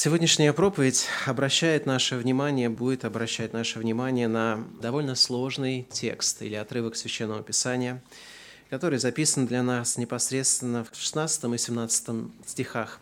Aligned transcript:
Сегодняшняя 0.00 0.52
проповедь 0.52 1.08
обращает 1.26 1.84
наше 1.84 2.14
внимание, 2.14 2.68
будет 2.68 3.04
обращать 3.04 3.52
наше 3.52 3.80
внимание 3.80 4.28
на 4.28 4.64
довольно 4.80 5.16
сложный 5.16 5.88
текст 5.90 6.40
или 6.40 6.54
отрывок 6.54 6.94
Священного 6.94 7.42
Писания, 7.42 8.00
который 8.70 9.00
записан 9.00 9.48
для 9.48 9.60
нас 9.64 9.98
непосредственно 9.98 10.84
в 10.84 10.96
16 10.96 11.52
и 11.52 11.58
17 11.58 12.10
стихах 12.46 13.00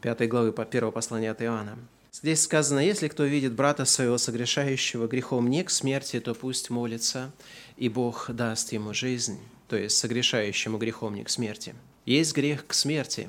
5 0.00 0.26
главы 0.26 0.52
по 0.52 0.64
первого 0.64 0.90
послания 0.90 1.32
от 1.32 1.42
Иоанна. 1.42 1.76
Здесь 2.12 2.40
сказано, 2.40 2.78
если 2.78 3.08
кто 3.08 3.24
видит 3.24 3.52
брата 3.52 3.84
своего 3.84 4.16
согрешающего 4.16 5.06
грехом 5.06 5.50
не 5.50 5.64
к 5.64 5.68
смерти, 5.68 6.18
то 6.18 6.32
пусть 6.32 6.70
молится, 6.70 7.30
и 7.76 7.90
Бог 7.90 8.30
даст 8.30 8.72
ему 8.72 8.94
жизнь, 8.94 9.38
то 9.68 9.76
есть 9.76 9.98
согрешающему 9.98 10.78
грехом 10.78 11.14
не 11.14 11.24
к 11.24 11.28
смерти. 11.28 11.74
Есть 12.06 12.34
грех 12.34 12.66
к 12.66 12.72
смерти. 12.72 13.28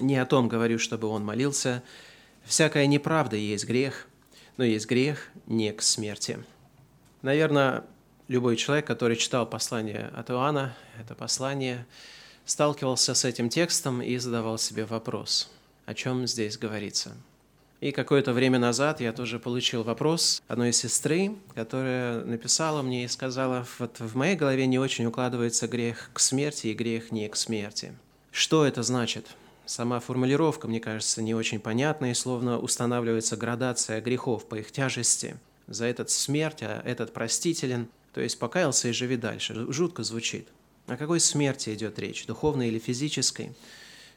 Не 0.00 0.16
о 0.16 0.26
том 0.26 0.48
говорю, 0.48 0.80
чтобы 0.80 1.06
он 1.06 1.24
молился, 1.24 1.84
Всякая 2.50 2.88
неправда 2.88 3.36
есть 3.36 3.64
грех, 3.64 4.08
но 4.56 4.64
есть 4.64 4.88
грех 4.88 5.28
не 5.46 5.72
к 5.72 5.82
смерти. 5.82 6.44
Наверное, 7.22 7.84
любой 8.26 8.56
человек, 8.56 8.88
который 8.88 9.14
читал 9.14 9.46
послание 9.46 10.10
от 10.16 10.30
Иоанна, 10.30 10.74
это 10.98 11.14
послание, 11.14 11.86
сталкивался 12.44 13.14
с 13.14 13.24
этим 13.24 13.50
текстом 13.50 14.02
и 14.02 14.16
задавал 14.16 14.58
себе 14.58 14.84
вопрос, 14.84 15.48
о 15.86 15.94
чем 15.94 16.26
здесь 16.26 16.58
говорится. 16.58 17.12
И 17.78 17.92
какое-то 17.92 18.32
время 18.32 18.58
назад 18.58 19.00
я 19.00 19.12
тоже 19.12 19.38
получил 19.38 19.84
вопрос 19.84 20.42
одной 20.48 20.72
сестры, 20.72 21.36
которая 21.54 22.24
написала 22.24 22.82
мне 22.82 23.04
и 23.04 23.08
сказала, 23.08 23.64
вот 23.78 24.00
в 24.00 24.16
моей 24.16 24.34
голове 24.34 24.66
не 24.66 24.80
очень 24.80 25.06
укладывается 25.06 25.68
грех 25.68 26.10
к 26.12 26.18
смерти 26.18 26.66
и 26.66 26.74
грех 26.74 27.12
не 27.12 27.28
к 27.28 27.36
смерти. 27.36 27.94
Что 28.32 28.66
это 28.66 28.82
значит? 28.82 29.28
Сама 29.70 30.00
формулировка, 30.00 30.66
мне 30.66 30.80
кажется, 30.80 31.22
не 31.22 31.32
очень 31.32 31.60
понятна, 31.60 32.10
и 32.10 32.14
словно 32.14 32.58
устанавливается 32.58 33.36
градация 33.36 34.00
грехов 34.00 34.48
по 34.48 34.56
их 34.56 34.72
тяжести. 34.72 35.36
За 35.68 35.84
этот 35.84 36.10
смерть, 36.10 36.62
а 36.62 36.82
этот 36.84 37.12
простителен, 37.12 37.86
то 38.12 38.20
есть 38.20 38.36
покаялся 38.40 38.88
и 38.88 38.92
живи 38.92 39.16
дальше. 39.16 39.66
Жутко 39.72 40.02
звучит. 40.02 40.48
О 40.88 40.96
какой 40.96 41.20
смерти 41.20 41.72
идет 41.72 42.00
речь, 42.00 42.26
духовной 42.26 42.66
или 42.66 42.80
физической? 42.80 43.52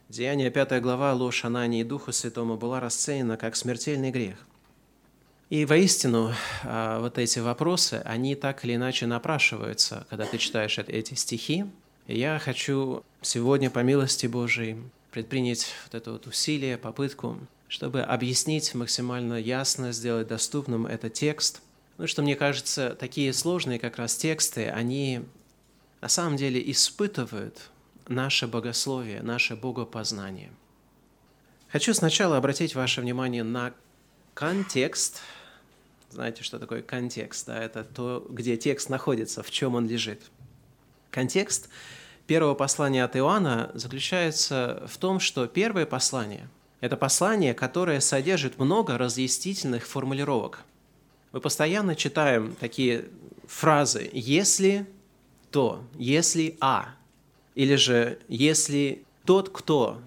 Деяние 0.10 0.50
5 0.50 0.82
глава 0.82 1.14
«Ложь 1.14 1.46
Анании 1.46 1.82
и 1.82 1.84
Духу 1.84 2.12
Святому» 2.12 2.58
была 2.58 2.80
расценена 2.80 3.38
как 3.38 3.56
смертельный 3.56 4.10
грех. 4.10 4.38
И 5.52 5.66
воистину, 5.66 6.34
а, 6.64 7.00
вот 7.00 7.20
эти 7.20 7.38
вопросы, 7.38 8.02
они 8.06 8.34
так 8.34 8.66
или 8.66 8.74
иначе 8.74 9.06
напрашиваются, 9.06 10.08
когда 10.10 10.26
ты 10.26 10.40
читаешь 10.40 10.80
эти 10.80 11.14
стихи. 11.14 11.66
И 12.08 12.18
я 12.18 12.40
хочу 12.40 13.04
сегодня, 13.22 13.70
по 13.70 13.84
милости 13.84 14.26
Божией, 14.26 14.78
предпринять 15.14 15.68
вот 15.86 15.94
это 15.94 16.12
вот 16.12 16.26
усилие, 16.26 16.76
попытку, 16.78 17.38
чтобы 17.68 18.02
объяснить 18.02 18.74
максимально 18.74 19.36
ясно, 19.36 19.92
сделать 19.92 20.28
доступным 20.28 20.88
этот 20.88 21.14
текст. 21.14 21.62
Ну, 22.00 22.08
что 22.08 22.24
мне 22.24 22.36
кажется, 22.36 22.98
такие 23.00 23.32
сложные 23.32 23.78
как 23.78 23.98
раз 23.98 24.16
тексты, 24.16 24.70
они 24.70 25.22
на 26.02 26.10
самом 26.10 26.36
деле 26.36 26.60
испытывают 26.72 27.70
наше 28.08 28.48
богословие, 28.48 29.22
наше 29.22 29.56
богопознание. 29.56 30.52
Хочу 31.70 31.94
сначала 31.94 32.38
обратить 32.38 32.74
ваше 32.74 33.00
внимание 33.02 33.44
на 33.44 33.76
контекст. 34.34 35.22
Знаете, 36.10 36.42
что 36.42 36.58
такое 36.58 36.82
контекст? 36.82 37.46
Да? 37.46 37.64
Это 37.64 37.84
то, 37.84 38.26
где 38.32 38.58
текст 38.58 38.90
находится, 38.90 39.44
в 39.44 39.52
чем 39.52 39.76
он 39.76 39.88
лежит. 39.88 40.24
Контекст 41.12 41.70
первого 42.28 42.56
послания 42.56 43.04
от 43.04 43.16
Иоанна 43.16 43.72
заключается 43.74 44.84
в 44.88 44.98
том, 44.98 45.20
что 45.20 45.48
первое 45.48 45.86
послание– 45.86 46.48
это 46.82 46.98
послание, 46.98 47.54
которое 47.54 48.00
содержит 48.00 48.60
много 48.60 48.98
разъяснительных 48.98 49.86
формулировок. 49.86 50.64
Мы 51.32 51.40
постоянно 51.40 51.96
читаем 51.96 52.56
такие 52.60 53.06
фразы 53.48 54.10
«если 54.14 54.88
то», 55.52 55.84
«если 55.98 56.58
а», 56.60 56.96
или 57.56 57.76
же 57.76 58.20
«если 58.28 59.04
тот 59.26 59.50
кто», 59.50 60.02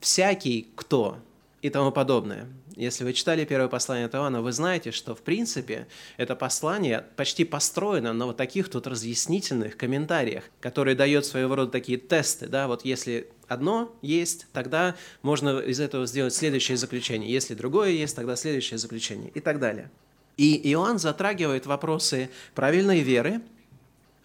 «всякий 0.00 0.68
кто» 0.74 1.18
и 1.60 1.70
тому 1.70 1.92
подобное– 1.92 2.48
если 2.82 3.04
вы 3.04 3.12
читали 3.12 3.44
первое 3.44 3.68
послание 3.68 4.06
от 4.06 4.14
Иоанна, 4.14 4.42
вы 4.42 4.52
знаете, 4.52 4.90
что, 4.90 5.14
в 5.14 5.22
принципе, 5.22 5.86
это 6.16 6.34
послание 6.34 7.04
почти 7.16 7.44
построено 7.44 8.12
на 8.12 8.26
вот 8.26 8.36
таких 8.36 8.68
тут 8.68 8.86
разъяснительных 8.86 9.76
комментариях, 9.76 10.44
которые 10.60 10.96
дают 10.96 11.24
своего 11.24 11.54
рода 11.54 11.70
такие 11.70 11.98
тесты. 11.98 12.46
Да? 12.48 12.66
Вот 12.66 12.84
если 12.84 13.28
одно 13.48 13.94
есть, 14.02 14.46
тогда 14.52 14.96
можно 15.22 15.60
из 15.60 15.80
этого 15.80 16.06
сделать 16.06 16.34
следующее 16.34 16.76
заключение. 16.76 17.32
Если 17.32 17.54
другое 17.54 17.90
есть, 17.90 18.16
тогда 18.16 18.36
следующее 18.36 18.78
заключение 18.78 19.30
и 19.34 19.40
так 19.40 19.60
далее. 19.60 19.90
И 20.36 20.72
Иоанн 20.72 20.98
затрагивает 20.98 21.66
вопросы 21.66 22.30
правильной 22.54 23.00
веры, 23.00 23.42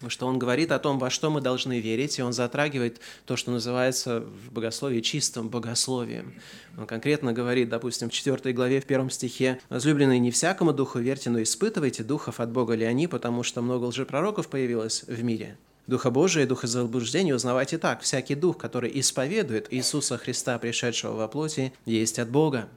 что 0.06 0.26
он 0.26 0.38
говорит 0.38 0.70
о 0.70 0.78
том, 0.78 0.98
во 0.98 1.10
что 1.10 1.30
мы 1.30 1.40
должны 1.40 1.80
верить, 1.80 2.18
и 2.18 2.22
он 2.22 2.32
затрагивает 2.32 3.00
то, 3.26 3.36
что 3.36 3.50
называется 3.50 4.20
в 4.20 4.52
богословии 4.52 5.00
чистым 5.00 5.48
богословием. 5.48 6.34
Он 6.76 6.86
конкретно 6.86 7.32
говорит, 7.32 7.68
допустим, 7.68 8.08
в 8.08 8.12
4 8.12 8.52
главе, 8.52 8.80
в 8.80 8.86
первом 8.86 9.10
стихе, 9.10 9.60
«Возлюбленные, 9.68 10.20
не 10.20 10.30
всякому 10.30 10.72
духу 10.72 11.00
верьте, 11.00 11.30
но 11.30 11.42
испытывайте, 11.42 12.04
духов 12.04 12.38
от 12.38 12.50
Бога 12.50 12.74
ли 12.74 12.84
они, 12.84 13.08
потому 13.08 13.42
что 13.42 13.62
много 13.62 13.86
лжепророков 13.86 14.48
появилось 14.48 15.02
в 15.08 15.22
мире». 15.22 15.58
Духа 15.88 16.10
Божия 16.10 16.44
и 16.44 16.46
Духа 16.46 16.66
заблуждения 16.66 17.34
узнавайте 17.34 17.78
так. 17.78 18.02
Всякий 18.02 18.34
дух, 18.34 18.58
который 18.58 18.90
исповедует 19.00 19.72
Иисуса 19.72 20.18
Христа, 20.18 20.58
пришедшего 20.58 21.14
во 21.14 21.28
плоти, 21.28 21.72
есть 21.86 22.18
от 22.18 22.28
Бога. 22.28 22.68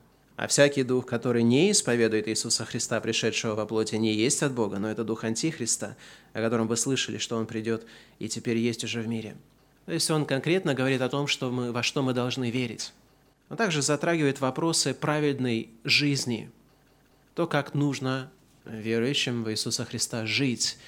А 0.41 0.47
всякий 0.47 0.81
дух, 0.81 1.05
который 1.05 1.43
не 1.43 1.69
исповедует 1.69 2.27
Иисуса 2.27 2.65
Христа, 2.65 2.99
пришедшего 2.99 3.53
во 3.53 3.67
плоти, 3.67 3.93
не 3.93 4.11
есть 4.11 4.41
от 4.41 4.53
Бога, 4.53 4.79
но 4.79 4.89
это 4.89 5.03
дух 5.03 5.23
Антихриста, 5.23 5.95
о 6.33 6.41
котором 6.41 6.67
вы 6.67 6.77
слышали, 6.77 7.19
что 7.19 7.37
он 7.37 7.45
придет 7.45 7.85
и 8.17 8.27
теперь 8.27 8.57
есть 8.57 8.83
уже 8.83 9.01
в 9.01 9.07
мире. 9.07 9.35
То 9.85 9.91
есть 9.91 10.09
он 10.09 10.25
конкретно 10.25 10.73
говорит 10.73 11.01
о 11.01 11.09
том, 11.09 11.27
что 11.27 11.51
мы, 11.51 11.71
во 11.71 11.83
что 11.83 12.01
мы 12.01 12.13
должны 12.13 12.49
верить. 12.49 12.91
Он 13.51 13.57
также 13.57 13.83
затрагивает 13.83 14.41
вопросы 14.41 14.95
праведной 14.95 15.69
жизни, 15.83 16.49
то, 17.35 17.45
как 17.45 17.75
нужно 17.75 18.31
верующим 18.65 19.43
в 19.43 19.51
Иисуса 19.51 19.85
Христа 19.85 20.25
жить. 20.25 20.79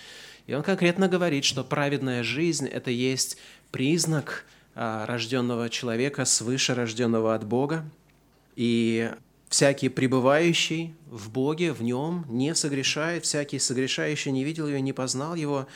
И 0.47 0.55
он 0.55 0.63
конкретно 0.63 1.07
говорит, 1.07 1.45
что 1.45 1.63
праведная 1.63 2.23
жизнь– 2.23 2.67
это 2.69 2.89
есть 2.89 3.37
признак 3.69 4.45
а, 4.73 5.05
рожденного 5.05 5.69
человека, 5.69 6.25
свыше 6.25 6.73
рожденного 6.73 7.35
от 7.35 7.45
Бога. 7.45 7.85
И 8.55 9.11
Всякий 9.53 9.89
пребывающий 9.89 10.95
в 11.11 11.29
Боге, 11.29 11.73
в 11.73 11.83
Нем, 11.83 12.25
не 12.27 12.55
согрешает, 12.55 13.23
всякий 13.23 13.59
согрешающий 13.59 14.31
не 14.31 14.43
видел 14.43 14.67
Его, 14.67 14.79
не 14.79 14.93
познал 14.93 15.35
Его. 15.35 15.67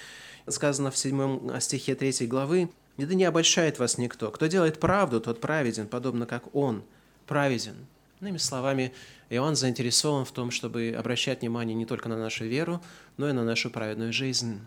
Сказано 0.47 0.89
в 0.89 0.97
7 0.97 1.59
стихе 1.59 1.93
3 1.93 2.25
главы, 2.25 2.71
«Да 2.97 3.13
не 3.13 3.23
обольщает 3.23 3.77
вас 3.77 3.99
никто. 3.99 4.31
Кто 4.31 4.47
делает 4.47 4.79
правду, 4.79 5.21
тот 5.21 5.39
праведен, 5.39 5.85
подобно 5.85 6.25
как 6.25 6.55
Он 6.55 6.81
праведен». 7.27 7.75
Иными 8.19 8.37
словами, 8.37 8.93
Иоанн 9.29 9.55
заинтересован 9.55 10.25
в 10.25 10.31
том, 10.31 10.49
чтобы 10.49 10.95
обращать 10.97 11.41
внимание 11.41 11.75
не 11.75 11.85
только 11.85 12.09
на 12.09 12.17
нашу 12.17 12.45
веру, 12.45 12.81
но 13.17 13.29
и 13.29 13.31
на 13.31 13.43
нашу 13.43 13.69
праведную 13.69 14.11
жизнь. 14.11 14.59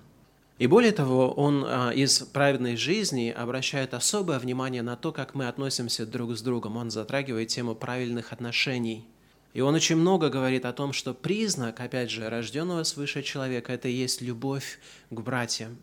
И 0.61 0.67
более 0.67 0.93
того, 0.93 1.33
он 1.33 1.65
а, 1.67 1.91
из 1.91 2.19
праведной 2.19 2.77
жизни 2.77 3.35
обращает 3.35 3.95
особое 3.95 4.39
внимание 4.39 4.83
на 4.83 4.95
то, 4.95 5.11
как 5.11 5.35
мы 5.35 5.49
относимся 5.49 6.05
друг 6.05 6.37
с 6.37 6.43
другом. 6.43 6.77
Он 6.77 6.91
затрагивает 6.91 7.49
тему 7.49 7.75
правильных 7.75 8.35
отношений. 8.35 9.07
И 9.55 9.63
он 9.63 9.75
очень 9.75 9.97
много 9.97 10.29
говорит 10.29 10.67
о 10.67 10.75
том, 10.75 10.93
что 10.93 11.15
признак, 11.15 11.81
опять 11.81 12.11
же, 12.11 12.29
рожденного 12.29 12.83
свыше 12.83 13.23
человека– 13.23 13.73
это 13.75 13.89
и 13.89 13.93
есть 13.93 14.21
любовь 14.21 14.81
к 15.09 15.19
братьям, 15.23 15.79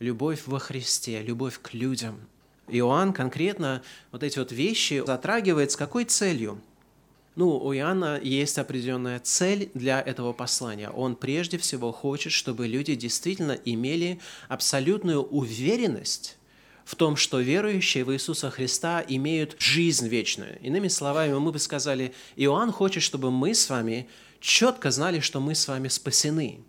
любовь 0.00 0.42
во 0.46 0.58
Христе, 0.58 1.22
любовь 1.22 1.60
к 1.62 1.72
людям. 1.72 2.18
Иоанн 2.66 3.12
конкретно 3.12 3.84
вот 4.10 4.24
эти 4.24 4.40
вот 4.40 4.50
вещи 4.50 5.04
затрагивает 5.06 5.70
с 5.70 5.76
какой 5.76 6.04
целью? 6.04 6.60
Ну, 7.36 7.58
у 7.58 7.74
Иоанна 7.74 8.18
есть 8.22 8.56
определенная 8.56 9.20
цель 9.20 9.70
для 9.74 10.00
этого 10.00 10.32
послания. 10.32 10.88
Он 10.88 11.14
прежде 11.14 11.58
всего 11.58 11.92
хочет, 11.92 12.32
чтобы 12.32 12.66
люди 12.66 12.94
действительно 12.94 13.52
имели 13.52 14.20
абсолютную 14.48 15.22
уверенность 15.22 16.38
в 16.86 16.94
том, 16.94 17.16
что 17.16 17.40
верующие 17.40 18.04
в 18.04 18.12
Иисуса 18.14 18.50
Христа 18.50 19.04
имеют 19.06 19.56
жизнь 19.58 20.08
вечную. 20.08 20.58
Иными 20.60 20.88
словами, 20.88 21.34
мы 21.34 21.52
бы 21.52 21.58
сказали, 21.58 22.14
Иоанн 22.36 22.72
хочет, 22.72 23.02
чтобы 23.02 23.30
мы 23.30 23.54
с 23.54 23.68
вами 23.68 24.08
четко 24.40 24.90
знали, 24.90 25.20
что 25.20 25.38
мы 25.38 25.54
с 25.54 25.68
вами 25.68 25.88
спасены, 25.88 26.60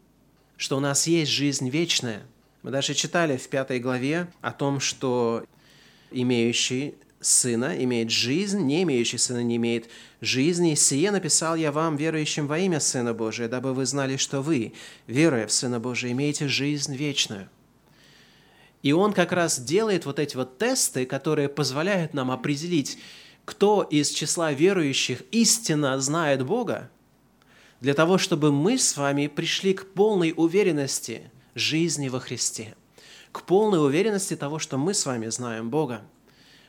что 0.57 0.75
у 0.75 0.81
нас 0.81 1.07
есть 1.07 1.31
жизнь 1.31 1.69
вечная. 1.69 2.23
Мы 2.61 2.71
даже 2.71 2.93
читали 2.93 3.37
в 3.37 3.47
пятой 3.47 3.79
главе 3.79 4.27
о 4.41 4.51
том, 4.51 4.81
что 4.81 5.45
имеющий 6.11 6.95
сына 7.19 7.75
имеет 7.83 8.09
жизнь, 8.09 8.61
не 8.61 8.83
имеющий 8.83 9.17
сына 9.17 9.43
не 9.43 9.55
имеет 9.57 9.89
жизни. 10.21 10.75
Сие 10.75 11.11
написал 11.11 11.55
я 11.55 11.71
вам, 11.71 11.95
верующим 11.95 12.47
во 12.47 12.59
имя 12.59 12.79
Сына 12.79 13.13
Божия, 13.13 13.47
дабы 13.47 13.73
вы 13.73 13.85
знали, 13.85 14.17
что 14.17 14.41
вы, 14.41 14.73
веруя 15.07 15.47
в 15.47 15.51
Сына 15.51 15.79
Божия, 15.79 16.11
имеете 16.11 16.47
жизнь 16.47 16.95
вечную. 16.95 17.49
И 18.83 18.91
он 18.93 19.13
как 19.13 19.31
раз 19.31 19.59
делает 19.59 20.05
вот 20.05 20.19
эти 20.19 20.35
вот 20.35 20.57
тесты, 20.57 21.05
которые 21.05 21.49
позволяют 21.49 22.13
нам 22.13 22.31
определить, 22.31 22.97
кто 23.45 23.81
из 23.81 24.09
числа 24.09 24.51
верующих 24.51 25.23
истинно 25.31 25.99
знает 25.99 26.45
Бога, 26.45 26.89
для 27.81 27.93
того, 27.93 28.17
чтобы 28.17 28.51
мы 28.51 28.77
с 28.77 28.97
вами 28.97 29.27
пришли 29.27 29.73
к 29.73 29.93
полной 29.93 30.33
уверенности 30.35 31.31
жизни 31.55 32.09
во 32.09 32.19
Христе, 32.19 32.75
к 33.31 33.43
полной 33.43 33.83
уверенности 33.83 34.35
того, 34.35 34.59
что 34.59 34.77
мы 34.77 34.93
с 34.93 35.05
вами 35.05 35.27
знаем 35.27 35.69
Бога. 35.69 36.01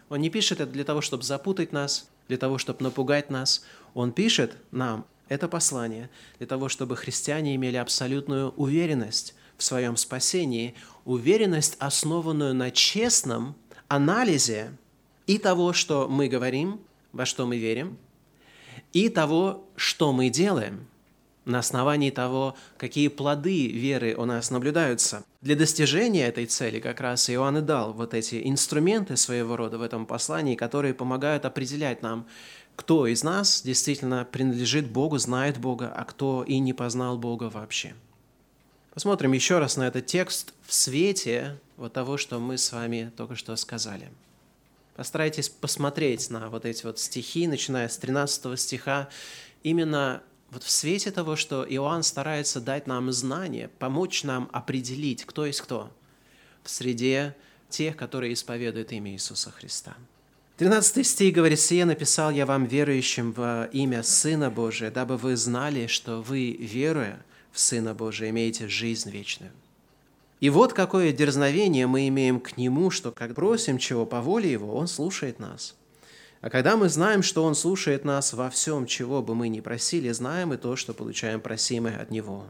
Он 0.08 0.20
не 0.20 0.31
пишет 0.31 0.60
это 0.60 0.72
для 0.72 0.84
того, 0.84 1.00
чтобы 1.00 1.22
запутать 1.22 1.72
нас, 1.72 2.08
для 2.28 2.38
того, 2.38 2.58
чтобы 2.58 2.82
напугать 2.82 3.31
нас. 3.31 3.64
Он 3.94 4.12
пишет 4.12 4.56
нам 4.70 5.06
это 5.28 5.49
послание 5.49 6.08
для 6.38 6.46
того, 6.46 6.69
чтобы 6.69 6.96
христиане 6.96 7.55
имели 7.55 7.76
абсолютную 7.76 8.50
уверенность 8.50 9.34
в 9.56 9.62
своем 9.62 9.96
спасении, 9.96 10.75
уверенность, 11.05 11.76
основанную 11.78 12.55
на 12.55 12.70
честном 12.70 13.55
анализе 13.88 14.72
и 15.26 15.38
того, 15.38 15.72
что 15.72 16.08
мы 16.08 16.28
говорим, 16.28 16.81
во 17.12 17.26
что 17.26 17.46
мы 17.46 17.58
верим, 17.58 17.99
и 18.93 19.08
того, 19.08 19.66
что 19.76 20.12
мы 20.12 20.31
делаем, 20.31 20.87
на 21.48 21.58
основании 21.58 22.10
того, 22.10 22.56
какие 22.76 23.08
плоды 23.08 23.68
веры 23.68 24.14
у 24.16 24.24
нас 24.24 24.50
наблюдаются. 24.50 25.24
Для 25.40 25.56
достижения 25.56 26.26
этой 26.26 26.46
цели 26.46 26.80
как 26.80 27.00
раз 27.00 27.28
Иоанн 27.30 27.58
и 27.58 27.60
дал 27.60 27.92
вот 27.92 28.14
эти 28.14 28.48
инструменты 28.48 29.16
своего 29.16 29.56
рода 29.56 29.78
в 29.78 29.82
этом 29.82 30.06
послании, 30.06 30.54
которые 30.54 30.94
помогают 30.94 31.44
определять 31.44 32.02
нам, 32.02 32.26
кто 32.76 33.06
из 33.08 33.24
нас 33.24 33.62
действительно 33.62 34.24
принадлежит 34.24 34.88
Богу, 34.88 35.18
знает 35.18 35.58
Бога, 35.58 35.92
а 35.94 36.04
кто 36.04 36.44
и 36.44 36.58
не 36.58 36.72
познал 36.72 37.18
Бога 37.18 37.50
вообще. 37.52 37.94
Посмотрим 38.94 39.32
еще 39.32 39.58
раз 39.58 39.76
на 39.76 39.88
этот 39.88 40.06
текст 40.06 40.54
в 40.66 40.72
свете 40.74 41.58
вот 41.76 41.92
того, 41.92 42.16
что 42.16 42.38
мы 42.38 42.58
с 42.58 42.72
вами 42.72 43.12
только 43.16 43.36
что 43.36 43.54
сказали. 43.56 44.08
Постарайтесь 44.96 45.48
посмотреть 45.48 46.30
на 46.30 46.48
вот 46.50 46.64
эти 46.64 46.84
вот 46.84 46.98
стихи, 46.98 47.46
начиная 47.46 47.88
с 47.88 47.96
13 47.98 48.58
стиха, 48.58 49.08
именно 49.62 50.22
вот 50.50 50.62
в 50.62 50.70
свете 50.70 51.10
того, 51.10 51.36
что 51.36 51.64
Иоанн 51.68 52.02
старается 52.02 52.60
дать 52.60 52.86
нам 52.86 53.12
знания, 53.12 53.70
помочь 53.78 54.24
нам 54.24 54.48
определить, 54.52 55.24
кто 55.24 55.44
есть 55.46 55.60
кто 55.60 55.90
в 56.62 56.70
среде 56.70 57.34
тех, 57.68 57.96
которые 57.96 58.32
исповедуют 58.32 58.92
имя 58.92 59.12
Иисуса 59.12 59.50
Христа. 59.50 59.96
13 60.56 61.06
стих 61.06 61.34
говорит, 61.34 61.60
«Сие 61.60 61.84
написал 61.84 62.30
я 62.30 62.44
вам, 62.44 62.64
верующим 62.64 63.32
в 63.32 63.68
имя 63.72 64.02
Сына 64.02 64.50
Божия, 64.50 64.90
дабы 64.90 65.16
вы 65.16 65.36
знали, 65.36 65.86
что 65.86 66.20
вы, 66.20 66.52
веруя, 66.52 67.24
в 67.52 67.60
Сына 67.60 67.94
Божия, 67.94 68.30
имеете 68.30 68.68
жизнь 68.68 69.10
вечную. 69.10 69.52
И 70.40 70.50
вот 70.50 70.72
какое 70.72 71.12
дерзновение 71.12 71.86
мы 71.86 72.08
имеем 72.08 72.40
к 72.40 72.56
Нему, 72.56 72.90
что 72.90 73.12
как 73.12 73.34
просим 73.34 73.78
чего 73.78 74.06
по 74.06 74.20
воле 74.20 74.50
Его, 74.50 74.76
Он 74.76 74.88
слушает 74.88 75.38
нас. 75.38 75.76
А 76.40 76.50
когда 76.50 76.76
мы 76.76 76.88
знаем, 76.88 77.23
что 77.23 77.44
Он 77.44 77.55
слушает 77.55 78.05
нас 78.05 78.32
во 78.32 78.49
всем, 78.49 78.87
чего 78.87 79.23
бы 79.23 79.35
мы 79.35 79.49
ни 79.49 79.61
просили, 79.61 80.11
знаем 80.12 80.52
и 80.52 80.56
то, 80.56 80.76
что 80.76 80.94
получаем 80.94 81.40
просимое 81.40 82.00
от 82.00 82.11
Него. 82.11 82.44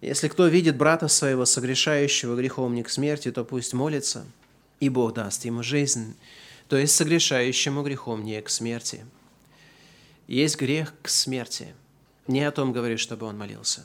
Если 0.00 0.28
кто 0.28 0.46
видит 0.46 0.76
брата 0.76 1.08
своего, 1.08 1.46
согрешающего 1.46 2.36
грехом 2.36 2.74
не 2.74 2.82
к 2.82 2.90
смерти, 2.90 3.32
то 3.32 3.44
пусть 3.44 3.72
молится, 3.72 4.26
и 4.78 4.90
Бог 4.90 5.14
даст 5.14 5.46
ему 5.46 5.62
жизнь, 5.62 6.14
то 6.68 6.76
есть 6.76 6.94
согрешающему 6.94 7.82
грехом 7.82 8.22
не 8.22 8.42
к 8.42 8.50
смерти. 8.50 9.06
Есть 10.26 10.58
грех 10.58 10.92
к 11.00 11.08
смерти. 11.08 11.68
Не 12.26 12.44
о 12.44 12.50
том 12.50 12.72
говорит, 12.72 13.00
чтобы 13.00 13.26
он 13.26 13.38
молился. 13.38 13.82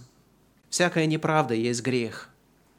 Всякая 0.69 1.05
неправда 1.05 1.53
есть 1.53 1.81
грех, 1.81 2.29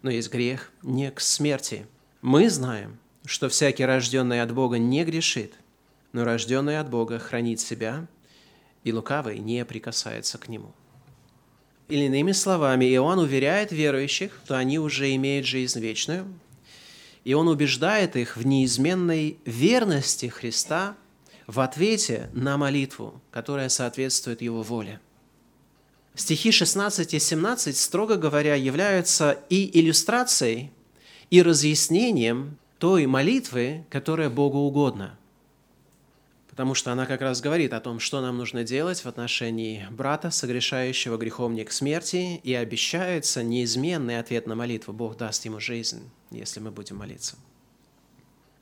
но 0.02 0.10
есть 0.10 0.30
грех 0.30 0.70
не 0.82 1.10
к 1.10 1.20
смерти. 1.20 1.86
Мы 2.22 2.50
знаем, 2.50 2.98
что 3.24 3.48
всякий 3.48 3.84
рожденный 3.84 4.42
от 4.42 4.52
Бога 4.52 4.78
не 4.78 5.04
грешит, 5.04 5.54
но 6.12 6.24
рожденный 6.24 6.78
от 6.78 6.90
Бога 6.90 7.18
хранит 7.18 7.60
себя, 7.60 8.06
и 8.84 8.92
лукавый 8.92 9.38
не 9.38 9.64
прикасается 9.64 10.38
к 10.38 10.48
нему. 10.48 10.72
Или 11.88 12.04
иными 12.04 12.32
словами, 12.32 12.84
Иоанн 12.94 13.18
уверяет 13.18 13.72
верующих, 13.72 14.40
что 14.44 14.56
они 14.56 14.78
уже 14.78 15.14
имеют 15.14 15.46
жизнь 15.46 15.80
вечную, 15.80 16.26
и 17.24 17.34
он 17.34 17.48
убеждает 17.48 18.16
их 18.16 18.36
в 18.36 18.46
неизменной 18.46 19.38
верности 19.44 20.26
Христа 20.26 20.96
в 21.46 21.60
ответе 21.60 22.30
на 22.32 22.56
молитву, 22.56 23.20
которая 23.30 23.68
соответствует 23.68 24.40
его 24.40 24.62
воле– 24.62 25.00
Стихи 26.14 26.50
16 26.50 27.14
и 27.14 27.18
17, 27.18 27.76
строго 27.76 28.16
говоря, 28.16 28.54
являются 28.54 29.38
и 29.48 29.78
иллюстрацией, 29.78 30.70
и 31.30 31.42
разъяснением 31.42 32.58
той 32.78 33.06
молитвы, 33.06 33.86
которая 33.90 34.28
Богу 34.28 34.58
угодна. 34.58 35.18
Потому 36.60 36.74
что 36.74 36.92
она 36.92 37.06
как 37.06 37.22
раз 37.22 37.40
говорит 37.40 37.72
о 37.72 37.80
том, 37.80 38.00
что 38.00 38.20
нам 38.20 38.36
нужно 38.36 38.64
делать 38.64 39.02
в 39.02 39.06
отношении 39.06 39.86
брата, 39.90 40.30
согрешающего 40.30 41.16
грехом 41.16 41.54
не 41.54 41.64
к 41.64 41.72
смерти, 41.72 42.38
и 42.42 42.52
обещается 42.52 43.42
неизменный 43.42 44.18
ответ 44.18 44.46
на 44.46 44.54
молитву. 44.54 44.92
Бог 44.92 45.16
даст 45.16 45.42
ему 45.46 45.58
жизнь, 45.58 46.10
если 46.30 46.60
мы 46.60 46.70
будем 46.70 46.96
молиться. 46.96 47.36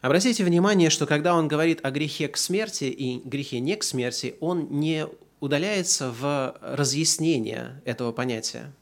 Обратите 0.01 0.45
внимание, 0.45 0.91
что 0.91 1.07
когда 1.07 1.35
он 1.35 1.49
говорит 1.49 1.81
о 1.83 1.91
грехе 1.91 2.29
к 2.29 2.37
смерти 2.37 2.85
и 2.85 3.19
грехе 3.25 3.59
не 3.59 3.75
к 3.75 3.83
смерти, 3.83 4.37
он 4.39 4.69
не 4.79 5.09
удаляется 5.41 6.13
в 6.13 6.57
разъяснение 6.63 7.83
этого 7.85 8.13
понятия. 8.13 8.73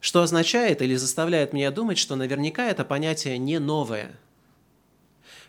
Что 0.00 0.20
означает 0.22 0.82
или 0.82 0.96
заставляет 0.96 1.54
меня 1.54 1.70
думать, 1.70 1.96
что 1.96 2.14
наверняка 2.14 2.66
это 2.68 2.84
понятие 2.84 3.38
не 3.38 3.58
новое. 3.58 4.18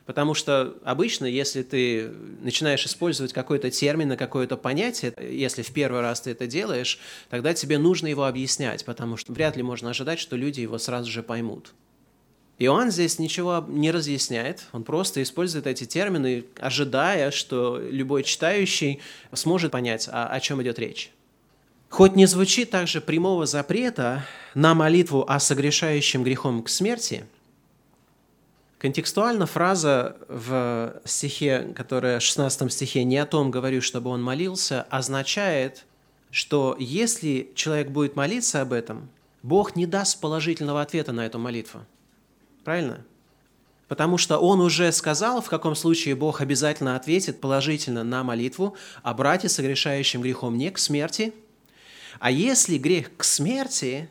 Потому 0.05 0.33
что 0.33 0.75
обычно, 0.83 1.25
если 1.25 1.61
ты 1.61 2.11
начинаешь 2.41 2.85
использовать 2.85 3.33
какой-то 3.33 3.69
термин 3.69 4.13
и 4.13 4.17
какое-то 4.17 4.57
понятие, 4.57 5.13
если 5.19 5.61
в 5.61 5.71
первый 5.71 6.01
раз 6.01 6.21
ты 6.21 6.31
это 6.31 6.47
делаешь, 6.47 6.99
тогда 7.29 7.53
тебе 7.53 7.77
нужно 7.77 8.07
его 8.07 8.25
объяснять, 8.25 8.83
потому 8.83 9.15
что 9.17 9.31
вряд 9.31 9.55
ли 9.55 9.63
можно 9.63 9.91
ожидать, 9.91 10.19
что 10.19 10.35
люди 10.35 10.61
его 10.61 10.77
сразу 10.79 11.09
же 11.09 11.21
поймут. 11.21 11.73
Иоанн 12.57 12.91
здесь 12.91 13.17
ничего 13.17 13.65
не 13.67 13.89
разъясняет, 13.89 14.65
он 14.71 14.83
просто 14.83 15.23
использует 15.23 15.65
эти 15.65 15.85
термины, 15.85 16.45
ожидая, 16.59 17.31
что 17.31 17.79
любой 17.79 18.23
читающий 18.23 18.99
сможет 19.33 19.71
понять, 19.71 20.07
о, 20.07 20.27
о 20.27 20.39
чем 20.39 20.61
идет 20.61 20.77
речь. 20.77 21.11
Хоть 21.89 22.15
не 22.15 22.25
звучит 22.25 22.69
также 22.69 23.01
прямого 23.01 23.45
запрета 23.45 24.25
на 24.53 24.73
молитву 24.75 25.25
о 25.27 25.39
согрешающем 25.39 26.23
грехом 26.23 26.63
к 26.63 26.69
смерти, 26.69 27.25
контекстуально 28.81 29.45
фраза 29.45 30.17
в 30.27 31.03
стихе, 31.05 31.71
которая 31.75 32.19
в 32.19 32.23
16 32.23 32.73
стихе 32.73 33.03
«не 33.03 33.19
о 33.19 33.27
том 33.27 33.51
говорю, 33.51 33.79
чтобы 33.79 34.09
он 34.09 34.23
молился», 34.23 34.87
означает, 34.89 35.85
что 36.31 36.75
если 36.79 37.51
человек 37.53 37.89
будет 37.89 38.15
молиться 38.15 38.59
об 38.59 38.73
этом, 38.73 39.11
Бог 39.43 39.75
не 39.75 39.85
даст 39.85 40.19
положительного 40.19 40.81
ответа 40.81 41.11
на 41.11 41.27
эту 41.27 41.37
молитву. 41.37 41.81
Правильно? 42.63 43.05
Потому 43.87 44.17
что 44.17 44.39
он 44.39 44.59
уже 44.61 44.91
сказал, 44.91 45.43
в 45.43 45.49
каком 45.49 45.75
случае 45.75 46.15
Бог 46.15 46.41
обязательно 46.41 46.95
ответит 46.95 47.39
положительно 47.39 48.03
на 48.03 48.23
молитву 48.23 48.75
о 49.03 49.13
брате, 49.13 49.47
согрешающем 49.47 50.23
грехом 50.23 50.57
не 50.57 50.71
к 50.71 50.79
смерти. 50.79 51.35
А 52.19 52.31
если 52.31 52.79
грех 52.79 53.15
к 53.15 53.23
смерти, 53.25 54.09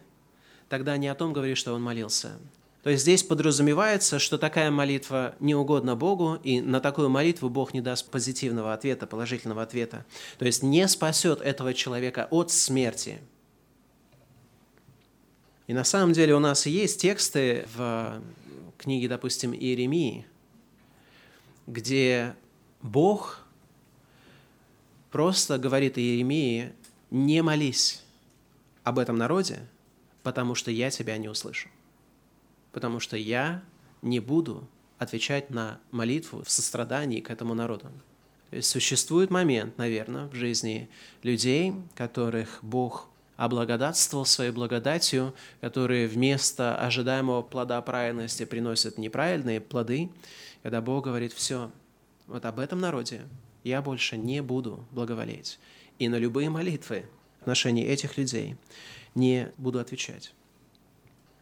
тогда 0.68 0.96
не 0.96 1.08
о 1.08 1.16
том 1.16 1.32
говорит, 1.32 1.58
что 1.58 1.74
он 1.74 1.82
молился. 1.82 2.38
То 2.82 2.88
есть 2.88 3.02
здесь 3.02 3.22
подразумевается, 3.22 4.18
что 4.18 4.38
такая 4.38 4.70
молитва 4.70 5.34
не 5.38 5.54
угодна 5.54 5.96
Богу, 5.96 6.38
и 6.42 6.62
на 6.62 6.80
такую 6.80 7.10
молитву 7.10 7.50
Бог 7.50 7.74
не 7.74 7.82
даст 7.82 8.10
позитивного 8.10 8.72
ответа, 8.72 9.06
положительного 9.06 9.62
ответа. 9.62 10.06
То 10.38 10.46
есть 10.46 10.62
не 10.62 10.88
спасет 10.88 11.42
этого 11.42 11.74
человека 11.74 12.26
от 12.30 12.50
смерти. 12.50 13.20
И 15.66 15.74
на 15.74 15.84
самом 15.84 16.14
деле 16.14 16.34
у 16.34 16.38
нас 16.38 16.64
есть 16.66 17.02
тексты 17.02 17.66
в 17.74 18.22
книге, 18.78 19.08
допустим, 19.08 19.52
Иеремии, 19.52 20.26
где 21.66 22.34
Бог 22.80 23.44
просто 25.10 25.58
говорит 25.58 25.98
Иеремии, 25.98 26.72
не 27.10 27.42
молись 27.42 28.02
об 28.84 28.98
этом 28.98 29.16
народе, 29.16 29.60
потому 30.22 30.54
что 30.54 30.70
я 30.70 30.90
тебя 30.90 31.18
не 31.18 31.28
услышу. 31.28 31.68
Потому 32.72 33.00
что 33.00 33.16
я 33.16 33.62
не 34.02 34.20
буду 34.20 34.68
отвечать 34.98 35.50
на 35.50 35.80
молитву 35.90 36.42
в 36.44 36.50
сострадании 36.50 37.20
к 37.20 37.30
этому 37.30 37.54
народу. 37.54 37.86
Существует 38.60 39.30
момент, 39.30 39.78
наверное, 39.78 40.26
в 40.26 40.34
жизни 40.34 40.88
людей, 41.22 41.72
которых 41.94 42.58
Бог 42.62 43.08
облагодатствовал 43.36 44.26
своей 44.26 44.50
благодатью, 44.50 45.32
которые 45.62 46.06
вместо 46.06 46.76
ожидаемого 46.76 47.40
плода 47.40 47.80
праведности 47.80 48.44
приносят 48.44 48.98
неправильные 48.98 49.60
плоды, 49.60 50.10
когда 50.62 50.82
Бог 50.82 51.04
говорит, 51.04 51.32
все, 51.32 51.70
вот 52.26 52.44
об 52.44 52.58
этом 52.58 52.80
народе 52.80 53.22
я 53.64 53.80
больше 53.80 54.18
не 54.18 54.42
буду 54.42 54.84
благоволеть. 54.90 55.58
И 55.98 56.08
на 56.08 56.16
любые 56.16 56.50
молитвы 56.50 57.06
в 57.38 57.42
отношении 57.42 57.86
этих 57.86 58.18
людей 58.18 58.56
не 59.14 59.50
буду 59.56 59.78
отвечать. 59.78 60.34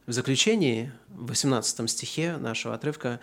В 0.09 0.13
заключении, 0.13 0.91
в 1.11 1.27
18 1.27 1.91
стихе 1.91 2.39
нашего 2.39 2.73
отрывка, 2.73 3.21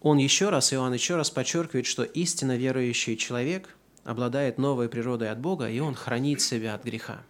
он 0.00 0.18
еще 0.18 0.48
раз, 0.48 0.72
Иоанн 0.72 0.92
еще 0.92 1.14
раз 1.14 1.30
подчеркивает, 1.30 1.86
что 1.86 2.02
истинно 2.02 2.56
верующий 2.56 3.16
человек 3.16 3.76
обладает 4.02 4.58
новой 4.58 4.88
природой 4.88 5.30
от 5.30 5.38
Бога, 5.38 5.70
и 5.70 5.78
он 5.78 5.94
хранит 5.94 6.40
себя 6.40 6.74
от 6.74 6.82
греха. 6.82 7.22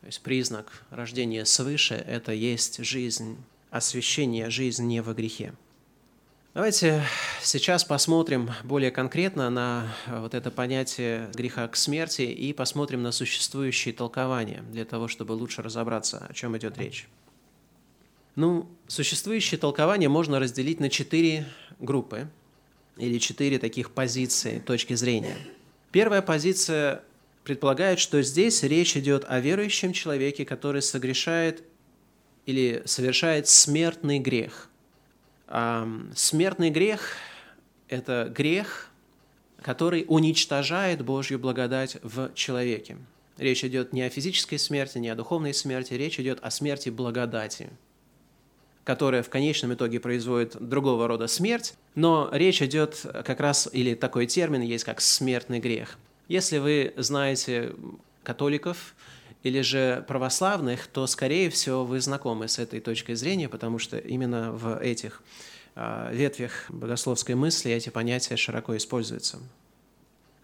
То 0.00 0.06
есть 0.06 0.20
признак 0.22 0.82
рождения 0.90 1.44
свыше– 1.44 1.94
это 2.08 2.32
есть 2.32 2.84
жизнь, 2.84 3.36
освящение, 3.70 4.50
жизнь 4.50 4.84
не 4.88 5.00
во 5.00 5.14
грехе. 5.14 5.52
Давайте 6.54 7.04
сейчас 7.40 7.84
посмотрим 7.84 8.50
более 8.64 8.90
конкретно 8.90 9.48
на 9.48 9.94
вот 10.08 10.34
это 10.34 10.50
понятие 10.50 11.30
греха 11.34 11.68
к 11.68 11.76
смерти 11.76 12.22
и 12.22 12.52
посмотрим 12.52 13.00
на 13.04 13.12
существующие 13.12 13.94
толкования 13.94 14.64
для 14.72 14.84
того, 14.84 15.06
чтобы 15.06 15.34
лучше 15.34 15.62
разобраться, 15.62 16.26
о 16.28 16.34
чем 16.34 16.56
идет 16.56 16.76
речь. 16.78 17.06
Ну, 18.38 18.70
существующие 18.86 19.58
толкования 19.58 20.08
можно 20.08 20.38
разделить 20.38 20.78
на 20.78 20.90
четыре 20.90 21.44
группы 21.80 22.28
или 22.96 23.18
четыре 23.18 23.58
таких 23.58 23.90
позиции, 23.90 24.60
точки 24.60 24.94
зрения. 24.94 25.36
Первая 25.90 26.22
позиция 26.22 27.02
предполагает, 27.42 27.98
что 27.98 28.22
здесь 28.22 28.62
речь 28.62 28.96
идет 28.96 29.24
о 29.26 29.40
верующем 29.40 29.92
человеке, 29.92 30.44
который 30.44 30.82
согрешает 30.82 31.64
или 32.46 32.80
совершает 32.84 33.48
смертный 33.48 34.20
грех. 34.20 34.70
Смертный 36.14 36.70
грех– 36.70 37.16
это 37.88 38.32
грех, 38.32 38.92
который 39.62 40.04
уничтожает 40.06 41.04
Божью 41.04 41.40
благодать 41.40 41.96
в 42.04 42.32
человеке. 42.34 42.98
Речь 43.36 43.64
идет 43.64 43.92
не 43.92 44.02
о 44.02 44.08
физической 44.10 44.58
смерти, 44.58 44.98
не 44.98 45.08
о 45.08 45.16
духовной 45.16 45.54
смерти, 45.54 45.94
речь 45.94 46.20
идет 46.20 46.38
о 46.40 46.52
смерти 46.52 46.88
благодати– 46.88 47.68
которая 48.88 49.22
в 49.22 49.28
конечном 49.28 49.74
итоге 49.74 50.00
производит 50.00 50.56
другого 50.58 51.06
рода 51.08 51.26
смерть, 51.26 51.74
но 51.94 52.30
речь 52.32 52.62
идет 52.62 53.04
как 53.22 53.38
раз, 53.38 53.68
или 53.70 53.92
такой 53.94 54.24
термин 54.24 54.62
есть, 54.62 54.84
как 54.84 55.02
смертный 55.02 55.60
грех. 55.60 55.98
Если 56.26 56.56
вы 56.56 56.94
знаете 56.96 57.74
католиков 58.22 58.94
или 59.42 59.60
же 59.60 60.06
православных, 60.08 60.86
то, 60.86 61.06
скорее 61.06 61.50
всего, 61.50 61.84
вы 61.84 62.00
знакомы 62.00 62.48
с 62.48 62.58
этой 62.58 62.80
точкой 62.80 63.14
зрения, 63.16 63.50
потому 63.50 63.78
что 63.78 63.98
именно 63.98 64.52
в 64.52 64.78
этих 64.78 65.22
а, 65.74 66.10
ветвях 66.10 66.64
богословской 66.70 67.34
мысли 67.34 67.70
эти 67.70 67.90
понятия 67.90 68.38
широко 68.38 68.74
используются. 68.74 69.38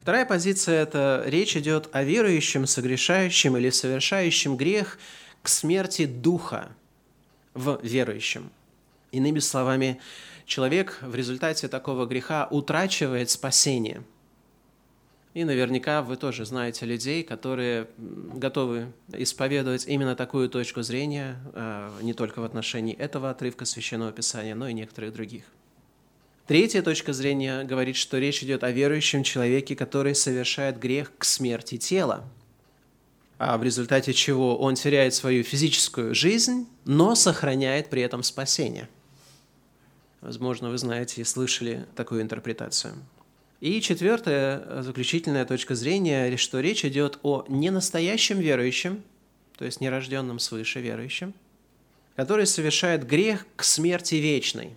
Вторая 0.03 0.27
позиция– 0.27 0.83
это 0.83 1.23
речь 1.25 1.57
идет 1.57 1.89
о 1.93 2.03
верующем, 2.03 2.67
согрешающем 2.67 3.57
или 3.57 3.71
совершающем 3.71 4.59
грех 4.59 4.99
к 5.43 5.49
смерти 5.49 6.05
духа– 6.05 6.69
в 7.55 7.81
верующем. 7.83 8.51
Иными 9.13 9.39
словами, 9.39 10.01
человек 10.45 10.99
в 11.01 11.15
результате 11.15 11.69
такого 11.69 12.07
греха 12.07 12.49
утрачивает 12.51 13.31
спасение. 13.31 14.03
И 15.35 15.45
наверняка 15.45 16.03
вы 16.03 16.17
тоже 16.17 16.45
знаете 16.45 16.87
людей, 16.87 17.25
которые 17.25 17.89
готовы 17.97 18.93
исповедовать 19.13 19.87
именно 19.87 20.15
такую 20.15 20.49
точку 20.49 20.83
зрения, 20.83 21.37
а, 21.55 21.93
не 22.03 22.13
только 22.13 22.41
в 22.41 22.45
отношении 22.45 22.95
этого 22.95 23.31
отрывка 23.31 23.65
Священного 23.65 24.13
Писания, 24.13 24.55
но 24.55 24.69
и 24.69 24.73
некоторых 24.73 25.13
других. 25.13 25.45
Третья 26.47 26.83
точка 26.83 27.13
зрения 27.13 27.65
говорит, 27.65 27.97
что 27.97 28.19
речь 28.19 28.43
идет 28.45 28.63
о 28.63 28.71
верующем 28.71 29.23
человеке, 29.25 29.75
который 29.75 30.15
совершает 30.15 30.79
грех 30.79 31.13
к 31.17 31.25
смерти 31.25 31.79
тела– 31.79 32.25
в 33.39 33.63
результате 33.63 34.13
чего 34.13 34.57
он 34.57 34.77
теряет 34.77 35.15
свою 35.15 35.43
физическую 35.43 36.15
жизнь, 36.15 36.69
но 36.85 37.15
сохраняет 37.15 37.91
при 37.91 38.03
этом 38.03 38.23
спасение. 38.23 38.89
Возможно, 40.21 40.71
вы 40.71 40.79
знаете 40.79 41.21
и 41.21 41.25
слышали 41.25 41.87
такую 41.97 42.23
интерпретацию. 42.23 42.95
И 43.61 43.81
четвертая, 43.81 44.83
заключительная 44.83 45.45
точка 45.45 45.75
зрения, 45.75 46.37
что 46.37 46.61
речь 46.61 46.85
идет 46.85 47.19
о 47.23 47.45
ненастоящем 47.49 48.39
верующем, 48.39 49.03
то 49.57 49.65
есть 49.65 49.81
нерожденном 49.81 50.39
свыше 50.39 50.81
верующем, 50.81 51.35
который 52.17 52.47
совершает 52.47 53.07
грех 53.07 53.47
к 53.57 53.65
смерти 53.65 54.17
вечной. 54.17 54.75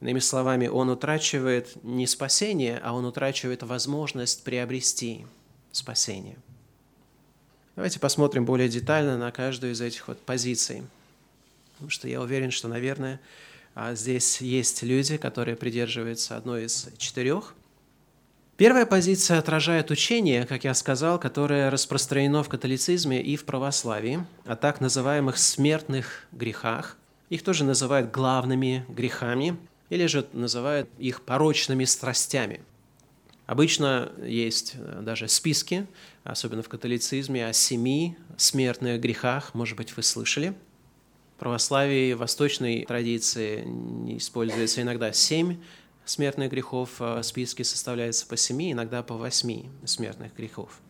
Иными 0.00 0.18
словами, 0.18 0.66
он 0.66 0.88
утрачивает 0.90 1.82
не 1.84 2.06
спасение, 2.06 2.80
а 2.82 2.94
он 2.94 3.04
утрачивает 3.04 3.62
возможность 3.62 4.44
приобрести 4.44 5.26
спасение– 5.72 6.36
Давайте 7.76 8.00
посмотрим 8.00 8.44
более 8.44 8.68
детально 8.68 9.16
на 9.16 9.30
каждую 9.30 9.72
из 9.72 9.80
этих 9.80 10.08
вот 10.08 10.20
позиций. 10.20 10.82
Потому 11.74 11.90
что 11.90 12.08
я 12.08 12.20
уверен, 12.20 12.50
что, 12.50 12.68
наверное, 12.68 13.20
а, 13.74 13.94
здесь 13.94 14.40
есть 14.40 14.82
люди, 14.82 15.16
которые 15.16 15.56
придерживаются 15.56 16.36
одной 16.36 16.64
из 16.64 16.88
четырех. 16.98 17.54
Первая 18.56 18.84
позиция 18.84 19.38
отражает 19.38 19.90
учение, 19.90 20.44
как 20.44 20.64
я 20.64 20.74
сказал, 20.74 21.18
которое 21.18 21.70
распространено 21.70 22.42
в 22.42 22.48
католицизме 22.48 23.22
и 23.22 23.36
в 23.36 23.44
православии, 23.46 24.26
о 24.44 24.56
так 24.56 24.80
называемых 24.80 25.38
смертных 25.38 26.26
грехах. 26.32 26.98
Их 27.30 27.42
тоже 27.42 27.64
называют 27.64 28.10
главными 28.10 28.84
грехами, 28.88 29.56
или 29.88 30.06
же 30.06 30.26
называют 30.32 30.90
их 30.98 31.22
порочными 31.22 31.84
страстями– 31.84 32.60
Обычно 33.50 34.12
есть 34.24 34.74
э, 34.76 35.00
даже 35.02 35.26
списки, 35.26 35.88
особенно 36.22 36.62
в 36.62 36.68
католицизме, 36.68 37.48
о 37.48 37.52
семи 37.52 38.16
смертных 38.36 39.00
грехах, 39.00 39.54
может 39.54 39.76
быть, 39.76 39.96
вы 39.96 40.04
слышали. 40.04 40.54
В 41.34 41.40
православии, 41.40 42.12
восточной 42.12 42.84
традиции 42.84 43.64
используется 44.16 44.82
иногда 44.82 45.12
семь 45.12 45.56
смертных 46.04 46.52
грехов, 46.52 46.90
а 47.00 47.20
списки 47.24 47.64
составляются 47.64 48.24
по 48.24 48.36
семи, 48.36 48.70
иногда 48.70 49.02
по 49.02 49.16
восьми 49.16 49.68
смертных 49.84 50.32
грехов. 50.36 50.80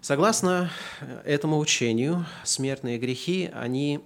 Согласно 0.00 0.70
э, 1.00 1.22
этому 1.24 1.58
учению, 1.58 2.24
смертные 2.44 3.00
грехи, 3.00 3.50
они 3.52 3.98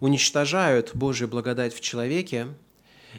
уничтожают 0.00 0.94
Божью 0.94 1.28
благодать 1.28 1.72
в 1.72 1.80
человеке 1.80 2.48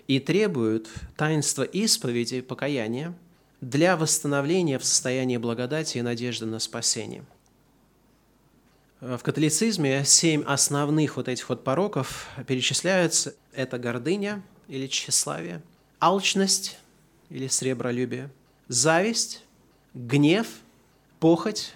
и 0.07 0.19
требуют 0.19 0.87
таинства 1.15 1.63
исповеди, 1.63 2.41
покаяния– 2.41 3.17
для 3.61 3.97
восстановления 3.97 4.77
в 4.77 4.85
состоянии 4.85 5.37
благодати 5.37 5.97
и 5.97 6.01
надежды 6.01 6.45
на 6.45 6.59
спасение. 6.59 7.23
В 8.99 9.19
католицизме 9.19 10.03
семь 10.05 10.43
основных 10.43 11.17
вот 11.17 11.27
этих 11.27 11.49
вот 11.49 11.63
пороков 11.63 12.27
перечисляются. 12.47 13.35
Это 13.53 13.77
гордыня 13.77 14.41
или 14.67 14.87
тщеславие, 14.87 15.61
алчность 15.99 16.77
или 17.29 17.47
сребролюбие, 17.47 18.31
зависть, 18.67 19.43
гнев, 19.93 20.47
похоть, 21.19 21.73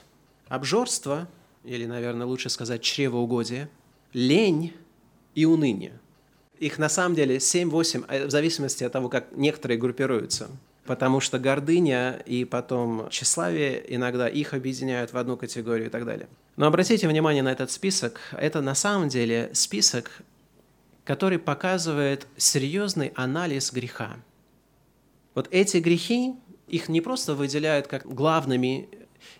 обжорство, 0.47 1.27
или, 1.63 1.85
наверное, 1.85 2.25
лучше 2.25 2.49
сказать, 2.49 2.81
чревоугодие, 2.81 3.69
лень 4.13 4.73
и 5.35 5.45
уныние. 5.45 5.99
Их 6.57 6.79
на 6.79 6.89
самом 6.89 7.15
деле 7.15 7.37
7-8, 7.37 8.05
э, 8.07 8.25
в 8.25 8.31
зависимости 8.31 8.83
от 8.83 8.91
того, 8.91 9.09
как 9.09 9.31
некоторые 9.35 9.77
группируются– 9.77 10.49
потому 10.85 11.19
что 11.19 11.39
гордыня 11.39 12.21
и 12.25 12.43
потом 12.45 13.09
тщеславие 13.09 13.83
иногда 13.95 14.27
их 14.27 14.53
объединяют 14.53 15.13
в 15.13 15.17
одну 15.17 15.37
категорию 15.37 15.87
и 15.87 15.89
так 15.89 16.05
далее. 16.05 16.27
Но 16.57 16.67
обратите 16.67 17.07
внимание 17.07 17.43
на 17.43 17.51
этот 17.51 17.71
список. 17.71 18.19
Это 18.33 18.61
на 18.61 18.75
самом 18.75 19.09
деле 19.09 19.51
список, 19.53 20.21
который 21.03 21.39
показывает 21.39 22.27
серьезный 22.37 23.11
анализ 23.15 23.71
греха. 23.71 24.17
Вот 25.33 25.47
эти 25.51 25.77
грехи, 25.77 26.35
их 26.67 26.89
не 26.89 27.01
просто 27.01 27.35
выделяют 27.35 27.87
как 27.87 28.05
главными, 28.05 28.89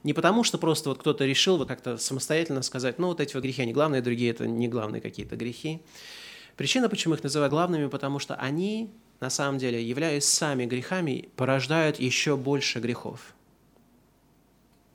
не 0.04 0.14
потому 0.14 0.44
что 0.44 0.58
просто 0.58 0.90
вот 0.90 1.00
кто-то 1.00 1.26
решил 1.26 1.58
вот 1.58 1.68
как-то 1.68 1.98
самостоятельно 1.98 2.62
сказать, 2.62 3.00
ну 3.00 3.08
вот 3.08 3.20
эти 3.20 3.34
вот 3.34 3.44
грехи, 3.44 3.64
они 3.64 3.74
главные, 3.74 4.02
другие 4.02 4.32
это 4.32 4.48
не 4.48 4.68
главные 4.68 5.02
какие-то 5.02 5.36
грехи. 5.36 5.82
Причина, 6.56 6.90
почему 6.90 7.16
их 7.16 7.24
называют 7.24 7.52
главными, 7.52 7.88
потому 7.88 8.20
что 8.20 8.36
они 8.36 8.92
на 9.22 9.30
самом 9.30 9.60
деле, 9.60 9.82
являясь 9.82 10.26
сами 10.26 10.66
грехами, 10.66 11.30
порождают 11.36 12.00
еще 12.00 12.36
больше 12.36 12.80
грехов. 12.80 13.34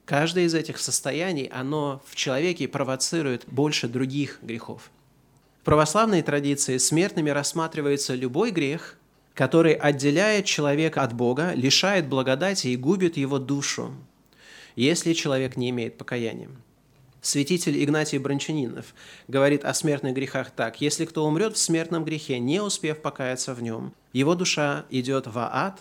Каждое 0.04 0.44
из 0.44 0.54
этих 0.54 0.78
состояний, 0.78 1.46
оно 1.46 2.02
в 2.06 2.16
человеке 2.16 2.68
провоцирует 2.68 3.44
больше 3.46 3.88
других 3.88 4.38
грехов. 4.42 4.90
В 5.62 5.64
православной 5.64 6.22
традиции 6.22 6.76
смертными 6.76 7.30
рассматривается 7.30 8.14
любой 8.14 8.50
грех, 8.50 8.98
который 9.34 9.74
отделяет 9.74 10.44
человека 10.44 11.02
от 11.02 11.12
Бога, 11.12 11.52
лишает 11.54 12.08
благодати 12.08 12.68
и 12.68 12.76
губит 12.76 13.16
его 13.16 13.38
душу, 13.38 13.94
если 14.74 15.12
человек 15.12 15.56
не 15.56 15.70
имеет 15.70 15.98
покаяния. 15.98 16.48
Святитель 17.20 17.82
Игнатий 17.82 18.18
Брончанинов 18.18 18.94
говорит 19.28 19.64
о 19.64 19.74
смертных 19.74 20.14
грехах 20.14 20.50
так. 20.50 20.80
«Если 20.80 21.04
кто 21.04 21.26
умрет 21.26 21.56
в 21.56 21.58
смертном 21.58 22.04
грехе, 22.04 22.38
не 22.38 22.60
успев 22.60 23.00
покаяться 23.00 23.54
в 23.54 23.62
нем, 23.62 23.92
его 24.12 24.34
душа 24.34 24.84
идет 24.90 25.26
в 25.26 25.38
ад, 25.38 25.80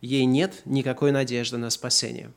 ей 0.00 0.24
нет 0.24 0.62
никакой 0.64 1.12
надежды 1.12 1.56
на 1.56 1.70
спасение». 1.70 2.30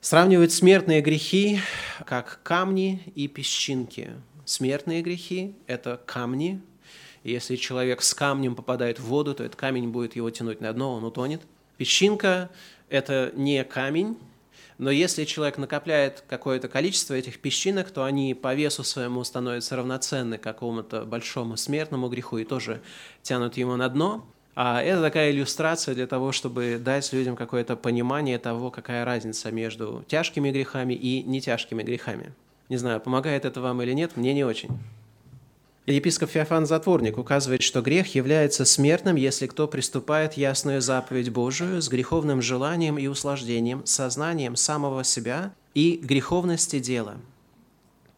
Сравнивают 0.00 0.52
смертные 0.52 1.00
грехи 1.00 1.60
как 2.06 2.40
камни 2.44 3.02
и 3.16 3.26
песчинки. 3.26 4.10
Смертные 4.44 5.02
грехи– 5.02 5.54
это 5.66 6.00
камни, 6.06 6.60
если 7.24 7.56
человек 7.56 8.02
с 8.02 8.14
камнем 8.14 8.54
попадает 8.54 8.98
в 8.98 9.04
воду, 9.04 9.34
то 9.34 9.44
этот 9.44 9.56
камень 9.56 9.88
будет 9.88 10.16
его 10.16 10.30
тянуть 10.30 10.60
на 10.60 10.72
дно, 10.72 10.94
он 10.94 11.04
утонет. 11.04 11.42
Песчинка– 11.76 12.50
это 12.88 13.32
не 13.34 13.64
камень, 13.64 14.16
но 14.78 14.90
если 14.90 15.24
человек 15.24 15.58
накопляет 15.58 16.22
какое-то 16.28 16.68
количество 16.68 17.14
этих 17.14 17.40
песчинок, 17.40 17.90
то 17.90 18.04
они 18.04 18.32
по 18.34 18.54
весу 18.54 18.84
своему 18.84 19.24
становятся 19.24 19.74
равноценны 19.76 20.38
какому-то 20.38 21.04
большому 21.04 21.56
смертному 21.56 22.08
греху 22.08 22.38
и 22.38 22.44
тоже 22.44 22.80
тянут 23.22 23.56
его 23.56 23.76
на 23.76 23.88
дно. 23.88 24.24
А 24.54 24.80
это 24.82 25.02
такая 25.02 25.30
иллюстрация 25.32 25.94
для 25.94 26.06
того, 26.06 26.32
чтобы 26.32 26.80
дать 26.80 27.12
людям 27.12 27.36
какое-то 27.36 27.76
понимание 27.76 28.38
того, 28.38 28.70
какая 28.70 29.04
разница 29.04 29.50
между 29.50 30.04
тяжкими 30.08 30.50
грехами 30.50 30.94
и 30.94 31.22
нетяжкими 31.22 31.82
грехами. 31.82 32.32
Не 32.68 32.76
знаю, 32.76 33.00
помогает 33.00 33.44
это 33.44 33.60
вам 33.60 33.82
или 33.82 33.92
нет, 33.92 34.16
мне 34.16 34.34
не 34.34 34.44
очень. 34.44 34.70
Епископ 35.94 36.28
Феофан 36.30 36.66
Затворник 36.66 37.16
указывает, 37.16 37.62
что 37.62 37.80
грех 37.80 38.14
является 38.14 38.66
смертным, 38.66 39.16
если 39.16 39.46
кто 39.46 39.66
приступает 39.66 40.34
ясную 40.34 40.82
заповедь 40.82 41.30
Божию 41.30 41.80
с 41.80 41.88
греховным 41.88 42.42
желанием 42.42 42.98
и 42.98 43.06
услаждением, 43.06 43.86
сознанием 43.86 44.54
самого 44.54 45.02
себя 45.02 45.54
и 45.72 45.96
греховности 45.96 46.78
дела. 46.78 47.16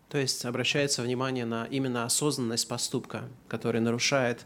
То 0.09 0.19
есть 0.19 0.45
обращается 0.45 1.03
внимание 1.03 1.45
на 1.45 1.67
именно 1.67 2.05
осознанность 2.05 2.67
поступка, 2.67 3.23
который 3.47 3.81
нарушает 3.81 4.41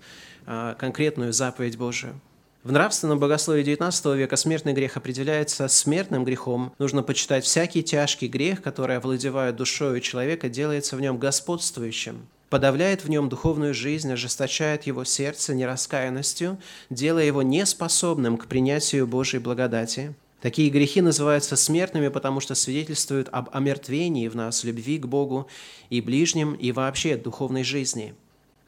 а, 0.44 0.74
конкретную 0.74 1.32
заповедь 1.32 1.78
Божию. 1.78 2.20
В 2.62 2.72
нравственном 2.72 3.18
богословии 3.18 3.64
XIX 3.64 4.16
века 4.18 4.36
смертный 4.36 4.74
грех 4.74 4.98
определяется 4.98 5.68
смертным 5.68 6.24
грехом. 6.26 6.74
Нужно 6.78 7.02
почитать 7.02 7.44
всякий 7.44 7.82
тяжкий 7.82 8.28
грех, 8.28 8.60
который 8.60 8.98
овладевает 8.98 9.56
душою 9.56 10.00
человека, 10.00 10.50
делается 10.50 10.96
в 10.96 11.00
нем 11.00 11.18
господствующим 11.18 12.26
подавляет 12.50 13.04
в 13.04 13.10
нем 13.10 13.28
духовную 13.28 13.74
жизнь, 13.74 14.12
ожесточает 14.12 14.84
его 14.84 15.04
сердце 15.04 15.54
нераскаянностью, 15.54 16.58
делая 16.90 17.24
его 17.24 17.42
неспособным 17.42 18.36
к 18.36 18.46
принятию 18.46 19.06
Божьей 19.06 19.40
благодати. 19.40 20.14
Такие 20.40 20.68
грехи 20.68 21.00
называются 21.00 21.56
смертными, 21.56 22.08
потому 22.08 22.40
что 22.40 22.54
свидетельствуют 22.54 23.28
об 23.32 23.48
омертвении 23.52 24.28
в 24.28 24.36
нас 24.36 24.62
любви 24.62 24.98
к 24.98 25.06
Богу 25.06 25.48
и 25.88 26.02
ближним, 26.02 26.52
и 26.52 26.70
вообще 26.70 27.16
духовной 27.16 27.64
жизни. 27.64 28.14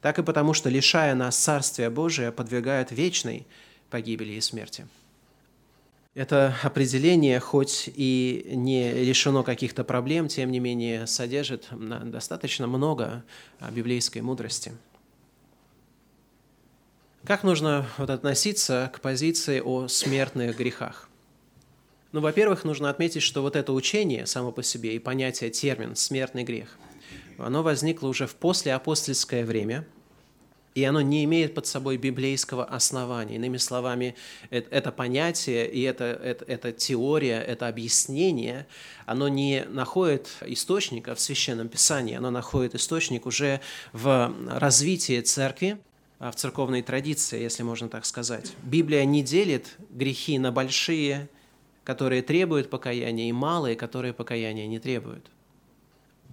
Так 0.01 0.19
и 0.19 0.23
потому, 0.23 0.55
что, 0.55 0.71
лишая 0.71 1.15
нас 1.15 1.37
Царствия 1.37 1.91
Божия, 1.91 2.33
подвигают 2.33 2.93
вечной 2.93 3.47
погибели 3.91 4.33
и 4.33 4.41
смерти. 4.41 4.87
Это 6.17 6.57
определение, 6.63 7.39
хоть 7.41 7.91
и 7.95 8.49
не 8.55 8.91
решено 8.91 9.43
каких-то 9.43 9.85
проблем, 9.85 10.29
тем 10.29 10.51
не 10.51 10.61
менее 10.61 11.07
содержит 11.07 11.69
достаточно 11.71 12.67
много 12.67 13.23
а, 13.61 13.71
библейской 13.71 14.21
мудрости. 14.21 14.73
Как 17.23 17.43
нужно 17.45 17.87
вот 17.99 18.09
относиться 18.09 18.91
к 18.95 19.03
позиции 19.03 19.61
о 19.61 19.89
смертных 19.89 20.57
грехах? 20.57 21.11
Ну, 22.13 22.23
во-первых, 22.23 22.65
нужно 22.65 22.89
отметить, 22.89 23.23
что 23.23 23.43
вот 23.43 23.55
это 23.55 23.75
учение 23.75 24.25
само 24.25 24.53
по 24.53 24.63
себе 24.63 24.97
и 24.97 24.99
понятие, 24.99 25.51
термин 25.51 25.97
«смертный 25.97 26.45
грех», 26.45 26.79
оно 27.37 27.63
возникло 27.63 28.09
уже 28.09 28.27
в 28.27 28.37
послеапостольское 28.37 29.45
время– 29.45 29.87
и 30.77 30.85
оно 30.85 31.01
не 31.01 31.25
имеет 31.25 31.55
под 31.55 31.67
собой 31.67 31.97
библейского 31.97 32.63
основания. 32.63 33.37
Иными 33.37 33.57
словами, 33.57 34.15
это, 34.51 34.69
это 34.71 34.93
понятие 34.93 35.71
и 35.71 35.81
это, 35.81 36.05
это, 36.05 36.45
это 36.45 36.71
теория, 36.71 37.41
это 37.41 37.67
объяснение, 37.67 38.67
оно 39.07 39.29
не 39.29 39.65
находит 39.71 40.29
источника 40.43 41.15
в 41.15 41.21
Священном 41.21 41.71
Писании, 41.71 42.15
оно 42.15 42.31
находит 42.31 42.75
источник 42.75 43.25
уже 43.25 43.63
в 43.95 44.31
развитии 44.51 45.23
церкви, 45.23 45.79
а, 46.19 46.31
в 46.31 46.37
церковной 46.37 46.83
традиции, 46.83 47.41
если 47.41 47.63
можно 47.63 47.89
так 47.89 48.05
сказать. 48.05 48.53
Библия 48.63 49.07
не 49.07 49.23
делит 49.23 49.77
грехи 49.89 50.39
на 50.39 50.53
большие, 50.53 51.31
которые 51.85 52.21
требуют 52.21 52.69
покаяния, 52.69 53.31
и 53.31 53.33
малые, 53.33 53.77
которые 53.77 54.13
покаяния 54.13 54.67
не 54.67 54.79
требуют. 54.79 55.31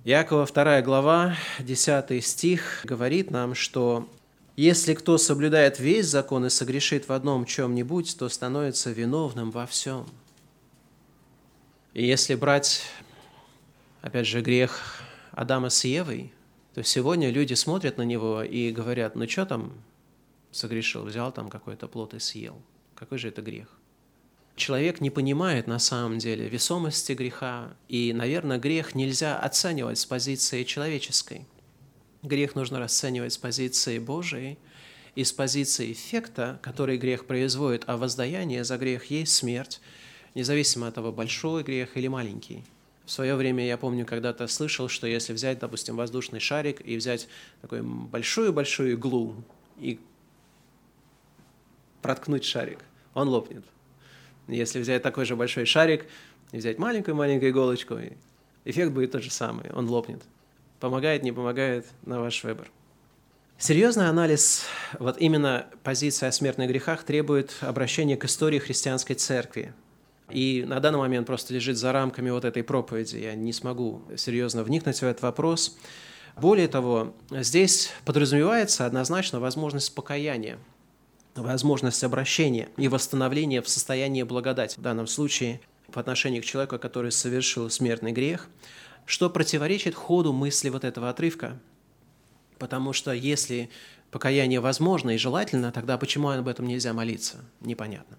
Якова 0.03 0.45
2 0.45 0.81
глава, 0.81 1.37
10 1.59 2.21
стих 2.21 2.81
говорит 2.83 3.31
нам, 3.31 3.55
что 3.55 4.09
если 4.55 4.93
кто 4.93 5.17
соблюдает 5.17 5.79
весь 5.79 6.05
закон 6.05 6.45
и 6.45 6.49
согрешит 6.49 7.07
в 7.07 7.11
одном 7.11 7.45
чем-нибудь, 7.45 8.15
то 8.17 8.29
становится 8.29 8.91
виновным 8.91 9.49
во 9.49 9.65
всем. 9.65 10.05
И 11.93 12.05
если 12.05 12.35
брать, 12.35 12.83
опять 14.01 14.27
же, 14.27 14.41
грех 14.41 15.01
Адама 15.31 15.69
с 15.69 15.83
Евой, 15.85 16.31
то 16.75 16.83
сегодня 16.83 17.31
люди 17.31 17.55
смотрят 17.55 17.97
на 17.97 18.03
него 18.03 18.43
и 18.43 18.71
говорят, 18.71 19.15
ну 19.15 19.27
что 19.27 19.45
там 19.47 19.73
согрешил, 20.51 21.03
взял 21.03 21.31
там 21.31 21.49
какой-то 21.49 21.87
плод 21.87 22.13
и 22.13 22.19
съел. 22.19 22.61
Какой 22.93 23.17
же 23.17 23.29
это 23.29 23.41
грех? 23.41 23.67
Человек 24.55 25.01
не 25.01 25.09
понимает 25.09 25.65
на 25.65 25.79
самом 25.79 26.19
деле 26.19 26.47
весомости 26.47 27.13
греха, 27.13 27.75
и, 27.87 28.13
наверное, 28.13 28.59
грех 28.59 28.93
нельзя 28.93 29.39
оценивать 29.39 29.97
с 29.97 30.05
позиции 30.05 30.63
человеческой– 30.63 31.47
Грех 32.23 32.55
нужно 32.55 32.79
расценивать 32.79 33.33
с 33.33 33.37
позиции 33.37 33.99
Божией 33.99 34.57
и 35.13 35.25
с 35.25 35.33
позиции 35.33 35.91
эффекта, 35.91 36.57
который 36.63 36.97
грех 36.97 37.25
производит, 37.25 37.83
а 37.85 37.97
воздаяние 37.97 38.63
за 38.63 38.77
грех 38.77 39.05
есть 39.11 39.35
смерть, 39.35 39.81
независимо 40.33 40.87
от 40.87 40.95
того, 40.95 41.11
большой 41.11 41.63
грех 41.63 41.97
или 41.97 42.07
маленький. 42.07 42.63
В 43.05 43.11
свое 43.11 43.35
время 43.35 43.67
я 43.67 43.77
помню, 43.77 44.05
когда-то 44.05 44.47
слышал, 44.47 44.87
что 44.87 45.05
если 45.05 45.33
взять, 45.33 45.59
допустим, 45.59 45.97
воздушный 45.97 46.39
шарик 46.39 46.79
и 46.85 46.95
взять 46.95 47.27
такую 47.61 47.83
большую-большую 47.83 48.93
иглу 48.93 49.35
и 49.77 49.99
проткнуть 52.01 52.45
шарик, 52.45 52.79
он 53.13 53.27
лопнет. 53.27 53.65
Если 54.47 54.79
взять 54.79 55.03
такой 55.03 55.25
же 55.25 55.35
большой 55.35 55.65
шарик 55.65 56.05
и 56.53 56.57
взять 56.57 56.79
маленькую-маленькую 56.79 57.51
иголочку, 57.51 57.99
эффект 58.63 58.93
будет 58.93 59.11
тот 59.11 59.23
же 59.23 59.29
самый, 59.29 59.69
он 59.71 59.89
лопнет. 59.89 60.23
Помогает, 60.83 61.23
не 61.23 61.31
помогает, 61.31 61.85
на 62.05 62.19
ваш 62.19 62.43
выбор. 62.43 62.69
Серьезный 63.57 64.09
анализ 64.09 64.65
вот 64.99 65.17
именно 65.17 65.67
позиции 65.81 66.27
о 66.27 66.31
смертных 66.33 66.67
грехах 66.67 67.05
требует 67.05 67.55
обращения 67.61 68.17
к 68.17 68.25
истории 68.25 68.59
христианской 68.59 69.15
церкви. 69.15 69.73
И 70.29 70.65
на 70.67 70.81
данный 70.81 70.99
момент 70.99 71.25
просто 71.25 71.53
лежит 71.53 71.77
за 71.77 71.93
рамками 71.93 72.31
вот 72.31 72.43
этой 72.43 72.65
проповеди. 72.65 73.15
Я 73.15 73.33
не 73.33 73.53
смогу 73.53 74.01
серьезно 74.17 74.61
вникнуть 74.61 74.99
в 74.99 75.03
этот 75.03 75.21
вопрос. 75.21 75.77
Более 76.35 76.67
того, 76.67 77.15
здесь 77.31 77.91
подразумевается 78.03 78.85
однозначно 78.85 79.39
возможность 79.39 79.95
покаяния, 79.95 80.59
возможность 81.35 82.03
обращения 82.03 82.67
и 82.75 82.89
восстановления 82.89 83.61
в 83.61 83.69
состоянии 83.69 84.23
благодати. 84.23 84.79
В 84.79 84.81
данном 84.81 85.07
случае 85.07 85.61
в 85.87 85.97
отношении 85.97 86.41
к 86.41 86.45
человеку, 86.45 86.77
который 86.77 87.13
совершил 87.13 87.69
смертный 87.69 88.11
грех– 88.11 88.49
что 89.05 89.29
противоречит 89.29 89.95
ходу 89.95 90.33
мысли 90.33 90.69
вот 90.69 90.83
этого 90.83 91.09
отрывка. 91.09 91.59
Потому 92.59 92.93
что 92.93 93.11
если 93.11 93.69
покаяние 94.11 94.59
возможно 94.59 95.11
и 95.11 95.17
желательно, 95.17 95.71
тогда 95.71 95.97
почему 95.97 96.29
об 96.29 96.47
этом 96.47 96.67
нельзя 96.67 96.93
молиться? 96.93 97.43
Непонятно. 97.61 98.17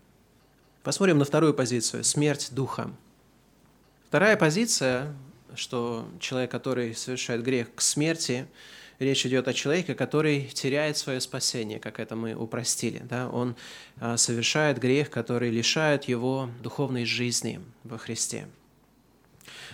Посмотрим 0.83 1.19
на 1.19 1.25
вторую 1.25 1.55
позицию– 1.55 2.05
смерть 2.05 2.49
духа. 2.53 2.91
Вторая 4.09 4.37
позиция, 4.37 5.15
что 5.55 6.07
человек, 6.21 6.51
который 6.51 6.95
совершает 6.95 7.43
грех 7.43 7.75
к 7.75 7.81
смерти, 7.81 8.47
речь 8.99 9.25
идет 9.25 9.49
о 9.49 9.55
человеке, 9.55 9.95
который 9.95 10.43
теряет 10.53 10.99
свое 10.99 11.21
спасение, 11.21 11.79
как 11.79 11.99
это 11.99 12.17
мы 12.17 12.35
упростили. 12.35 13.03
Да? 13.09 13.31
Он 13.31 13.57
а, 13.99 14.17
совершает 14.17 14.79
грех, 14.79 15.11
который 15.11 15.51
лишает 15.51 16.05
его 16.05 16.51
духовной 16.63 17.07
жизни 17.07 17.61
во 17.83 17.97
Христе 17.97 18.47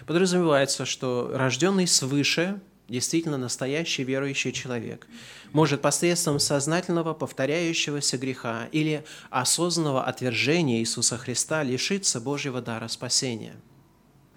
подразумевается, 0.06 0.84
что 0.84 1.30
рожденный 1.34 1.86
свыше, 1.86 2.60
действительно 2.88 3.38
настоящий 3.38 4.04
верующий 4.04 4.52
человек, 4.52 5.06
может 5.52 5.80
посредством 5.82 6.38
сознательного 6.38 7.14
повторяющегося 7.14 8.18
греха 8.18 8.68
или 8.72 9.04
осознанного 9.30 10.04
отвержения 10.04 10.78
Иисуса 10.78 11.18
Христа 11.18 11.62
лишиться 11.62 12.20
Божьего 12.20 12.60
дара 12.60 12.88
спасения. 12.88 13.56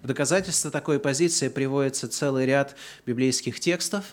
В 0.02 0.06
доказательство 0.06 0.70
такой 0.70 1.00
позиции 1.00 1.48
приводится 1.48 2.08
целый 2.08 2.44
ряд 2.44 2.76
библейских 3.06 3.58
текстов. 3.58 4.04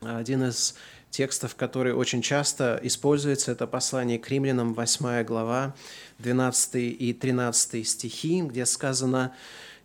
Один 0.00 0.42
из 0.42 0.74
текстов, 1.10 1.54
который 1.54 1.92
очень 1.92 2.20
часто 2.20 2.80
используется, 2.82 3.52
это 3.52 3.68
послание 3.68 4.18
к 4.18 4.28
римлянам, 4.28 4.74
8 4.74 5.22
глава, 5.22 5.76
12 6.18 6.74
и 6.74 7.12
13 7.12 7.86
стихи, 7.88 8.42
где 8.42 8.66
сказано 8.66 9.32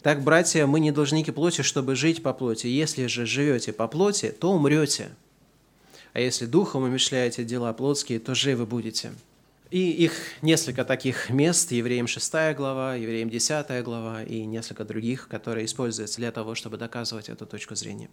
так, 0.01 0.23
братья, 0.23 0.65
мы 0.65 0.79
не 0.79 0.91
должники 0.91 1.31
плоти, 1.31 1.61
чтобы 1.61 1.95
жить 1.95 2.23
по 2.23 2.33
плоти. 2.33 2.67
Если 2.67 3.07
же 3.07 3.25
живете 3.25 3.73
по 3.73 3.87
плоти, 3.87 4.31
то 4.31 4.51
умрете. 4.51 5.09
А 6.13 6.19
если 6.19 6.45
духом 6.45 6.83
умышляете 6.83 7.43
дела 7.43 7.73
плотские, 7.73 8.19
то 8.19 8.33
живы 8.33 8.65
будете. 8.65 9.11
И 9.71 9.91
их 9.91 10.13
несколько 10.41 10.83
таких 10.83 11.29
мест, 11.29 11.71
Евреям 11.71 12.07
6 12.07 12.33
глава, 12.55 12.95
Евреям 12.95 13.29
10 13.29 13.83
глава 13.83 14.23
и 14.23 14.43
несколько 14.45 14.83
других, 14.83 15.27
которые 15.27 15.65
используются 15.65 16.17
для 16.17 16.31
того, 16.31 16.55
чтобы 16.55 16.77
доказывать 16.77 17.29
эту 17.29 17.45
точку 17.45 17.75
зрения. 17.75 18.09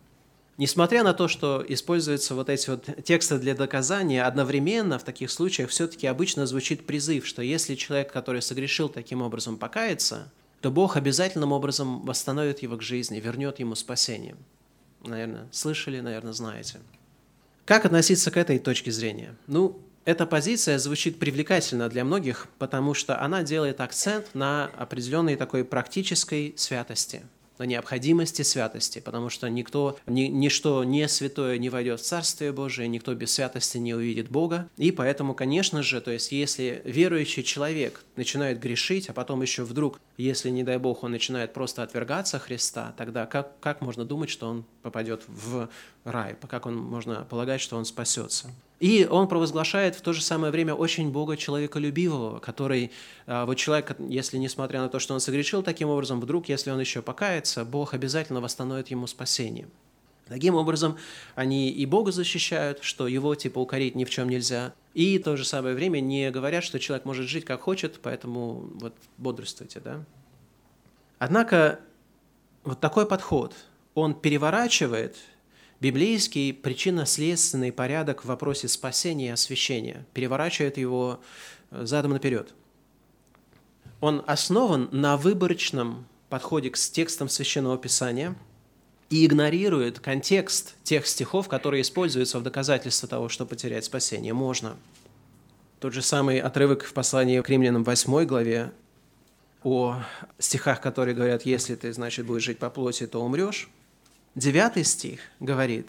Несмотря 0.59 1.03
на 1.03 1.14
то, 1.14 1.29
что 1.29 1.64
используются 1.66 2.35
вот 2.35 2.51
эти 2.51 2.70
вот 2.70 2.88
тексты 3.05 3.38
для 3.38 3.55
доказания, 3.55 4.27
одновременно 4.27 4.99
в 4.99 5.05
таких 5.05 5.31
случаях 5.31 5.70
все-таки 5.70 6.07
обычно 6.07 6.46
звучит 6.46 6.87
призыв, 6.87 7.27
что 7.27 7.42
если 7.42 7.75
человек, 7.75 8.12
который 8.12 8.42
согрешил 8.42 8.88
таким 8.88 9.22
образом, 9.22 9.57
покается, 9.57 10.31
то 10.66 10.72
Бог 10.72 10.96
обязательным 10.96 11.52
образом 11.52 12.05
восстановит 12.05 12.59
его 12.59 12.76
к 12.76 12.83
жизни, 12.83 13.20
вернет 13.20 13.61
ему 13.61 13.76
спасение. 13.76 14.35
Наверное, 15.05 15.46
слышали, 15.52 16.00
наверное, 16.00 16.33
знаете. 16.33 16.81
Как 17.64 17.85
относиться 17.85 18.33
к 18.33 18.37
этой 18.37 18.59
точке 18.59 18.90
зрения? 18.90 19.37
Ну, 19.46 19.81
эта 20.05 20.26
позиция 20.26 20.81
звучит 20.81 21.20
привлекательно 21.20 21.88
для 21.88 22.05
многих, 22.05 22.48
потому 22.59 22.94
что 22.94 23.22
она 23.22 23.44
делает 23.44 23.81
акцент 23.81 24.35
на 24.35 24.64
определенной 24.76 25.37
такой 25.37 25.64
практической 25.64 26.52
святости– 26.57 27.22
на 27.58 27.64
необходимости 27.64 28.42
святости, 28.42 28.98
потому 28.98 29.28
что 29.28 29.48
никто, 29.48 29.98
ни, 30.06 30.22
ничто 30.22 30.84
не 30.84 31.08
святое 31.08 31.58
не 31.58 31.68
войдет 31.68 32.00
в 32.00 32.04
Царствие 32.04 32.52
Божие, 32.52 32.88
никто 32.88 33.14
без 33.14 33.32
святости 33.32 33.78
не 33.78 33.94
увидит 33.94 34.28
Бога. 34.28 34.68
И 34.76 34.90
поэтому, 34.90 35.34
конечно 35.34 35.82
же, 35.82 36.00
то 36.00 36.10
есть 36.10 36.32
если 36.32 36.82
верующий 36.84 37.42
человек 37.42 38.04
начинает 38.16 38.60
грешить, 38.60 39.08
а 39.08 39.12
потом 39.12 39.42
еще 39.42 39.64
вдруг, 39.64 40.00
если, 40.16 40.50
не 40.50 40.64
дай 40.64 40.78
Бог, 40.78 41.02
он 41.02 41.12
начинает 41.12 41.52
просто 41.52 41.82
отвергаться 41.82 42.38
Христа, 42.38 42.94
тогда 42.96 43.26
как, 43.26 43.58
как 43.60 43.80
можно 43.80 44.04
думать, 44.04 44.30
что 44.30 44.48
он 44.48 44.64
попадет 44.82 45.22
в 45.26 45.68
рай? 46.04 46.36
Как 46.48 46.66
он, 46.66 46.76
можно 46.76 47.26
полагать, 47.28 47.60
что 47.60 47.76
он 47.76 47.84
спасется? 47.84 48.50
И 48.78 49.06
он 49.10 49.26
провозглашает 49.26 49.96
в 49.96 50.02
то 50.02 50.12
же 50.12 50.22
самое 50.22 50.52
время 50.52 50.74
очень 50.74 51.10
Бога 51.10 51.36
человеколюбивого, 51.36 52.40
который, 52.40 52.92
а, 53.26 53.46
вот 53.46 53.54
человек, 53.54 53.96
если 54.08 54.36
несмотря 54.36 54.80
на 54.82 54.88
то, 54.88 54.98
что 54.98 55.14
он 55.14 55.20
согрешил 55.20 55.62
таким 55.62 55.88
образом, 55.88 56.20
вдруг, 56.20 56.48
если 56.48 56.70
он 56.70 56.80
еще 56.80 57.00
покается, 57.00 57.64
Бог 57.64 57.94
обязательно 57.94 58.40
восстановит 58.40 58.88
ему 58.88 59.06
спасение. 59.06 59.68
Таким 60.26 60.56
образом, 60.56 60.98
они 61.36 61.70
и 61.70 61.86
Бога 61.86 62.10
защищают, 62.12 62.82
что 62.82 63.06
его 63.06 63.34
типа 63.34 63.60
укорить 63.60 63.94
ни 63.94 64.04
в 64.04 64.10
чем 64.10 64.28
нельзя, 64.28 64.74
и 64.92 65.18
в 65.18 65.22
то 65.22 65.36
же 65.36 65.44
самое 65.44 65.74
время 65.74 66.00
не 66.00 66.30
говорят, 66.30 66.64
что 66.64 66.80
человек 66.80 67.06
может 67.06 67.26
жить 67.26 67.44
как 67.44 67.62
хочет, 67.62 68.00
поэтому 68.02 68.68
вот 68.74 68.94
бодрствуйте, 69.18 69.80
да. 69.80 70.04
Однако 71.18 71.80
вот 72.64 72.80
такой 72.80 73.06
подход, 73.06 73.54
он 73.94 74.14
переворачивает 74.14 75.16
библейский 75.80 76.52
причинно-следственный 76.52 77.72
порядок 77.72 78.24
в 78.24 78.28
вопросе 78.28 78.68
спасения 78.68 79.28
и 79.28 79.30
освящения, 79.30 80.06
переворачивает 80.14 80.78
его 80.78 81.20
э, 81.70 81.84
задом 81.84 82.12
наперед. 82.12 82.54
Он 84.00 84.22
основан 84.26 84.88
на 84.92 85.16
выборочном 85.16 86.06
подходе 86.28 86.70
к 86.70 86.76
текстам 86.76 87.28
Священного 87.28 87.78
Писания 87.78 88.34
и 89.10 89.24
игнорирует 89.24 90.00
контекст 90.00 90.74
тех 90.82 91.06
стихов, 91.06 91.48
которые 91.48 91.82
используются 91.82 92.38
в 92.38 92.42
доказательство 92.42 93.08
того, 93.08 93.28
что 93.28 93.46
потерять 93.46 93.84
спасение 93.84 94.34
можно. 94.34 94.76
Тот 95.80 95.92
же 95.92 96.02
самый 96.02 96.40
отрывок 96.40 96.84
в 96.84 96.92
послании 96.92 97.40
к 97.40 97.48
римлянам 97.48 97.84
8 97.84 98.24
главе 98.24 98.72
о 99.62 100.02
стихах, 100.38 100.80
которые 100.80 101.14
говорят, 101.14 101.44
если 101.44 101.74
ты, 101.74 101.92
значит, 101.92 102.26
будешь 102.26 102.44
жить 102.44 102.58
по 102.58 102.70
плоти, 102.70 103.06
то 103.06 103.22
умрешь. 103.22 103.68
Девятый 104.37 104.85
стих 104.85 105.20
говорит, 105.40 105.88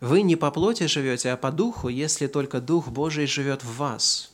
«Вы 0.00 0.22
не 0.22 0.34
по 0.34 0.50
плоти 0.50 0.86
живете, 0.86 1.30
а 1.30 1.36
по 1.36 1.52
духу, 1.52 1.88
если 1.88 2.26
только 2.26 2.62
Дух 2.62 2.88
Божий 2.88 3.26
живет 3.26 3.62
в 3.62 3.76
вас. 3.76 4.32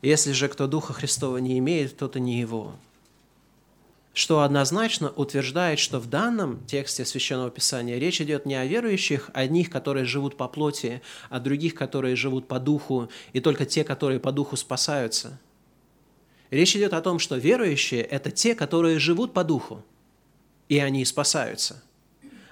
Если 0.00 0.32
же 0.32 0.48
кто 0.48 0.66
Духа 0.66 0.94
Христова 0.94 1.36
не 1.36 1.58
имеет, 1.58 1.98
то-то 1.98 2.18
не 2.20 2.40
его». 2.40 2.74
Что 4.14 4.40
однозначно 4.40 5.10
утверждает, 5.10 5.78
что 5.78 6.00
в 6.00 6.08
данном 6.08 6.64
тексте 6.64 7.04
Священного 7.04 7.50
Писания 7.50 7.98
речь 7.98 8.22
идет 8.22 8.46
не 8.46 8.54
о 8.54 8.64
верующих, 8.64 9.30
одних, 9.34 9.68
которые 9.68 10.06
живут 10.06 10.38
по 10.38 10.48
плоти, 10.48 11.02
а 11.28 11.40
других, 11.40 11.74
которые 11.74 12.16
живут 12.16 12.48
по 12.48 12.58
духу, 12.58 13.10
и 13.34 13.40
только 13.40 13.66
те, 13.66 13.84
которые 13.84 14.20
по 14.20 14.32
духу 14.32 14.56
спасаются. 14.56 15.38
Речь 16.50 16.74
идет 16.74 16.94
о 16.94 17.02
том, 17.02 17.18
что 17.18 17.36
верующие– 17.36 18.00
это 18.02 18.30
те, 18.30 18.54
которые 18.54 18.98
живут 18.98 19.34
по 19.34 19.44
духу, 19.44 19.84
и 20.70 20.78
они 20.78 21.04
спасаются– 21.04 21.82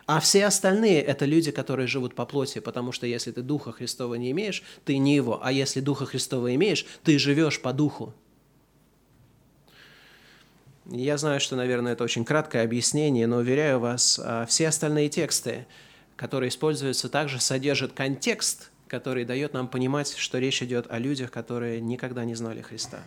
а 0.07 0.21
все 0.21 0.47
остальные– 0.47 1.03
это 1.03 1.25
люди, 1.25 1.51
которые 1.51 1.88
живут 1.88 2.14
по 2.14 2.27
плоти, 2.27 2.61
потому 2.61 2.92
что 2.92 3.09
если 3.09 3.33
ты 3.33 3.42
Духа 3.42 3.73
Христова 3.73 4.14
не 4.14 4.31
имеешь, 4.31 4.62
ты 4.85 4.99
не 4.99 5.16
его. 5.16 5.40
А 5.42 5.51
если 5.51 5.81
Духа 5.81 6.07
Христова 6.07 6.55
имеешь, 6.55 6.87
ты 7.03 7.19
живешь 7.19 7.61
по 7.61 7.73
Духу. 7.73 8.14
Я 10.88 11.19
знаю, 11.19 11.40
что, 11.40 11.57
наверное, 11.57 11.95
это 11.95 12.05
очень 12.05 12.25
краткое 12.25 12.62
объяснение, 12.62 13.27
но 13.27 13.38
уверяю 13.38 13.81
вас, 13.81 14.21
а, 14.23 14.47
все 14.47 14.69
остальные 14.69 15.09
тексты, 15.09 15.66
которые 16.14 16.51
используются, 16.51 17.09
также 17.09 17.40
содержат 17.40 17.92
контекст, 17.92 18.71
который 18.87 19.25
дает 19.25 19.55
нам 19.55 19.66
понимать, 19.66 20.14
что 20.16 20.38
речь 20.38 20.62
идет 20.62 20.87
о 20.88 21.01
людях, 21.01 21.33
которые 21.33 21.81
никогда 21.81 22.25
не 22.25 22.37
знали 22.37 22.62
Христа. 22.62 23.01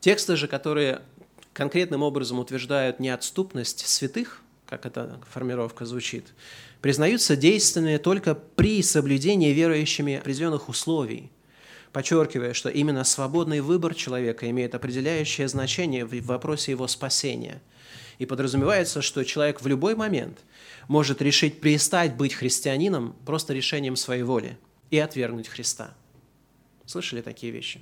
Тексты 0.00 0.36
же, 0.36 0.48
которые 0.48 1.02
конкретным 1.52 2.02
образом 2.02 2.38
утверждают 2.38 3.00
неотступность 3.00 3.86
святых– 3.86 4.42
как 4.68 4.84
эта 4.84 5.18
формировка 5.30 5.86
звучит, 5.86 6.34
признаются 6.82 7.36
действенными 7.36 7.96
только 7.96 8.34
при 8.34 8.82
соблюдении 8.82 9.52
верующими 9.52 10.16
определенных 10.16 10.68
условий, 10.68 11.32
подчеркивая, 11.92 12.52
что 12.52 12.68
именно 12.68 13.02
свободный 13.04 13.60
выбор 13.60 13.94
человека 13.94 14.48
имеет 14.50 14.74
определяющее 14.74 15.48
значение 15.48 16.04
в 16.04 16.14
вопросе 16.26 16.72
его 16.72 16.86
спасения. 16.86 17.62
И 18.18 18.26
подразумевается, 18.26 19.00
что 19.00 19.24
человек 19.24 19.62
в 19.62 19.66
любой 19.66 19.94
момент 19.94 20.40
может 20.86 21.22
решить 21.22 21.60
перестать 21.60 22.14
быть 22.16 22.34
христианином 22.34 23.16
просто 23.24 23.54
решением 23.54 23.96
своей 23.96 24.22
воли 24.22 24.58
и 24.90 24.98
отвергнуть 24.98 25.48
Христа. 25.48 25.94
Слышали 26.84 27.22
такие 27.22 27.52
вещи? 27.52 27.80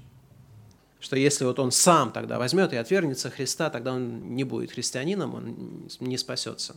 Что 1.07 1.14
если 1.14 1.45
вот 1.45 1.61
он 1.61 1.71
сам 1.71 2.11
тогда 2.11 2.37
возьмет 2.37 2.73
и 2.73 2.77
отвергнется 2.77 3.31
Христа, 3.31 3.71
тогда 3.71 3.92
он 3.92 4.35
не 4.35 4.42
будет 4.42 4.73
христианином, 4.73 5.37
он 5.37 5.88
не 6.01 6.19
спасется. 6.19 6.75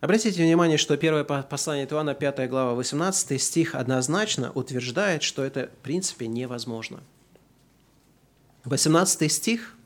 Обратите 0.00 0.42
внимание, 0.42 0.78
что 0.78 0.96
первое 0.96 1.24
послание 1.24 1.84
от 1.84 1.92
Иоанна, 1.92 2.14
5 2.14 2.48
глава, 2.48 2.72
18 2.72 3.38
стих 3.38 3.74
однозначно 3.74 4.50
утверждает, 4.52 5.22
что 5.22 5.44
это 5.44 5.66
в 5.66 5.82
принципе 5.82 6.26
невозможно. 6.26 7.00
18 8.64 9.30
стих 9.30 9.76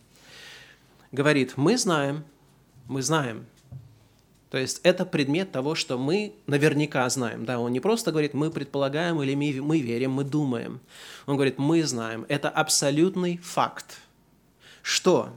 говорит, 1.10 1.54
мы 1.56 1.76
знаем, 1.76 2.24
мы 2.86 3.02
знаем, 3.02 3.46
то 4.52 4.58
есть 4.58 4.80
это 4.82 5.06
предмет 5.06 5.50
того, 5.50 5.74
что 5.74 5.96
мы 5.96 6.34
наверняка 6.46 7.08
знаем. 7.08 7.46
Да, 7.46 7.58
он 7.58 7.72
не 7.72 7.80
просто 7.80 8.10
говорит, 8.10 8.34
мы 8.34 8.50
предполагаем 8.50 9.22
или 9.22 9.34
мы, 9.34 9.62
мы 9.62 9.80
верим, 9.80 10.10
мы 10.10 10.24
думаем. 10.24 10.78
Он 11.24 11.36
говорит, 11.36 11.56
мы 11.56 11.82
знаем. 11.84 12.26
Это 12.28 12.50
абсолютный 12.50 13.38
факт, 13.38 13.96
что 14.82 15.30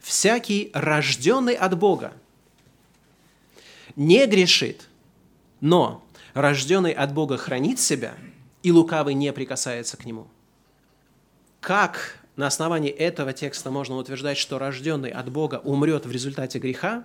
всякий 0.00 0.70
рожденный 0.72 1.52
от 1.52 1.78
Бога 1.78 2.14
не 3.96 4.26
грешит, 4.26 4.88
но 5.60 6.02
рожденный 6.32 6.92
от 6.92 7.12
Бога 7.12 7.36
хранит 7.36 7.78
себя, 7.78 8.14
и 8.62 8.72
лукавый 8.72 9.12
не 9.12 9.30
прикасается 9.34 9.98
к 9.98 10.06
нему. 10.06 10.26
Как 11.60 12.18
на 12.36 12.46
основании 12.46 12.90
этого 12.90 13.34
текста 13.34 13.70
можно 13.70 13.96
утверждать, 13.96 14.38
что 14.38 14.58
рожденный 14.58 15.10
от 15.10 15.30
Бога 15.30 15.60
умрет 15.62 16.06
в 16.06 16.10
результате 16.10 16.58
греха, 16.58 17.04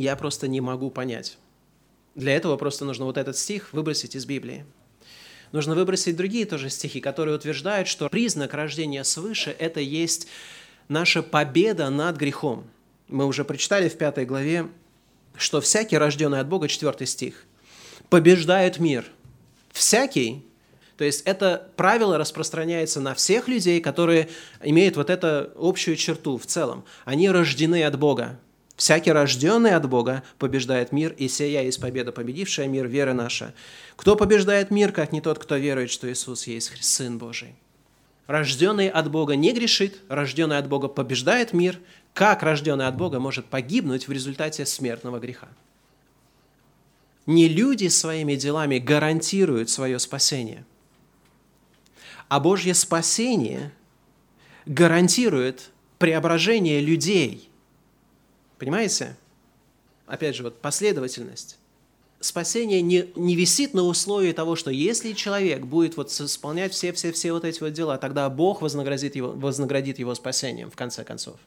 я 0.00 0.16
просто 0.16 0.48
не 0.48 0.60
могу 0.60 0.90
понять. 0.90 1.38
Для 2.14 2.34
этого 2.34 2.56
просто 2.56 2.84
нужно 2.84 3.04
вот 3.04 3.16
этот 3.16 3.36
стих 3.36 3.72
выбросить 3.72 4.16
из 4.16 4.26
Библии. 4.26 4.64
Нужно 5.52 5.74
выбросить 5.74 6.16
другие 6.16 6.46
тоже 6.46 6.70
стихи, 6.70 7.00
которые 7.00 7.36
утверждают, 7.36 7.88
что 7.88 8.08
признак 8.08 8.54
рождения 8.54 9.04
свыше– 9.04 9.54
это 9.58 9.80
есть 9.80 10.28
наша 10.88 11.22
победа 11.22 11.90
над 11.90 12.16
грехом. 12.16 12.64
Мы 13.08 13.26
уже 13.26 13.44
прочитали 13.44 13.88
в 13.88 13.98
пятой 13.98 14.24
главе, 14.24 14.68
что 15.36 15.60
всякий, 15.60 15.98
рожденный 15.98 16.40
от 16.40 16.48
Бога, 16.48 16.68
четвертый 16.68 17.06
стих, 17.06 17.44
побеждает 18.08 18.78
мир. 18.78 19.06
Всякий, 19.72 20.44
то 20.96 21.04
есть 21.04 21.22
это 21.22 21.70
правило 21.76 22.16
распространяется 22.18 23.00
на 23.00 23.14
всех 23.14 23.48
людей, 23.48 23.80
которые 23.80 24.28
имеют 24.62 24.96
вот 24.96 25.10
эту 25.10 25.50
общую 25.56 25.96
черту 25.96 26.38
в 26.38 26.46
целом. 26.46 26.84
Они 27.04 27.28
рождены 27.28 27.84
от 27.84 27.98
Бога. 27.98 28.38
Всякий 28.80 29.12
рожденный 29.12 29.74
от 29.74 29.86
Бога 29.90 30.22
побеждает 30.38 30.90
мир, 30.90 31.12
и 31.12 31.28
сия 31.28 31.60
есть 31.60 31.82
победа, 31.82 32.12
победившая 32.12 32.66
мир, 32.66 32.88
вера 32.88 33.12
наша. 33.12 33.52
Кто 33.94 34.16
побеждает 34.16 34.70
мир, 34.70 34.90
как 34.90 35.12
не 35.12 35.20
тот, 35.20 35.38
кто 35.38 35.56
верует, 35.56 35.90
что 35.90 36.10
Иисус 36.10 36.46
есть 36.46 36.82
Сын 36.82 37.18
Божий? 37.18 37.54
Рожденный 38.26 38.88
от 38.88 39.10
Бога 39.10 39.36
не 39.36 39.52
грешит, 39.52 40.00
рожденный 40.08 40.56
от 40.56 40.66
Бога 40.66 40.88
побеждает 40.88 41.52
мир. 41.52 41.78
Как 42.14 42.42
рожденный 42.42 42.86
от 42.86 42.96
Бога 42.96 43.20
может 43.20 43.44
погибнуть 43.44 44.08
в 44.08 44.12
результате 44.12 44.64
смертного 44.64 45.18
греха? 45.18 45.48
Не 47.26 47.48
люди 47.48 47.88
своими 47.88 48.34
делами 48.34 48.78
гарантируют 48.78 49.68
свое 49.68 49.98
спасение, 49.98 50.64
а 52.28 52.40
Божье 52.40 52.72
спасение 52.72 53.72
гарантирует 54.64 55.68
преображение 55.98 56.80
людей– 56.80 57.46
Понимаете? 58.60 59.16
Опять 60.06 60.36
же, 60.36 60.42
вот 60.42 60.60
последовательность. 60.60 61.58
спасение 62.20 62.82
не, 62.82 63.06
не 63.16 63.34
висит 63.34 63.72
на 63.72 63.84
условии 63.84 64.32
того, 64.32 64.54
что 64.54 64.70
если 64.70 65.14
человек 65.14 65.64
будет 65.64 65.96
вот 65.96 66.10
исполнять 66.10 66.74
все-все-все 66.74 67.32
вот 67.32 67.46
эти 67.46 67.58
вот 67.60 67.72
дела, 67.72 67.96
тогда 67.96 68.28
Бог 68.28 68.60
вознаградит 68.60 69.16
его, 69.16 69.32
вознаградит 69.32 69.98
его 69.98 70.14
спасением 70.14 70.70
в 70.70 70.76
конце 70.76 71.04
концов. 71.04 71.40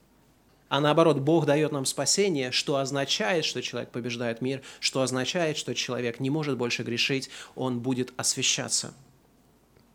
А 0.69 0.79
наоборот, 0.81 1.19
Бог 1.19 1.45
дает 1.45 1.71
нам 1.71 1.85
спасение, 1.85 2.51
что 2.51 2.77
означает, 2.77 3.45
что 3.45 3.61
человек 3.61 3.91
побеждает 3.91 4.41
мир, 4.41 4.63
что 4.79 5.03
означает, 5.03 5.57
что 5.57 5.75
человек 5.75 6.19
не 6.19 6.31
может 6.31 6.57
больше 6.57 6.81
грешить, 6.81 7.29
он 7.53 7.79
будет 7.79 8.11
освящаться. 8.17 8.95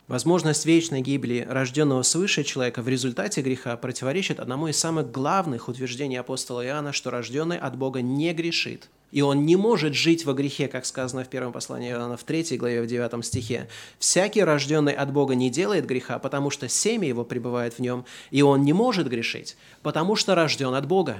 Возможность 0.08 0.64
вечной 0.64 1.02
гибели 1.02 1.46
рожденного 1.46 2.02
свыше 2.02 2.42
человека 2.42 2.80
в 2.80 2.88
результате 2.88 3.42
греха 3.42 3.76
противоречит 3.76 4.40
одному 4.40 4.68
из 4.68 4.78
самых 4.78 5.10
главных 5.10 5.68
утверждений 5.68 6.18
апостола 6.18 6.64
Иоанна, 6.64 6.94
что 6.94 7.10
рожденный 7.10 7.58
от 7.58 7.76
Бога 7.76 8.00
не 8.00 8.32
грешит. 8.32 8.88
И 9.10 9.20
он 9.20 9.44
не 9.44 9.56
может 9.56 9.92
жить 9.92 10.24
во 10.24 10.32
грехе, 10.32 10.66
как 10.66 10.86
сказано 10.86 11.24
в 11.24 11.28
первом 11.28 11.52
послании 11.52 11.90
Иоанна 11.90 12.16
в 12.16 12.24
3 12.24 12.56
главе, 12.56 12.80
в 12.80 12.86
9 12.86 13.22
стихе. 13.22 13.68
«Всякий, 13.98 14.42
рожденный 14.42 14.94
от 14.94 15.12
Бога, 15.12 15.34
не 15.34 15.50
делает 15.50 15.84
греха, 15.84 16.18
потому 16.18 16.48
что 16.48 16.68
семя 16.68 17.06
его 17.06 17.24
пребывает 17.24 17.74
в 17.74 17.78
нем, 17.78 18.06
и 18.30 18.40
он 18.40 18.62
не 18.62 18.72
может 18.72 19.08
грешить, 19.08 19.58
потому 19.82 20.16
что 20.16 20.34
рожден 20.34 20.72
от 20.74 20.86
Бога». 20.86 21.18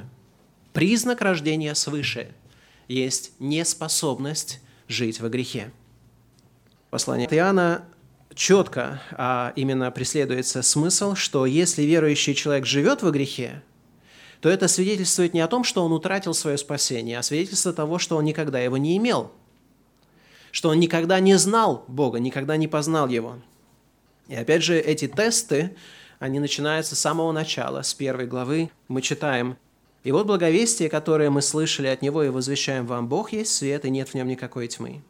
Признак 0.72 1.20
рождения 1.20 1.74
свыше 1.74 2.28
есть 2.88 3.32
неспособность 3.38 4.60
жить 4.86 5.20
во 5.20 5.28
грехе. 5.28 5.72
Послание 6.90 7.28
Иоанна 7.30 7.84
четко 8.38 9.02
а 9.10 9.52
именно 9.56 9.90
преследуется 9.90 10.62
смысл, 10.62 11.16
что 11.16 11.44
если 11.44 11.82
верующий 11.82 12.34
человек 12.34 12.64
живет 12.64 13.02
во 13.02 13.10
грехе, 13.10 13.62
то 14.40 14.48
это 14.48 14.68
свидетельствует 14.68 15.34
не 15.34 15.40
о 15.40 15.48
том, 15.48 15.64
что 15.64 15.84
он 15.84 15.92
утратил 15.92 16.32
свое 16.34 16.56
спасение, 16.56 17.18
а 17.18 17.22
свидетельство 17.24 17.72
того, 17.72 17.98
что 17.98 18.16
он 18.16 18.24
никогда 18.24 18.60
его 18.60 18.76
не 18.76 18.96
имел, 18.96 19.32
что 20.52 20.68
он 20.68 20.78
никогда 20.78 21.18
не 21.18 21.36
знал 21.36 21.84
Бога, 21.88 22.20
никогда 22.20 22.56
не 22.56 22.68
познал 22.68 23.08
Его. 23.08 23.38
И 24.28 24.36
опять 24.36 24.62
же, 24.62 24.78
эти 24.78 25.08
тесты, 25.08 25.74
они 26.20 26.38
начинаются 26.38 26.94
с 26.94 27.00
самого 27.00 27.32
начала, 27.32 27.82
с 27.82 27.92
первой 27.92 28.26
главы. 28.26 28.70
Мы 28.86 29.02
читаем 29.02 29.56
«И 30.04 30.12
вот 30.12 30.26
благовестие, 30.26 30.88
которое 30.88 31.30
мы 31.30 31.42
слышали 31.42 31.88
от 31.88 32.02
Него 32.02 32.22
и 32.22 32.28
возвещаем 32.28 32.86
вам, 32.86 33.08
Бог 33.08 33.32
есть 33.32 33.52
свет, 33.52 33.84
и 33.84 33.90
нет 33.90 34.10
в 34.10 34.14
нем 34.14 34.28
никакой 34.28 34.68
тьмы. 34.68 35.02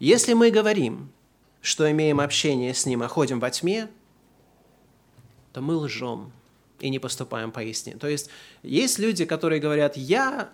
Если 0.00 0.32
мы 0.32 0.50
говорим, 0.50 1.12
что 1.64 1.90
имеем 1.90 2.20
общение 2.20 2.74
с 2.74 2.84
Ним, 2.84 3.02
а 3.02 3.08
ходим 3.08 3.40
во 3.40 3.50
тьме, 3.50 3.88
то 5.54 5.62
мы 5.62 5.74
лжем 5.76 6.30
и 6.78 6.90
не 6.90 6.98
поступаем 6.98 7.52
поистине. 7.52 7.96
То 7.96 8.06
есть 8.06 8.28
есть 8.62 8.98
люди, 8.98 9.24
которые 9.24 9.62
говорят, 9.62 9.96
я 9.96 10.50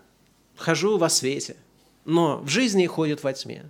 хожу 0.57 0.99
во 0.99 1.09
свете, 1.09 1.57
но 2.05 2.39
в 2.39 2.49
жизни 2.49 2.87
ходят 2.87 3.25
во 3.25 3.33
тьме. 3.33 3.69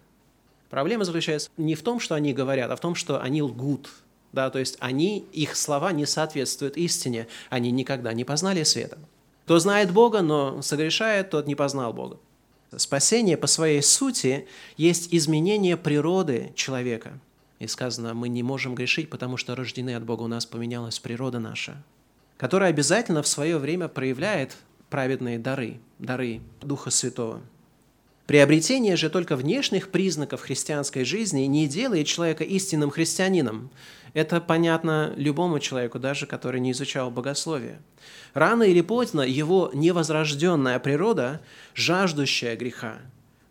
Проблема 0.68 1.04
заключается 1.04 1.48
не 1.56 1.74
в 1.74 1.82
том, 1.82 1.98
что 1.98 2.14
они 2.14 2.34
говорят, 2.34 2.70
а 2.70 2.76
в 2.76 2.80
том, 2.80 2.94
что 2.94 3.22
они 3.22 3.40
лгут. 3.40 3.88
Да, 4.32 4.50
то 4.50 4.58
есть 4.58 4.76
они, 4.78 5.20
их 5.32 5.56
слова 5.56 5.92
не 5.92 6.04
соответствуют 6.04 6.76
истине, 6.76 7.26
они 7.48 7.70
никогда 7.70 8.12
не 8.12 8.24
познали 8.24 8.64
света. 8.64 8.98
Кто 9.46 9.58
знает 9.58 9.92
Бога, 9.92 10.20
но 10.20 10.60
согрешает, 10.60 11.30
тот 11.30 11.46
не 11.46 11.54
познал 11.54 11.94
Бога. 11.94 12.18
Спасение 12.76 13.38
по 13.38 13.46
своей 13.46 13.82
сути 13.82 14.46
есть 14.76 15.08
изменение 15.10 15.78
природы 15.78 16.52
человека– 16.54 17.18
и 17.60 17.66
сказано, 17.66 18.14
мы 18.14 18.28
не 18.28 18.42
можем 18.42 18.74
грешить, 18.74 19.10
потому 19.10 19.36
что 19.36 19.54
рождены 19.54 19.94
от 19.94 20.02
Бога, 20.02 20.22
у 20.22 20.26
нас 20.26 20.46
поменялась 20.46 20.98
природа 20.98 21.38
наша, 21.38 21.80
которая 22.36 22.70
обязательно 22.70 23.22
в 23.22 23.28
свое 23.28 23.58
время 23.58 23.86
проявляет 23.86 24.56
праведные 24.88 25.38
дары, 25.38 25.78
дары 25.98 26.40
Духа 26.62 26.90
Святого. 26.90 27.40
Приобретение 28.26 28.96
же 28.96 29.10
только 29.10 29.36
внешних 29.36 29.90
признаков 29.90 30.40
христианской 30.40 31.04
жизни 31.04 31.42
не 31.42 31.66
делает 31.66 32.06
человека 32.06 32.44
истинным 32.44 32.90
христианином. 32.90 33.70
Это 34.14 34.40
понятно 34.40 35.12
любому 35.16 35.58
человеку, 35.58 35.98
даже 35.98 36.26
который 36.26 36.60
не 36.60 36.70
изучал 36.70 37.10
богословие. 37.10 37.80
Рано 38.32 38.62
или 38.62 38.80
поздно 38.80 39.22
его 39.22 39.70
невозрожденная 39.74 40.78
природа, 40.78 41.40
жаждущая 41.74 42.56
греха, 42.56 42.98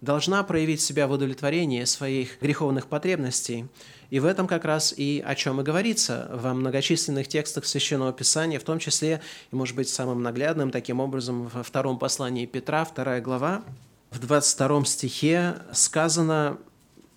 должна 0.01 0.43
проявить 0.43 0.81
себя 0.81 1.07
в 1.07 1.11
удовлетворении 1.11 1.83
своих 1.83 2.41
греховных 2.41 2.87
потребностей. 2.87 3.65
И 4.09 4.19
в 4.19 4.25
этом 4.25 4.47
как 4.47 4.65
раз 4.65 4.93
и 4.95 5.23
о 5.25 5.35
чем 5.35 5.61
и 5.61 5.63
говорится 5.63 6.29
во 6.33 6.53
многочисленных 6.53 7.27
текстах 7.27 7.65
Священного 7.65 8.11
Писания, 8.11 8.59
в 8.59 8.63
том 8.63 8.79
числе, 8.79 9.21
и 9.51 9.55
может 9.55 9.75
быть 9.75 9.89
самым 9.89 10.23
наглядным 10.23 10.71
таким 10.71 10.99
образом 10.99 11.47
во 11.47 11.63
втором 11.63 11.99
послании 11.99 12.45
Петра, 12.45 12.85
вторая 12.85 13.21
глава, 13.21 13.63
в 14.11 14.19
22 14.19 14.85
стихе 14.85 15.57
сказано, 15.71 16.57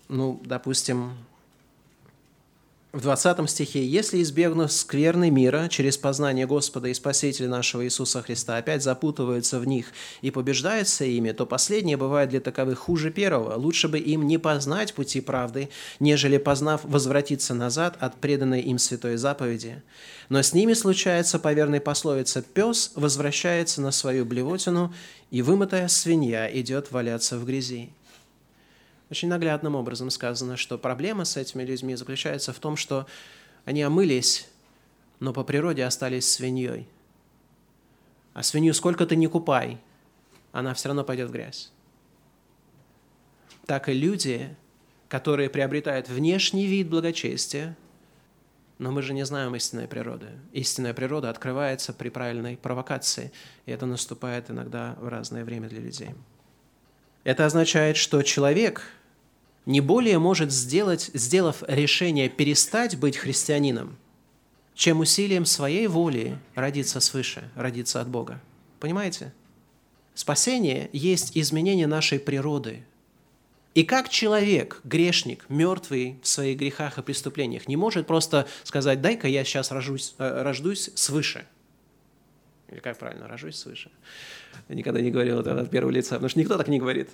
ну, 0.07 0.39
допустим, 0.45 1.13
в 2.93 3.01
20 3.01 3.49
стихе, 3.49 3.83
«Если, 3.83 4.21
избегнув 4.21 4.71
скверны 4.71 5.31
мира 5.31 5.67
через 5.67 5.97
познание 5.97 6.45
Господа 6.45 6.89
и 6.89 6.93
Спасителя 6.93 7.49
нашего 7.49 7.83
Иисуса 7.83 8.21
Христа, 8.21 8.57
опять 8.57 8.83
запутываются 8.83 9.59
в 9.59 9.65
них 9.65 9.87
и 10.21 10.29
побеждаются 10.29 11.03
ими, 11.03 11.31
то 11.31 11.47
последнее 11.47 11.97
бывает 11.97 12.29
для 12.29 12.39
таковых 12.39 12.77
хуже 12.77 13.09
первого. 13.09 13.55
Лучше 13.55 13.87
бы 13.87 13.97
им 13.97 14.27
не 14.27 14.37
познать 14.37 14.93
пути 14.93 15.21
правды, 15.21 15.69
нежели, 15.99 16.37
познав, 16.37 16.81
возвратиться 16.83 17.55
назад 17.55 17.97
от 17.99 18.21
преданной 18.21 18.61
им 18.61 18.77
святой 18.77 19.17
заповеди. 19.17 19.81
Но 20.29 20.43
с 20.43 20.53
ними 20.53 20.73
случается, 20.73 21.39
по 21.39 21.51
верной 21.51 21.81
пословице, 21.81 22.43
«Пес 22.53 22.91
возвращается 22.93 23.81
на 23.81 23.89
свою 23.89 24.23
блевотину, 24.23 24.93
и 25.31 25.41
вымытая 25.41 25.87
свинья 25.87 26.47
идет 26.47 26.91
валяться 26.91 27.39
в 27.39 27.45
грязи». 27.45 27.89
Очень 29.13 29.29
наглядным 29.29 29.75
образом 29.75 30.09
сказано, 30.09 30.57
что 30.57 30.79
проблема 30.79 31.23
с 31.23 31.37
этими 31.37 31.61
людьми 31.61 31.93
заключается 31.93 32.51
в 32.51 32.57
том, 32.57 32.75
что 32.75 33.05
они 33.63 33.83
омылись, 33.83 34.49
но 35.19 35.33
по 35.33 35.43
природе 35.43 35.85
остались 35.85 36.33
свиньей. 36.33 36.87
А 38.33 38.41
свинью 38.41 38.73
сколько 38.73 39.05
ты 39.05 39.15
не 39.15 39.27
купай, 39.27 39.77
она 40.51 40.73
все 40.73 40.87
равно 40.87 41.03
пойдет 41.03 41.29
в 41.29 41.31
грязь. 41.31 41.71
Так 43.67 43.87
и 43.87 43.93
люди, 43.93 44.55
которые 45.09 45.47
приобретают 45.47 46.09
внешний 46.09 46.65
вид 46.65 46.89
благочестия, 46.89 47.77
но 48.79 48.91
мы 48.91 49.03
же 49.03 49.13
не 49.13 49.27
знаем 49.27 49.55
истинной 49.55 49.87
природы. 49.87 50.29
Истинная 50.53 50.95
природа 50.95 51.29
открывается 51.29 51.93
при 51.93 52.09
правильной 52.09 52.57
провокации, 52.57 53.31
и 53.67 53.71
это 53.71 53.85
наступает 53.85 54.49
иногда 54.49 54.95
в 54.99 55.07
разное 55.07 55.45
время 55.45 55.69
для 55.69 55.81
людей. 55.81 56.15
Это 57.23 57.45
означает, 57.45 57.95
что 57.95 58.23
человек– 58.23 58.81
не 59.65 59.81
более 59.81 60.19
может 60.19 60.51
сделать, 60.51 61.09
сделав 61.13 61.63
решение 61.67 62.29
перестать 62.29 62.97
быть 62.97 63.17
христианином, 63.17 63.97
чем 64.75 64.99
усилием 64.99 65.45
своей 65.45 65.87
воли 65.87 66.37
родиться 66.55 66.99
свыше, 66.99 67.49
родиться 67.55 68.01
от 68.01 68.07
Бога. 68.07 68.41
Понимаете? 68.79 69.33
Спасение 70.15 70.89
есть 70.93 71.37
изменение 71.37 71.87
нашей 71.87 72.19
природы. 72.19 72.83
И 73.73 73.83
как 73.83 74.09
человек, 74.09 74.81
грешник, 74.83 75.45
мертвый 75.49 76.19
в 76.21 76.27
своих 76.27 76.59
грехах 76.59 76.99
и 76.99 77.01
преступлениях, 77.01 77.67
не 77.67 77.75
может 77.75 78.05
просто 78.05 78.47
сказать, 78.63 79.01
дай-ка 79.01 79.27
я 79.27 79.43
сейчас 79.43 79.71
рожусь, 79.71 80.13
э, 80.19 80.43
рождусь 80.43 80.91
свыше. 80.93 81.47
Или 82.69 82.79
как 82.79 82.99
правильно, 82.99 83.27
рожусь 83.27 83.55
свыше. 83.55 83.89
Я 84.69 84.75
никогда 84.75 85.01
не 85.01 85.09
говорил 85.09 85.39
это 85.39 85.59
от 85.59 85.71
первого 85.71 85.91
лица, 85.91 86.15
потому 86.15 86.29
что 86.29 86.39
никто 86.39 86.57
так 86.57 86.67
не 86.67 86.79
говорит. 86.79 87.09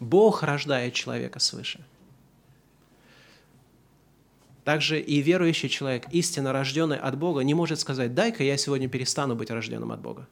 Бог 0.00 0.42
рождает 0.42 0.94
человека 0.94 1.38
свыше. 1.38 1.84
Также 4.64 5.00
и 5.00 5.22
верующий 5.22 5.68
человек, 5.68 6.06
истинно 6.10 6.52
рожденный 6.52 6.98
от 6.98 7.16
Бога, 7.16 7.40
не 7.42 7.54
может 7.54 7.78
сказать, 7.78 8.14
дай-ка 8.14 8.42
я 8.42 8.56
сегодня 8.56 8.88
перестану 8.88 9.36
быть 9.36 9.50
рожденным 9.50 9.92
от 9.92 10.00
Бога. 10.00 10.26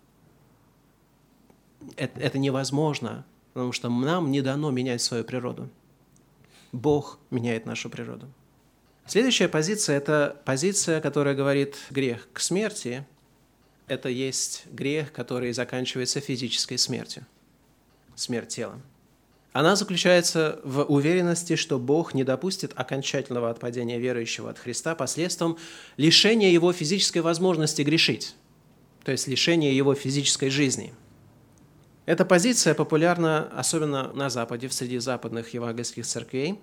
Это, 1.96 2.20
это 2.20 2.38
невозможно, 2.38 3.24
потому 3.52 3.72
что 3.72 3.88
нам 3.88 4.32
не 4.32 4.42
дано 4.42 4.72
менять 4.72 5.02
свою 5.02 5.22
природу. 5.22 5.70
Бог 6.72 7.20
меняет 7.30 7.66
нашу 7.66 7.88
природу. 7.88 8.28
Следующая 9.06 9.48
позиция– 9.48 9.96
это 9.98 10.40
позиция, 10.44 11.00
которая 11.00 11.36
говорит 11.36 11.76
грех 11.90 12.26
к 12.32 12.40
смерти. 12.40 13.06
Это 13.86 14.08
есть 14.08 14.64
грех, 14.66 15.12
который 15.12 15.52
заканчивается 15.52 16.20
физической 16.20 16.78
смертью, 16.78 17.24
смерть 18.16 18.48
тела. 18.48 18.80
Она 19.54 19.76
заключается 19.76 20.58
в 20.64 20.82
уверенности, 20.82 21.54
что 21.54 21.78
Бог 21.78 22.12
не 22.12 22.24
допустит 22.24 22.72
окончательного 22.74 23.50
отпадения 23.50 23.98
верующего 23.98 24.50
от 24.50 24.58
Христа 24.58 24.96
посредством 24.96 25.58
лишения 25.96 26.50
его 26.50 26.72
физической 26.72 27.20
возможности 27.20 27.82
грешить, 27.82 28.34
то 29.04 29.12
есть 29.12 29.28
лишения 29.28 29.70
его 29.70 29.94
физической 29.94 30.50
жизни. 30.50 30.92
Эта 32.04 32.24
позиция 32.24 32.74
популярна 32.74 33.48
особенно 33.56 34.12
на 34.12 34.28
Западе, 34.28 34.66
в 34.66 34.74
среди 34.74 34.98
западных 34.98 35.54
евангельских 35.54 36.04
церквей, 36.04 36.58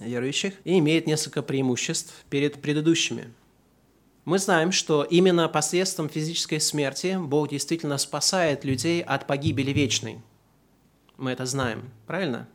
верующих, 0.00 0.54
и 0.64 0.76
имеет 0.80 1.06
несколько 1.06 1.40
преимуществ 1.40 2.12
перед 2.30 2.60
предыдущими. 2.60 3.32
Мы 4.24 4.40
знаем, 4.40 4.72
что 4.72 5.04
именно 5.04 5.48
посредством 5.48 6.08
физической 6.08 6.58
смерти 6.58 7.16
Бог 7.16 7.50
действительно 7.50 7.96
спасает 7.96 8.64
людей 8.64 9.02
от 9.02 9.28
погибели 9.28 9.70
вечной– 9.70 10.18
мы 11.18 11.32
это 11.32 11.44
знаем, 11.44 11.90
правильно? 12.06 12.48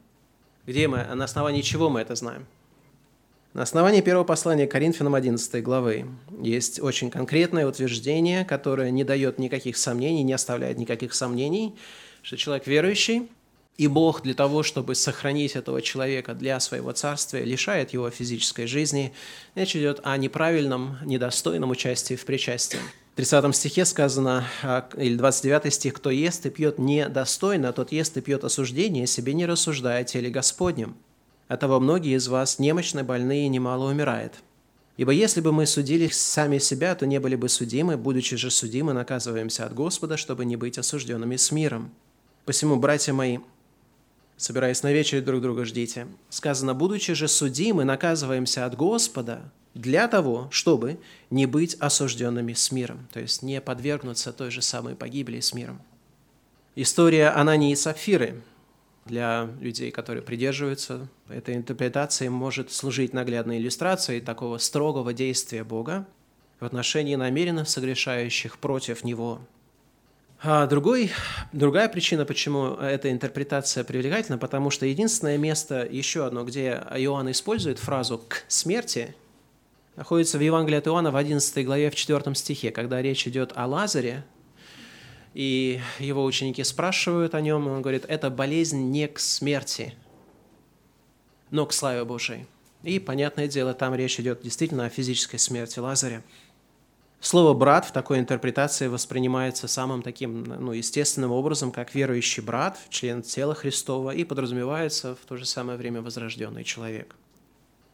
Где 0.65 0.87
мы, 0.87 1.03
на 1.03 1.25
основании 1.25 1.61
чего 1.61 1.89
мы 1.89 1.99
это 1.99 2.15
знаем? 2.15 2.47
На 3.53 3.61
основании 3.61 4.01
первого 4.01 4.23
послания 4.23 4.65
Коринфянам 4.65 5.13
11 5.13 5.61
главы 5.61 6.07
есть 6.41 6.79
очень 6.79 7.11
конкретное 7.11 7.67
утверждение, 7.67 8.45
которое 8.45 8.89
не 8.89 9.03
дает 9.03 9.37
никаких 9.37 9.77
сомнений, 9.77 10.23
не 10.23 10.33
оставляет 10.33 10.79
никаких 10.79 11.13
сомнений, 11.13 11.75
что 12.23 12.35
человек 12.35 12.65
верующий, 12.65 13.29
и 13.77 13.87
Бог 13.87 14.21
для 14.21 14.33
того, 14.33 14.63
чтобы 14.63 14.95
сохранить 14.95 15.55
этого 15.55 15.81
человека 15.81 16.33
для 16.33 16.59
своего 16.59 16.91
царствия, 16.93 17.43
лишает 17.43 17.91
его 17.91 18.09
физической 18.09 18.65
жизни. 18.65 19.13
Речь 19.55 19.75
идет 19.75 19.99
о 20.03 20.15
неправильном, 20.17 20.97
недостойном 21.03 21.71
участии 21.71 22.15
в 22.15 22.25
причастии. 22.25 22.79
В 23.13 23.15
30 23.15 23.55
стихе 23.55 23.85
сказано, 23.85 24.43
а, 24.63 24.89
или 24.97 25.15
29 25.15 25.71
стих, 25.71 25.93
«Кто 25.93 26.09
ест 26.09 26.47
и 26.47 26.49
пьет 26.49 26.79
недостойно, 26.79 27.71
тот 27.71 27.91
ест 27.91 28.17
и 28.17 28.21
пьет 28.21 28.43
осуждение, 28.43 29.05
себе 29.05 29.35
не 29.35 29.45
рассуждая 29.45 30.01
о 30.01 30.03
теле 30.03 30.31
Господнем». 30.31 30.95
Оттого 31.47 31.79
многие 31.79 32.15
из 32.17 32.27
вас 32.27 32.57
немощны, 32.57 33.03
больные 33.03 33.45
и 33.45 33.49
немало 33.49 33.91
умирает. 33.91 34.33
Ибо 34.97 35.11
если 35.11 35.41
бы 35.41 35.51
мы 35.51 35.67
судили 35.67 36.07
сами 36.07 36.57
себя, 36.57 36.95
то 36.95 37.05
не 37.05 37.19
были 37.19 37.35
бы 37.35 37.49
судимы, 37.49 37.97
будучи 37.97 38.35
же 38.35 38.49
судимы, 38.49 38.93
наказываемся 38.93 39.67
от 39.67 39.75
Господа, 39.75 40.17
чтобы 40.17 40.43
не 40.43 40.55
быть 40.55 40.79
осужденными 40.79 41.35
с 41.35 41.51
миром. 41.51 41.91
Посему, 42.45 42.77
братья 42.77 43.13
мои, 43.13 43.37
собираясь 44.37 44.83
на 44.83 44.91
вечере 44.91 45.21
друг 45.21 45.41
друга 45.41 45.65
ждите. 45.65 46.07
Сказано, 46.29 46.73
будучи 46.73 47.13
же 47.13 47.27
судимы, 47.27 47.83
наказываемся 47.83 48.65
от 48.65 48.75
Господа 48.75 49.51
для 49.73 50.07
того, 50.07 50.47
чтобы 50.51 50.99
не 51.29 51.45
быть 51.45 51.75
осужденными 51.75 52.53
с 52.53 52.71
миром, 52.71 53.07
то 53.11 53.19
есть 53.19 53.41
не 53.41 53.59
подвергнуться 53.61 54.33
той 54.33 54.51
же 54.51 54.61
самой 54.61 54.95
погибели 54.95 55.39
с 55.39 55.53
миром. 55.53 55.81
История 56.75 57.29
Анании 57.29 57.71
и 57.71 57.75
Сапфиры– 57.75 58.41
для 59.05 59.49
людей, 59.59 59.91
которые 59.91 60.23
придерживаются 60.23 61.07
этой 61.27 61.55
интерпретации, 61.55 62.27
может 62.29 62.71
служить 62.71 63.13
наглядной 63.13 63.57
иллюстрацией 63.57 64.21
такого 64.21 64.57
строгого 64.57 65.13
действия 65.13 65.63
Бога 65.63 66.07
в 66.59 66.65
отношении 66.65 67.15
намеренно 67.15 67.65
согрешающих 67.65 68.57
против 68.57 69.03
Него. 69.03 69.41
А 70.45 70.67
другой, 70.67 71.09
другая 71.53 71.87
причина, 71.87 72.25
почему 72.25 72.73
эта 72.73 73.09
интерпретация 73.09 73.85
привлекательна, 73.85 74.37
потому 74.37 74.71
что 74.71 74.85
единственное 74.85 75.37
место, 75.37 75.87
еще 75.89 76.25
одно, 76.25 76.43
где 76.43 76.83
Иоанн 76.95 77.31
использует 77.31 77.79
фразу 77.79 78.17
«к 78.17 78.43
смерти», 78.49 79.15
находится 79.95 80.37
в 80.37 80.41
Евангелии 80.41 80.79
от 80.79 80.87
Иоанна 80.87 81.11
в 81.11 81.15
11 81.15 81.65
главе, 81.65 81.89
в 81.89 81.95
4 81.95 82.35
стихе, 82.35 82.71
когда 82.71 83.01
речь 83.01 83.25
идет 83.25 83.53
о 83.55 83.67
Лазаре, 83.67 84.25
и 85.33 85.79
его 85.99 86.25
ученики 86.25 86.61
спрашивают 86.65 87.35
о 87.35 87.39
нем, 87.39 87.65
и 87.69 87.71
он 87.71 87.81
говорит, 87.81 88.03
это 88.09 88.29
болезнь 88.29 88.91
не 88.91 89.07
к 89.07 89.19
смерти, 89.19 89.93
но 91.51 91.65
к 91.65 91.71
славе 91.71 92.03
Божией. 92.03 92.47
И, 92.83 92.99
понятное 92.99 93.47
дело, 93.47 93.73
там 93.73 93.95
речь 93.95 94.19
идет 94.19 94.41
действительно 94.41 94.87
о 94.87 94.89
физической 94.89 95.37
смерти 95.37 95.79
Лазаря. 95.79 96.21
Слово 97.23 97.53
«брат» 97.53 97.85
в 97.85 97.93
такой 97.93 98.19
интерпретации 98.19 98.87
воспринимается 98.87 99.69
самым 99.69 100.01
таким 100.01 100.43
ну, 100.43 100.73
естественным 100.73 101.31
образом, 101.31 101.71
как 101.71 101.95
верующий 101.95 102.43
брат, 102.43 102.77
член 102.89 103.21
тела 103.21 103.55
Христова, 103.55 104.11
и 104.11 104.25
подразумевается 104.25 105.15
в 105.15 105.25
то 105.25 105.37
же 105.37 105.45
самое 105.45 105.77
время 105.77 106.01
возрожденный 106.01 106.65
человек. 106.65 107.15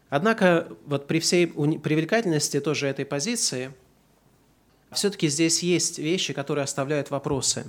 Однако 0.08 0.66
вот 0.84 1.06
при 1.06 1.20
всей 1.20 1.46
привлекательности 1.46 2.58
тоже 2.58 2.88
этой 2.88 3.04
позиции– 3.06 3.72
все-таки 4.90 5.28
здесь 5.28 5.62
есть 5.62 5.98
вещи, 5.98 6.32
которые 6.32 6.64
оставляют 6.64 7.10
вопросы. 7.10 7.64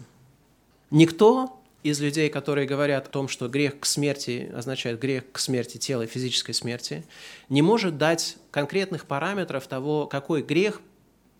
Никто 0.90 1.62
из 1.84 2.00
людей, 2.00 2.30
которые 2.30 2.68
говорят 2.68 3.08
о 3.08 3.12
том, 3.12 3.28
что 3.28 3.48
грех 3.48 3.80
к 3.80 3.86
смерти 3.86 4.52
означает 4.56 5.00
грех 5.00 5.32
к 5.32 5.38
смерти 5.38 5.78
тела, 5.78 6.08
физической 6.08 6.54
смерти, 6.54 7.06
не 7.50 7.62
может 7.62 8.00
дать 8.00 8.38
конкретных 8.50 9.06
параметров 9.06 9.68
того, 9.68 10.08
какой 10.08 10.42
грех 10.42 10.82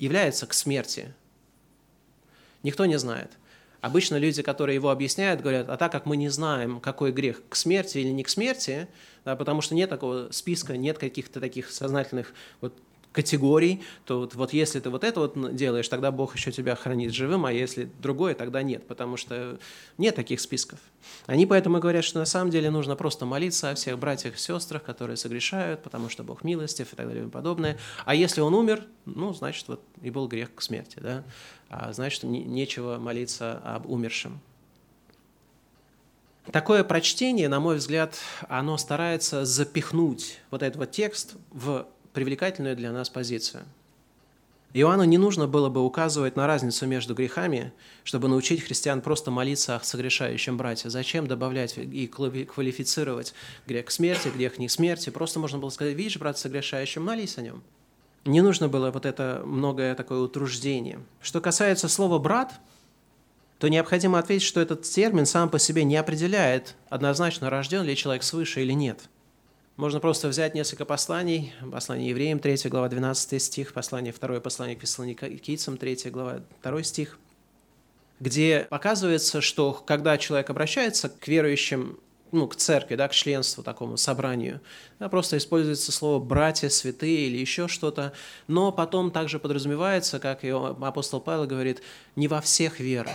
является 0.02 0.48
к 0.48 0.54
смерти. 0.54 1.14
Никто 2.64 2.86
не 2.86 2.98
знает. 2.98 3.32
Обычно 3.82 4.18
люди, 4.18 4.42
которые 4.42 4.76
его 4.76 4.90
объясняют, 4.90 5.42
говорят, 5.42 5.70
а 5.70 5.78
так 5.78 5.92
как 5.92 6.06
мы 6.06 6.18
не 6.18 6.30
знаем, 6.30 6.80
какой 6.80 7.12
грех 7.12 7.42
к 7.50 7.56
смерти 7.56 8.00
или 8.00 8.10
не 8.10 8.24
к 8.24 8.30
смерти, 8.30 8.88
да, 9.26 9.36
потому 9.36 9.62
что 9.62 9.76
нет 9.76 9.90
такого 9.90 10.32
списка, 10.32 10.76
нет 10.76 10.98
каких-то 10.98 11.40
таких 11.40 11.72
сознательных 11.72 12.34
вот 12.62 12.74
категорий, 13.12 13.84
то 14.06 14.20
вот, 14.20 14.36
вот 14.36 14.54
если 14.54 14.80
ты 14.80 14.90
вот 14.90 15.04
это 15.04 15.20
вот 15.20 15.56
делаешь, 15.56 15.88
тогда 15.88 16.12
Бог 16.12 16.36
еще 16.36 16.52
тебя 16.52 16.76
хранит 16.76 17.14
живым, 17.14 17.46
а 17.46 17.52
если 17.52 17.90
другое, 18.02 18.36
тогда 18.36 18.64
нет, 18.64 18.88
потому 18.88 19.18
что 19.18 19.60
нет 19.98 20.16
таких 20.16 20.40
списков. 20.40 20.80
Они 21.26 21.46
поэтому 21.46 21.80
говорят, 21.80 22.06
что 22.06 22.20
на 22.20 22.26
самом 22.26 22.52
деле 22.52 22.70
нужно 22.70 22.96
просто 22.96 23.26
молиться 23.26 23.72
о 23.72 23.76
всех 23.76 24.00
братьях 24.00 24.36
и 24.36 24.38
сестрах, 24.38 24.84
которые 24.84 25.18
согрешают, 25.18 25.84
потому 25.84 26.10
что 26.10 26.24
Бог 26.24 26.44
милостив 26.44 26.94
и 26.94 26.96
так 26.96 27.08
далее 27.08 27.26
и 27.26 27.30
подобное. 27.30 27.78
А 28.06 28.16
если 28.16 28.42
он 28.42 28.54
умер, 28.54 28.86
ну, 29.06 29.34
значит, 29.34 29.68
вот 29.68 29.82
и 30.02 30.10
был 30.10 30.28
грех 30.28 30.54
к 30.56 30.62
смерти, 30.62 31.00
да? 31.00 31.24
а 31.70 31.92
значит, 31.92 32.24
не, 32.24 32.44
нечего 32.44 32.98
молиться 32.98 33.62
об 33.64 33.90
умершем. 33.90 34.40
Такое 36.52 36.84
прочтение, 36.84 37.50
на 37.50 37.60
мой 37.60 37.78
взгляд, 37.78 38.18
оно 38.50 38.78
старается 38.78 39.46
запихнуть 39.46 40.40
вот 40.50 40.64
этот 40.64 40.78
вот 40.78 40.92
текст 40.92 41.36
в 41.52 41.88
привлекательную 42.14 42.76
для 42.76 42.92
нас 42.92 43.10
позицию. 43.10 43.64
Иоанну 44.74 45.04
не 45.04 45.18
нужно 45.18 45.48
было 45.48 45.68
бы 45.68 45.82
указывать 45.82 46.38
на 46.38 46.48
разницу 46.48 46.88
между 46.88 47.14
грехами, 47.14 47.74
чтобы 48.06 48.30
научить 48.30 48.64
христиан 48.64 49.02
просто 49.02 49.30
молиться 49.30 49.76
о 49.76 49.84
согрешающем 49.84 50.56
брате. 50.56 50.90
Зачем 50.90 51.28
добавлять 51.28 51.78
и 51.78 52.08
квалифицировать 52.08 53.34
грех 53.68 53.88
к 53.88 53.92
смерти, 53.92 54.30
грех 54.30 54.60
не 54.60 54.68
к 54.68 54.72
смерти? 54.72 55.10
Просто 55.10 55.40
можно 55.40 55.58
было 55.58 55.70
сказать, 55.72 55.96
видишь, 55.96 56.18
брат 56.18 56.38
согрешающий, 56.38 57.02
молись 57.02 57.38
о 57.38 57.42
нем. 57.42 57.64
Не 58.24 58.40
нужно 58.40 58.70
было 58.70 58.92
вот 58.92 59.06
это 59.06 59.42
многое 59.46 59.94
такое 59.94 60.20
утруждение. 60.20 61.00
Что 61.22 61.42
касается 61.42 61.90
слова 61.90 62.18
«брат», 62.18 62.54
то 63.60 63.68
необходимо 63.68 64.20
ответить, 64.20 64.48
что 64.48 64.62
этот 64.62 64.84
термин 64.84 65.26
сам 65.26 65.50
по 65.50 65.60
себе 65.60 65.84
не 65.84 65.98
определяет 65.98 66.76
однозначно, 66.90 67.50
рожден 67.50 67.84
ли 67.84 67.96
человек 67.96 68.24
свыше 68.24 68.62
или 68.62 68.72
нет– 68.72 69.02
можно 69.82 70.00
просто 70.00 70.28
взять 70.28 70.54
несколько 70.54 70.86
посланий. 70.86 71.56
Послание 71.72 72.10
евреям, 72.10 72.38
3 72.38 72.70
глава, 72.70 72.88
12 72.88 73.42
стих, 73.42 73.74
послание, 73.74 74.14
второе 74.14 74.40
послание 74.40 74.76
к 74.76 74.82
фессалоникийцам, 74.82 75.78
3 75.78 76.12
глава, 76.12 76.42
2 76.62 76.84
стих, 76.84 77.18
где 78.20 78.68
показывается, 78.70 79.42
что 79.42 79.74
когда 79.74 80.20
человек 80.20 80.52
обращается 80.52 81.10
к 81.10 81.28
верующим, 81.28 82.00
ну, 82.32 82.48
к 82.48 82.58
церкви, 82.58 82.96
да, 82.96 83.08
к 83.08 83.12
членству, 83.12 83.64
такому 83.64 83.98
собранию, 83.98 84.62
да, 85.00 85.10
просто 85.10 85.38
используется 85.38 85.92
слово 85.92 86.24
«братья», 86.24 86.70
«святые» 86.70 87.26
или 87.26 87.38
еще 87.40 87.68
что-то, 87.68 88.14
но 88.48 88.72
потом 88.72 89.10
также 89.10 89.40
подразумевается, 89.40 90.20
как 90.20 90.44
и 90.44 90.50
апостол 90.50 91.20
Павел 91.20 91.48
говорит, 91.48 91.82
не 92.16 92.28
во 92.28 92.40
всех 92.40 92.80
вера. 92.80 93.10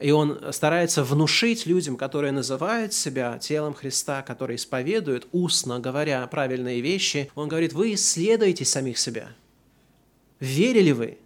И 0.00 0.12
он 0.12 0.40
старается 0.52 1.04
внушить 1.04 1.66
людям, 1.66 1.96
которые 1.96 2.32
называют 2.32 2.94
себя 2.94 3.38
телом 3.38 3.74
Христа, 3.74 4.22
которые 4.22 4.56
исповедуют, 4.56 5.28
устно 5.30 5.78
говоря 5.78 6.26
правильные 6.26 6.80
вещи, 6.80 7.30
он 7.34 7.48
говорит, 7.48 7.74
вы 7.74 7.94
исследуете 7.94 8.64
самих 8.64 8.98
себя. 8.98 9.28
Верили 10.40 10.92
вы? 10.92 11.18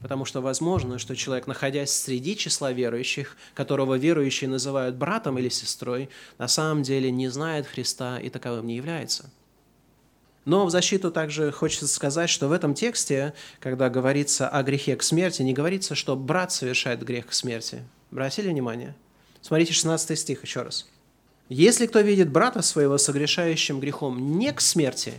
Потому 0.00 0.24
что 0.24 0.40
возможно, 0.40 0.98
что 0.98 1.14
человек, 1.14 1.46
находясь 1.46 1.92
среди 1.92 2.36
числа 2.36 2.72
верующих, 2.72 3.36
которого 3.54 3.96
верующие 3.96 4.50
называют 4.50 4.96
братом 4.96 5.38
или 5.38 5.48
сестрой, 5.48 6.08
на 6.36 6.48
самом 6.48 6.82
деле 6.82 7.12
не 7.12 7.28
знает 7.28 7.66
Христа 7.66 8.18
и 8.18 8.28
таковым 8.28 8.66
не 8.66 8.76
является– 8.76 9.30
но 10.48 10.64
в 10.64 10.70
защиту 10.70 11.10
также 11.10 11.52
хочется 11.52 11.86
сказать, 11.86 12.30
что 12.30 12.48
в 12.48 12.52
этом 12.52 12.72
тексте, 12.72 13.34
когда 13.60 13.90
говорится 13.90 14.48
о 14.48 14.62
грехе 14.62 14.96
к 14.96 15.02
смерти, 15.02 15.42
не 15.42 15.52
говорится, 15.52 15.94
что 15.94 16.16
брат 16.16 16.50
совершает 16.52 17.04
грех 17.04 17.26
к 17.26 17.34
смерти. 17.34 17.82
Обратили 18.10 18.48
внимание? 18.48 18.94
Смотрите 19.42 19.74
16 19.74 20.18
стих 20.18 20.42
еще 20.42 20.62
раз. 20.62 20.88
«Если 21.50 21.86
кто 21.86 22.00
видит 22.00 22.30
брата 22.30 22.62
своего 22.62 22.96
согрешающим 22.96 23.78
грехом 23.78 24.38
не 24.38 24.50
к 24.54 24.62
смерти, 24.62 25.12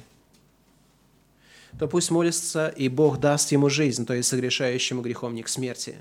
то 1.78 1.88
пусть 1.88 2.10
молится, 2.10 2.68
и 2.68 2.90
Бог 2.90 3.20
даст 3.20 3.52
ему 3.52 3.70
жизнь, 3.70 4.08
то 4.08 4.16
есть 4.16 4.30
согрешающему 4.30 5.04
грехом 5.04 5.36
не 5.36 5.44
к 5.44 5.48
смерти». 5.48 5.98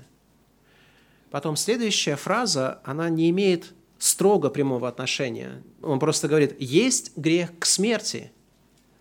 Потом 1.29 1.55
следующая 1.55 2.15
фраза, 2.15 2.79
она 2.83 3.09
не 3.09 3.29
имеет 3.29 3.73
строго 3.99 4.49
прямого 4.49 4.87
отношения. 4.87 5.61
Он 5.83 5.99
просто 5.99 6.27
говорит, 6.27 6.55
есть 6.59 7.15
грех 7.15 7.51
к 7.59 7.67
смерти– 7.67 8.31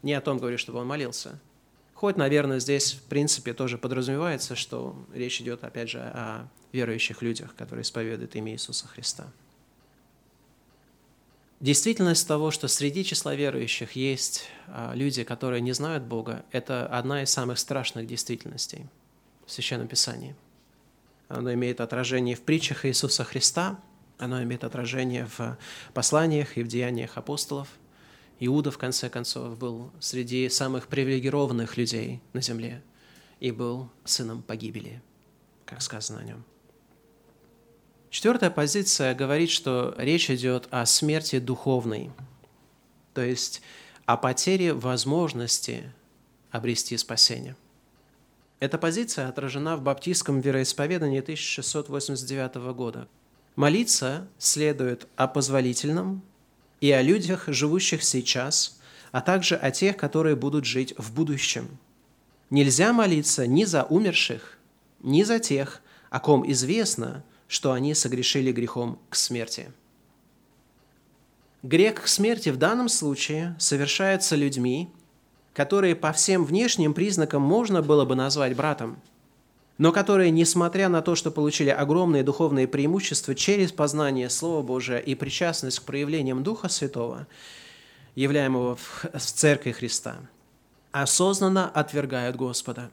не 0.03 0.15
о 0.15 0.21
том 0.21 0.39
говорю, 0.39 0.59
чтобы 0.59 0.79
он 0.79 0.87
молился. 0.87 1.39
Хоть, 1.95 2.17
наверное, 2.17 2.61
здесь, 2.61 2.93
в 2.93 3.03
принципе, 3.03 3.53
тоже 3.53 3.77
подразумевается, 3.77 4.55
что 4.55 4.97
речь 5.13 5.41
идет, 5.41 5.65
опять 5.65 5.91
же, 5.91 5.99
о 5.99 6.49
верующих 6.73 7.23
людях, 7.23 7.55
которые 7.57 7.83
исповедуют 7.83 8.37
имя 8.37 8.53
Иисуса 8.53 8.87
Христа. 8.87 9.27
Действительность 11.61 12.29
того, 12.29 12.53
что 12.53 12.69
среди 12.69 13.05
числа 13.05 13.35
верующих 13.35 13.93
есть 13.93 14.45
а, 14.69 14.93
люди, 14.95 15.25
которые 15.25 15.61
не 15.61 15.73
знают 15.73 16.05
Бога, 16.05 16.45
это 16.53 16.87
одна 16.87 17.25
из 17.25 17.31
самых 17.31 17.59
страшных 17.59 18.07
действительностей 18.07 18.87
в 19.45 19.51
Священном 19.51 19.89
Писании. 19.89 20.37
Оно 21.27 21.53
имеет 21.53 21.81
отражение 21.81 22.37
в 22.37 22.43
притчах 22.43 22.87
Иисуса 22.87 23.25
Христа, 23.25 23.81
Оно 24.19 24.43
имеет 24.43 24.65
отражение 24.65 25.29
в 25.37 25.59
посланиях 25.95 26.57
и 26.57 26.63
в 26.63 26.69
деяниях 26.69 27.17
апостолов. 27.17 27.69
Иуда, 28.41 28.71
в 28.71 28.79
конце 28.79 29.09
концов, 29.09 29.59
был 29.59 29.91
среди 30.01 30.49
самых 30.49 30.87
привилегированных 30.87 31.77
людей 31.77 32.21
на 32.33 32.41
земле 32.41 32.83
и 33.41 33.51
был 33.51 33.91
сыном 34.05 34.43
погибели, 34.43 35.03
как 35.65 35.83
сказано 35.83 36.21
о 36.21 36.25
нем. 36.25 36.45
Четвертая 38.11 38.51
позиция 38.51 39.15
говорит, 39.15 39.51
что 39.51 39.95
речь 39.99 40.31
идет 40.31 40.69
о 40.71 40.87
смерти 40.87 41.39
духовной, 41.39 42.11
то 43.13 43.23
есть 43.23 43.61
о 44.07 44.17
потере 44.17 44.73
возможности 44.73 45.93
обрести 46.51 46.97
спасение. 46.97 47.57
Эта 48.61 48.79
позиция 48.79 49.29
отражена 49.29 49.77
в 49.77 49.83
баптистском 49.83 50.41
вероисповедании 50.41 51.21
1689 51.21 52.55
года. 52.75 53.09
Молиться 53.57 54.27
следует 54.39 55.07
о 55.17 55.29
позволительном 55.29 56.23
и 56.81 56.91
о 56.91 57.03
людях, 57.03 57.45
живущих 57.49 58.03
сейчас, 58.03 58.79
а 59.13 59.21
также 59.21 59.57
о 59.57 59.71
тех, 59.71 59.97
которые 59.97 60.37
будут 60.37 60.65
жить 60.65 60.95
в 60.97 61.13
будущем. 61.13 61.79
Нельзя 62.51 62.93
молиться 62.93 63.47
ни 63.47 63.65
за 63.65 63.85
умерших, 63.85 64.59
ни 65.03 65.23
за 65.23 65.39
тех, 65.39 65.83
о 66.11 66.21
ком 66.21 66.51
известно, 66.51 67.25
что 67.47 67.73
они 67.73 67.95
согрешили 67.95 68.53
грехом 68.53 68.99
к 69.11 69.17
смерти. 69.17 69.71
Грех 71.63 72.03
к 72.03 72.07
смерти 72.07 72.51
в 72.51 72.57
данном 72.57 72.89
случае 72.89 73.57
совершается 73.59 74.37
людьми, 74.37 74.89
которые 75.55 75.97
по 75.97 76.13
всем 76.13 76.45
внешним 76.45 76.95
признакам 76.95 77.43
можно 77.43 77.83
было 77.83 78.05
бы 78.05 78.15
назвать 78.15 78.55
братом, 78.55 79.01
но 79.79 79.93
которые, 79.93 80.33
несмотря 80.33 80.89
на 80.89 81.03
то, 81.03 81.15
что 81.15 81.31
получили 81.31 81.71
огромные 81.71 82.25
духовные 82.25 82.67
преимущества 82.67 83.35
через 83.35 83.71
познание 83.71 84.29
Слова 84.29 84.63
Божия 84.63 84.99
и 84.99 85.15
причастность 85.15 85.79
к 85.79 85.85
проявлениям 85.85 86.43
Духа 86.43 86.69
Святого, 86.69 87.29
являемого 88.17 88.77
в 88.77 89.07
Церкви 89.17 89.71
Христа, 89.71 90.17
осознанно 90.91 91.71
отвергают 91.71 92.35
Господа, 92.35 92.91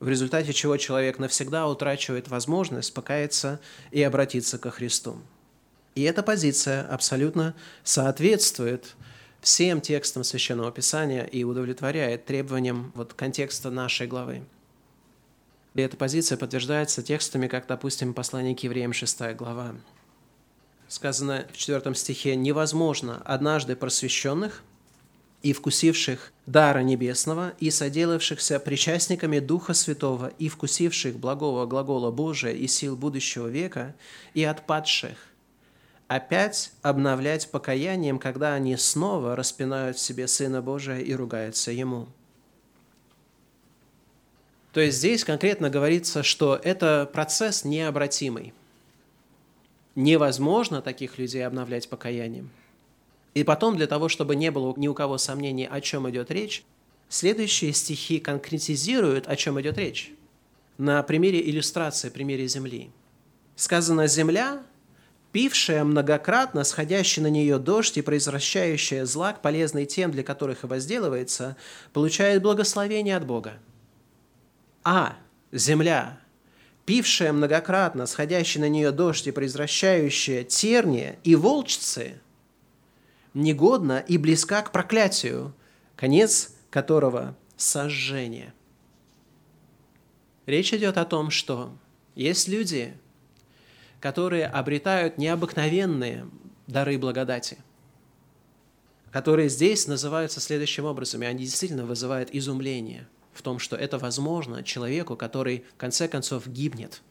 в 0.00 0.08
результате 0.08 0.52
чего 0.52 0.76
человек 0.76 1.20
навсегда 1.20 1.68
утрачивает 1.68 2.28
возможность 2.28 2.92
покаяться 2.92 3.60
и 3.92 4.02
обратиться 4.02 4.58
ко 4.58 4.72
Христу. 4.72 5.18
И 5.94 6.02
эта 6.02 6.22
позиция 6.24 6.82
абсолютно 6.88 7.54
соответствует 7.84 8.96
всем 9.40 9.80
текстам 9.80 10.24
Священного 10.24 10.72
Писания 10.72 11.24
и 11.24 11.44
удовлетворяет 11.44 12.24
требованиям 12.24 12.92
вот 12.96 13.14
контекста 13.14 13.70
нашей 13.70 14.08
главы. 14.08 14.42
И 15.78 15.80
эта 15.80 15.96
позиция 15.96 16.36
подтверждается 16.36 17.04
текстами, 17.04 17.46
как, 17.46 17.68
допустим, 17.68 18.12
послание 18.12 18.56
к 18.56 18.64
евреям 18.64 18.92
6 18.92 19.36
глава. 19.36 19.76
Сказано 20.88 21.46
в 21.52 21.56
4 21.56 21.94
стихе 21.94 22.34
«Невозможно 22.34 23.22
однажды 23.24 23.76
просвещенных 23.76 24.64
и 25.42 25.52
вкусивших 25.52 26.32
дара 26.46 26.80
небесного, 26.80 27.52
и 27.60 27.70
соделавшихся 27.70 28.58
причастниками 28.58 29.38
Духа 29.38 29.72
Святого, 29.72 30.32
и 30.40 30.48
вкусивших 30.48 31.16
благого 31.16 31.64
глагола 31.66 32.10
Божия 32.10 32.54
и 32.54 32.66
сил 32.66 32.96
будущего 32.96 33.46
века, 33.46 33.94
и 34.34 34.42
отпадших, 34.42 35.16
опять 36.08 36.72
обновлять 36.82 37.52
покаянием, 37.52 38.18
когда 38.18 38.54
они 38.54 38.76
снова 38.76 39.36
распинают 39.36 39.96
в 39.96 40.00
себе 40.00 40.26
Сына 40.26 40.60
Божия 40.60 40.98
и 40.98 41.14
ругаются 41.14 41.70
Ему. 41.70 42.08
То 44.78 44.82
есть 44.82 44.98
здесь 44.98 45.24
конкретно 45.24 45.70
говорится, 45.70 46.22
что 46.22 46.54
это 46.54 47.10
процесс 47.12 47.64
необратимый. 47.64 48.54
Невозможно 49.96 50.82
таких 50.82 51.18
людей 51.18 51.44
обновлять 51.44 51.88
покаянием. 51.88 52.48
И 53.34 53.42
потом, 53.42 53.76
для 53.76 53.88
того, 53.88 54.08
чтобы 54.08 54.36
не 54.36 54.52
было 54.52 54.72
ни 54.76 54.86
у 54.86 54.94
кого 54.94 55.18
сомнений, 55.18 55.66
о 55.66 55.80
чем 55.80 56.08
идет 56.08 56.30
речь, 56.30 56.62
следующие 57.08 57.72
стихи 57.72 58.20
конкретизируют, 58.20 59.26
о 59.26 59.34
чем 59.34 59.60
идет 59.60 59.78
речь. 59.78 60.12
На 60.76 61.02
примере 61.02 61.42
иллюстрации, 61.50 62.08
примере 62.08 62.46
земли. 62.46 62.92
Сказано 63.56 64.06
«земля, 64.06 64.62
пившая 65.32 65.82
многократно, 65.82 66.62
сходящий 66.62 67.20
на 67.20 67.30
нее 67.30 67.58
дождь 67.58 67.98
и 67.98 68.02
произвращающая 68.02 69.06
злак, 69.06 69.42
полезный 69.42 69.86
тем, 69.86 70.12
для 70.12 70.22
которых 70.22 70.62
и 70.62 70.68
возделывается, 70.68 71.56
получает 71.92 72.42
благословение 72.42 73.16
от 73.16 73.26
Бога. 73.26 73.58
А 74.90 75.18
земля, 75.52 76.18
пившая 76.86 77.34
многократно, 77.34 78.06
сходящий 78.06 78.58
на 78.58 78.70
нее 78.70 78.90
дождь 78.90 79.26
и 79.26 79.32
произвращающая 79.32 80.44
терния 80.44 81.18
и 81.24 81.36
волчцы, 81.36 82.18
негодна 83.34 83.98
и 83.98 84.16
близка 84.16 84.62
к 84.62 84.72
проклятию, 84.72 85.54
конец 85.94 86.54
которого– 86.70 87.36
сожжение. 87.58 88.54
Речь 90.46 90.72
идет 90.72 90.96
о 90.96 91.04
том, 91.04 91.30
что 91.30 91.76
есть 92.14 92.48
люди– 92.48 92.96
которые 94.00 94.46
обретают 94.46 95.18
необыкновенные 95.18 96.26
дары 96.66 96.96
благодати, 96.96 97.58
которые 99.10 99.50
здесь 99.50 99.86
называются 99.86 100.40
следующим 100.40 100.86
образом, 100.86 101.22
и 101.24 101.26
они 101.26 101.44
действительно 101.44 101.84
вызывают 101.84 102.30
изумление 102.32 103.06
в 103.38 103.42
том, 103.42 103.58
что 103.58 103.76
это 103.76 103.98
возможно 103.98 104.62
человеку, 104.62 105.16
который 105.16 105.64
в 105.74 105.76
конце 105.76 106.08
концов 106.08 106.46
гибнет. 106.46 107.02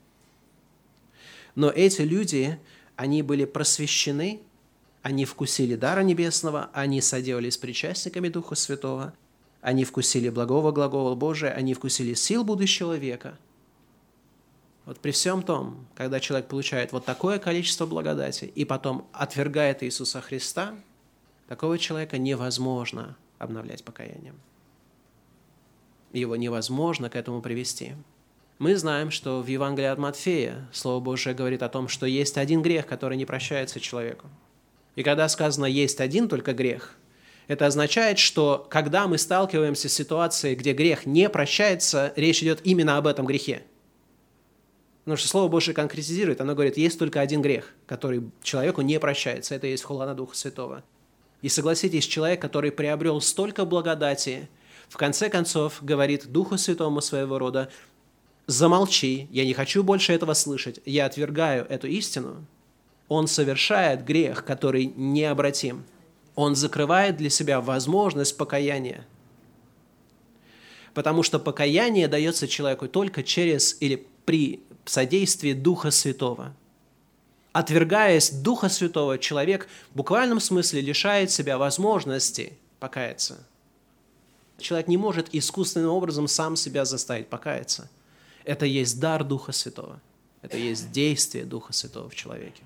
Но 1.55 1.69
эти 1.69 2.01
люди, 2.01 2.59
они 2.95 3.23
были 3.23 3.45
просвещены, 3.45 4.41
они 5.01 5.25
вкусили 5.25 5.75
дара 5.75 6.01
небесного, 6.01 6.69
они 6.73 7.01
соделались 7.01 7.57
причастниками 7.57 8.29
Духа 8.29 8.55
Святого, 8.55 9.13
они 9.61 9.85
вкусили 9.85 10.29
благого 10.29 10.71
глагола 10.71 11.15
Божия, 11.15 11.51
они 11.51 11.73
вкусили 11.73 12.13
сил 12.13 12.43
будущего 12.43 12.95
века– 12.95 13.37
вот 14.87 15.01
при 15.01 15.11
всем 15.11 15.43
том, 15.43 15.85
когда 15.95 16.21
человек 16.21 16.47
получает 16.47 16.93
вот 16.93 17.03
такое 17.03 17.39
количество 17.39 17.85
благодати 17.85 18.45
и 18.45 18.63
потом 18.63 19.05
отвергает 19.11 19.83
Иисуса 19.83 20.21
Христа, 20.21 20.75
такого 21.49 21.77
человека 21.77 22.17
невозможно 22.17 23.17
обновлять 23.37 23.83
покаянием. 23.83 24.39
Его 26.13 26.35
невозможно 26.35 27.09
к 27.09 27.15
этому 27.15 27.41
привести. 27.41 27.93
Мы 28.59 28.75
знаем, 28.75 29.11
что 29.11 29.41
в 29.41 29.47
Евангелии 29.47 29.87
от 29.87 29.99
Матфея 29.99 30.67
Слово 30.71 30.99
Божие 30.99 31.35
говорит 31.35 31.61
о 31.61 31.69
том, 31.69 31.87
что 31.87 32.05
есть 32.05 32.37
один 32.37 32.61
грех, 32.61 32.87
который 32.87 33.17
не 33.17 33.25
прощается 33.25 33.79
человеку. 33.79 34.27
И 34.95 35.03
когда 35.03 35.29
сказано 35.29 35.65
«есть 35.65 36.01
один 36.01 36.27
только 36.27 36.53
грех», 36.53 36.95
это 37.47 37.65
означает, 37.65 38.19
что 38.19 38.65
когда 38.69 39.07
мы 39.07 39.17
сталкиваемся 39.17 39.89
с 39.89 39.93
ситуацией, 39.93 40.55
где 40.55 40.73
грех 40.73 41.05
не 41.05 41.29
прощается, 41.29 42.11
речь 42.15 42.41
идет 42.41 42.61
именно 42.63 42.97
об 42.97 43.07
этом 43.07 43.25
грехе– 43.25 43.63
Потому 45.07 45.19
что 45.19 45.29
Слово 45.29 45.47
Божие 45.47 45.73
конкретизирует, 45.73 46.41
оно 46.41 46.53
говорит, 46.53 46.75
есть 46.75 46.99
только 46.99 47.21
один 47.21 47.41
грех, 47.41 47.73
который 47.85 48.29
человеку 48.43 48.81
не 48.81 48.99
прощается. 48.99 49.55
Это 49.55 49.65
есть 49.65 49.83
хула 49.83 50.05
на 50.05 50.13
Духа 50.13 50.35
Святого. 50.35 50.83
И 51.41 51.47
согласитесь, 51.47 52.05
человек, 52.05 52.41
который 52.41 52.73
приобрел 52.73 53.21
столько 53.21 53.63
благодати, 53.63 54.49
в 54.89 54.97
конце 54.97 55.29
концов 55.29 55.79
говорит 55.81 56.31
Духу 56.31 56.57
Святому 56.57 57.01
своего 57.01 57.39
рода, 57.39 57.69
замолчи, 58.45 59.27
я 59.31 59.45
не 59.45 59.53
хочу 59.53 59.83
больше 59.83 60.13
этого 60.13 60.33
слышать, 60.33 60.79
я 60.85 61.05
отвергаю 61.05 61.65
эту 61.65 61.87
истину, 61.87 62.45
он 63.07 63.27
совершает 63.27 64.03
грех, 64.03 64.43
который 64.43 64.85
необратим. 64.95 65.85
Он 66.35 66.55
закрывает 66.55 67.17
для 67.17 67.29
себя 67.29 67.61
возможность 67.61 68.37
покаяния. 68.37 69.05
Потому 70.93 71.23
что 71.23 71.39
покаяние 71.39 72.07
дается 72.07 72.47
человеку 72.47 72.87
только 72.87 73.23
через 73.23 73.77
или 73.81 74.05
при 74.25 74.61
содействии 74.85 75.53
Духа 75.53 75.91
Святого. 75.91 76.53
Отвергаясь 77.53 78.29
Духа 78.29 78.69
Святого, 78.69 79.17
человек 79.17 79.67
в 79.93 79.97
буквальном 79.97 80.39
смысле 80.39 80.81
лишает 80.81 81.31
себя 81.31 81.57
возможности 81.57 82.53
покаяться. 82.79 83.47
Человек 84.57 84.87
не 84.87 84.97
может 84.97 85.33
искусственным 85.33 85.91
образом 85.91 86.27
сам 86.27 86.55
себя 86.55 86.85
заставить 86.85 87.27
покаяться. 87.27 87.89
Это 88.43 88.65
есть 88.65 88.99
дар 88.99 89.23
Духа 89.23 89.51
Святого. 89.51 89.99
Это 90.41 90.57
есть 90.57 90.91
действие 90.91 91.45
Духа 91.45 91.73
Святого 91.73 92.09
в 92.09 92.15
человеке. 92.15 92.63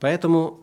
Поэтому 0.00 0.60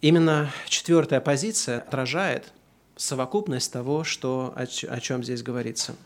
именно 0.00 0.50
четвертая 0.68 1.20
позиция 1.20 1.80
отражает 1.80 2.52
совокупность 2.96 3.72
того, 3.72 4.04
что, 4.04 4.52
о, 4.54 4.62
о 4.62 5.00
чем 5.00 5.24
здесь 5.24 5.42
говорится. 5.42 5.96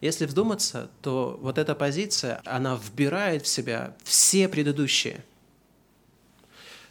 Если 0.00 0.24
вдуматься, 0.24 0.90
то 1.02 1.38
вот 1.40 1.58
эта 1.58 1.74
позиция, 1.74 2.40
она 2.44 2.76
вбирает 2.76 3.44
в 3.44 3.48
себя 3.48 3.94
все 4.02 4.48
предыдущие. 4.48 5.24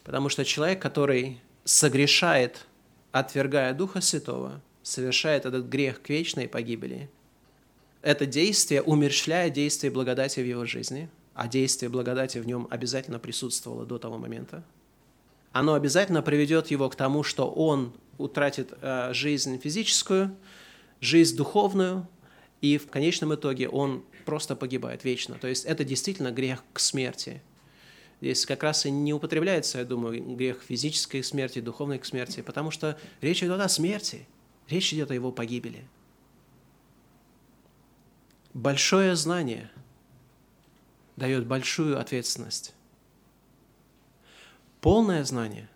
Потому 0.10 0.30
что 0.30 0.43
человек, 0.43 0.82
который 0.82 1.39
согрешает, 1.66 2.66
отвергая 3.12 3.76
Духа 3.76 4.01
Святого, 4.01 4.60
совершает 4.82 5.45
этот 5.45 5.68
грех 5.68 6.01
к 6.01 6.10
вечной 6.10 6.47
погибели, 6.47 7.12
это 8.01 8.26
действие 8.26 8.82
умерщвляет 8.82 9.53
действие 9.53 9.91
благодати 9.91 10.39
в 10.39 10.47
его 10.47 10.66
жизни, 10.66 11.12
а 11.36 11.47
действие 11.47 11.89
благодати 11.89 12.39
в 12.39 12.47
нем 12.47 12.68
обязательно 12.72 13.20
присутствовало 13.20 13.86
до 13.86 13.99
того 13.99 14.18
момента, 14.18 14.64
оно 15.51 15.76
обязательно 15.76 16.24
приведет 16.24 16.72
его 16.72 16.89
к 16.89 16.95
тому, 16.95 17.22
что 17.22 17.47
он 17.47 17.93
утратит 18.18 18.74
э, 18.82 19.14
жизнь 19.14 19.60
физическую, 19.60 20.36
жизнь 21.01 21.38
духовную, 21.38 22.07
и 22.62 22.80
в 22.80 22.89
конечном 22.89 23.36
итоге 23.36 23.70
он 23.70 24.03
просто 24.26 24.55
погибает 24.55 25.03
вечно. 25.03 25.36
То 25.39 25.47
есть 25.47 25.66
это 25.66 25.84
действительно 25.84 26.32
грех 26.32 26.64
к 26.74 26.80
смерти. 26.80 27.43
Здесь 28.22 28.45
как 28.45 28.63
раз 28.63 28.86
и 28.86 28.91
не 28.91 29.13
употребляется, 29.13 29.80
я 29.80 29.86
думаю, 29.86 30.22
грех 30.36 30.61
физической 30.61 31.24
смерти, 31.24 31.59
духовной 31.61 32.03
смерти, 32.03 32.41
потому 32.41 32.70
что 32.70 32.99
речь 33.22 33.41
идет 33.41 33.61
о 33.61 33.70
смерти, 33.70 34.28
речь 34.67 34.93
идет 34.93 35.11
о 35.11 35.13
его 35.13 35.32
погибели. 35.32 35.88
Большое 38.53 39.15
знание 39.15 39.72
дает 41.15 41.45
большую 41.47 41.99
ответственность. 41.99 42.74
Полное 44.82 45.24
знание 45.24 45.70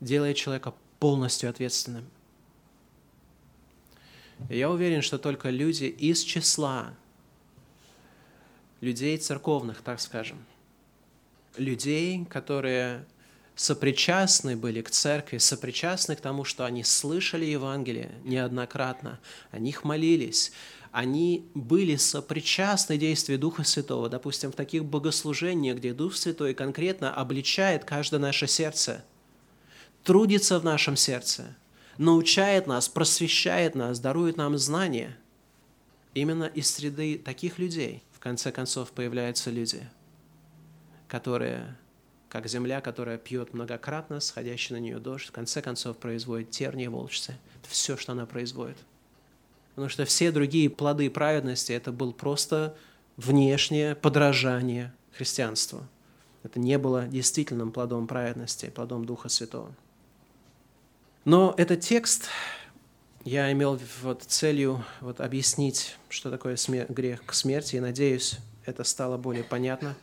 делает 0.00 0.36
человека 0.36 0.74
полностью 0.98 1.50
ответственным. 1.50 2.08
Я 4.48 4.70
уверен, 4.70 5.02
что 5.02 5.18
только 5.18 5.50
люди 5.50 5.84
из 5.84 6.22
числа 6.22 6.94
людей 8.80 9.18
церковных, 9.18 9.82
так 9.82 10.00
скажем, 10.00 10.44
людей, 11.60 12.24
которые 12.24 13.06
сопричастны 13.54 14.56
были 14.56 14.80
к 14.80 14.90
церкви, 14.90 15.38
сопричастны 15.38 16.16
к 16.16 16.20
тому, 16.20 16.44
что 16.44 16.64
они 16.64 16.82
слышали 16.82 17.44
Евангелие 17.44 18.10
неоднократно, 18.24 19.20
о 19.50 19.58
них 19.58 19.84
молились, 19.84 20.52
они 20.92 21.46
были 21.54 21.96
сопричастны 21.96 22.96
действию 22.96 23.38
Духа 23.38 23.62
Святого, 23.62 24.08
допустим, 24.08 24.50
в 24.50 24.56
таких 24.56 24.84
богослужениях, 24.84 25.76
где 25.76 25.92
Дух 25.92 26.16
Святой 26.16 26.54
конкретно 26.54 27.14
обличает 27.14 27.84
каждое 27.84 28.18
наше 28.18 28.46
сердце, 28.46 29.04
трудится 30.02 30.58
в 30.58 30.64
нашем 30.64 30.96
сердце, 30.96 31.56
научает 31.98 32.66
нас, 32.66 32.88
просвещает 32.88 33.74
нас, 33.74 34.00
дарует 34.00 34.36
нам 34.36 34.56
знания. 34.58 35.16
Именно 36.14 36.44
из 36.44 36.74
среды 36.74 37.18
таких 37.18 37.58
людей, 37.58 38.02
в 38.12 38.18
конце 38.18 38.50
концов, 38.50 38.90
появляются 38.90 39.50
люди, 39.50 39.88
которые, 41.10 41.76
как 42.30 42.48
земля, 42.48 42.80
которая 42.80 43.18
пьет 43.18 43.52
многократно, 43.52 44.20
сходящий 44.20 44.74
на 44.74 44.80
нее 44.80 44.98
дождь, 44.98 45.26
в 45.26 45.32
конце 45.32 45.60
концов 45.60 45.98
производит 45.98 46.50
тернии 46.50 46.86
волчцы. 46.86 47.36
Это 47.60 47.68
все, 47.68 47.98
что 47.98 48.12
она 48.12 48.24
производит– 48.24 48.78
Потому 49.80 49.88
что 49.88 50.04
все 50.04 50.30
другие 50.30 50.68
плоды 50.68 51.08
праведности– 51.08 51.72
это 51.72 51.92
был 51.92 52.12
просто 52.12 52.76
внешнее 53.16 53.94
подражание 53.94 54.92
христианству. 55.12 55.86
Это 56.42 56.58
не 56.58 56.76
было 56.78 57.06
действительным 57.06 57.72
плодом 57.72 58.06
праведности, 58.06 58.66
плодом 58.66 59.04
Духа 59.04 59.28
Святого. 59.28 59.74
Но 61.24 61.54
этот 61.56 61.80
текст 61.80 62.28
я 63.24 63.52
имел 63.52 63.78
вот 64.02 64.22
целью 64.24 64.84
вот 65.00 65.20
объяснить, 65.20 65.96
что 66.08 66.30
такое 66.30 66.56
смер- 66.56 66.92
грех 66.92 67.24
к 67.24 67.32
смерти, 67.32 67.76
и 67.76 67.80
надеюсь, 67.80 68.38
это 68.66 68.84
стало 68.84 69.18
более 69.18 69.44
понятно. 69.44 69.94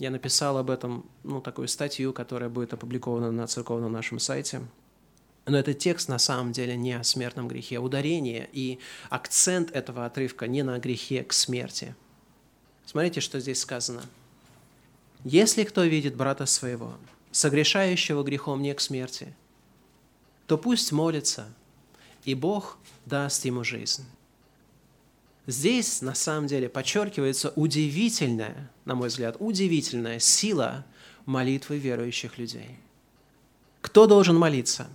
Я 0.00 0.10
написал 0.10 0.58
об 0.58 0.70
этом 0.70 1.08
ну, 1.22 1.40
такую 1.40 1.68
статью, 1.68 2.12
которая 2.12 2.50
будет 2.50 2.72
опубликована 2.72 3.30
на 3.30 3.46
церковном 3.46 3.92
нашем 3.92 4.18
сайте– 4.18 4.62
но 5.46 5.58
этот 5.58 5.78
текст 5.78 6.08
на 6.08 6.18
самом 6.18 6.52
деле 6.52 6.76
не 6.76 6.92
о 6.92 7.02
смертном 7.02 7.48
грехе. 7.48 7.78
Ударение 7.78 8.48
и 8.52 8.78
акцент 9.08 9.70
этого 9.72 10.06
отрывка 10.06 10.46
не 10.46 10.62
на 10.62 10.78
грехе 10.78 11.24
к 11.24 11.32
смерти. 11.32 11.94
Смотрите, 12.84 13.20
что 13.20 13.40
здесь 13.40 13.60
сказано. 13.60 14.02
«Если 15.24 15.64
кто 15.64 15.82
видит 15.82 16.16
брата 16.16 16.46
своего, 16.46 16.94
согрешающего 17.30 18.22
грехом 18.22 18.62
не 18.62 18.74
к 18.74 18.80
смерти, 18.80 19.34
то 20.46 20.56
пусть 20.56 20.92
молится, 20.92 21.46
и 22.24 22.34
Бог 22.34 22.78
даст 23.04 23.44
ему 23.44 23.64
жизнь». 23.64 24.04
Здесь, 25.46 26.02
на 26.02 26.14
самом 26.14 26.46
деле, 26.46 26.68
подчеркивается 26.68 27.52
удивительная, 27.56 28.70
на 28.84 28.94
мой 28.94 29.08
взгляд, 29.08 29.36
удивительная 29.38 30.18
сила 30.18 30.84
молитвы 31.26 31.78
верующих 31.78 32.38
людей. 32.38 32.78
Кто 33.80 34.06
должен 34.06 34.36
молиться? 34.36 34.88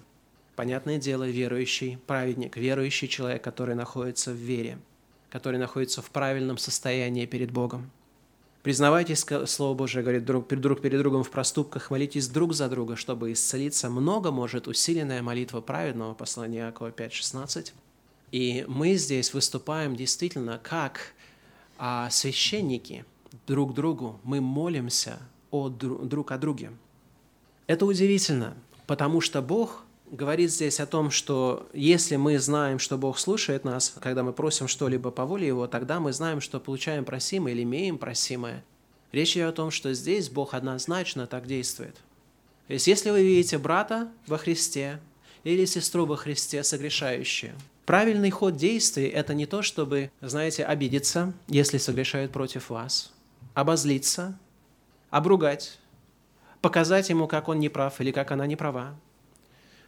Понятное 0.56 0.98
дело, 1.00 1.28
верующий 1.28 1.98
праведник, 2.08 2.56
верующий 2.56 3.08
человек, 3.08 3.44
который 3.44 3.76
находится 3.76 4.32
в 4.32 4.36
вере, 4.36 4.78
который 5.30 5.60
находится 5.60 6.02
в 6.02 6.10
правильном 6.12 6.58
состоянии 6.58 7.26
перед 7.26 7.52
Богом. 7.52 7.92
Признавайтесь, 8.64 9.26
Слово 9.48 9.76
Божие 9.76 10.02
говорит 10.02 10.26
друг, 10.26 10.48
друг 10.48 10.82
перед 10.82 11.00
другом 11.00 11.24
в 11.24 11.30
проступках, 11.30 11.92
молитесь 11.92 12.28
друг 12.28 12.54
за 12.54 12.68
друга, 12.70 12.96
чтобы 12.96 13.32
исцелиться. 13.32 13.90
Много 13.90 14.32
может 14.32 14.68
усиленная 14.68 15.22
молитва 15.22 15.62
праведного, 15.62 16.14
послания 16.14 16.62
Иакова 16.62 16.90
5.16. 16.90 17.74
И 18.32 18.66
мы 18.68 18.96
здесь 18.96 19.34
выступаем 19.34 19.96
действительно 19.96 20.60
как 20.62 21.14
а, 21.78 22.10
священники 22.10 23.06
друг 23.48 23.74
другу. 23.74 24.20
Мы 24.24 24.42
молимся 24.42 25.20
о, 25.52 25.70
друг 25.70 26.32
о 26.32 26.38
друге. 26.38 26.72
Это 27.68 27.86
удивительно, 27.86 28.56
потому 28.88 29.22
что 29.22 29.42
Бог 29.42 29.84
говорит 30.12 30.52
здесь 30.52 30.80
о 30.80 30.86
том, 30.86 31.12
что 31.12 31.68
если 31.74 32.16
мы 32.16 32.38
знаем, 32.40 32.80
что 32.80 32.98
Бог 32.98 33.18
слушает 33.18 33.64
нас, 33.64 33.96
когда 34.00 34.24
мы 34.24 34.34
просим 34.34 34.68
что-либо 34.68 35.12
по 35.12 35.26
воле 35.26 35.48
Его, 35.48 35.68
тогда 35.68 36.00
мы 36.00 36.14
знаем, 36.14 36.42
что 36.42 36.60
получаем 36.60 37.06
просимое 37.06 37.54
или 37.54 37.64
имеем 37.64 37.98
просимое. 37.98 38.64
Речь 39.12 39.36
идет 39.36 39.50
о 39.50 39.54
том, 39.54 39.72
что 39.72 39.94
здесь 39.94 40.30
Бог 40.30 40.54
однозначно 40.54 41.26
так 41.26 41.48
действует. 41.48 41.96
То 42.68 42.74
есть, 42.74 42.88
если 42.88 43.12
вы 43.12 43.24
видите 43.24 43.58
брата 43.58 44.12
во 44.28 44.38
Христе 44.38 45.00
или 45.44 45.66
сестру 45.66 46.06
во 46.06 46.18
Христе 46.18 46.64
согрешающую, 46.64 47.54
правильный 47.86 48.30
ход 48.30 48.56
действий– 48.56 49.08
это 49.08 49.34
не 49.34 49.46
то, 49.46 49.62
чтобы, 49.62 50.12
знаете, 50.22 50.66
обидеться, 50.66 51.34
если 51.48 51.78
согрешают 51.78 52.32
против 52.32 52.70
вас, 52.70 53.14
обозлиться, 53.54 54.38
обругать, 55.10 55.80
показать 56.62 57.10
ему, 57.10 57.28
как 57.28 57.48
он 57.48 57.60
неправ 57.60 58.02
или 58.02 58.12
как 58.12 58.32
она 58.32 58.46
неправа, 58.48 58.96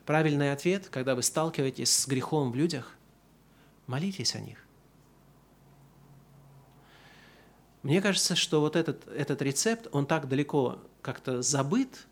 Правильный 0.07 0.53
ответ, 0.53 0.87
когда 0.87 1.15
вы 1.15 1.21
сталкиваетесь 1.21 1.93
с 1.93 2.07
грехом 2.07 2.53
в 2.53 2.55
людях, 2.55 2.95
молитесь 3.87 4.35
о 4.35 4.39
них. 4.39 4.65
Мне 7.83 8.01
кажется, 8.01 8.33
что 8.33 8.61
вот 8.61 8.77
этот, 8.77 9.05
этот 9.09 9.41
рецепт, 9.41 9.89
он 9.91 10.05
так 10.05 10.29
далеко 10.29 10.79
как-то 11.01 11.41
забыт, 11.41 12.07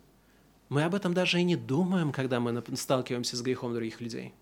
мы 0.68 0.84
об 0.84 0.94
этом 0.94 1.14
даже 1.14 1.40
и 1.40 1.44
не 1.46 1.56
думаем, 1.56 2.12
когда 2.12 2.42
мы 2.42 2.62
сталкиваемся 2.76 3.38
с 3.38 3.42
грехом 3.42 3.74
других 3.74 4.02
людей. 4.02 4.34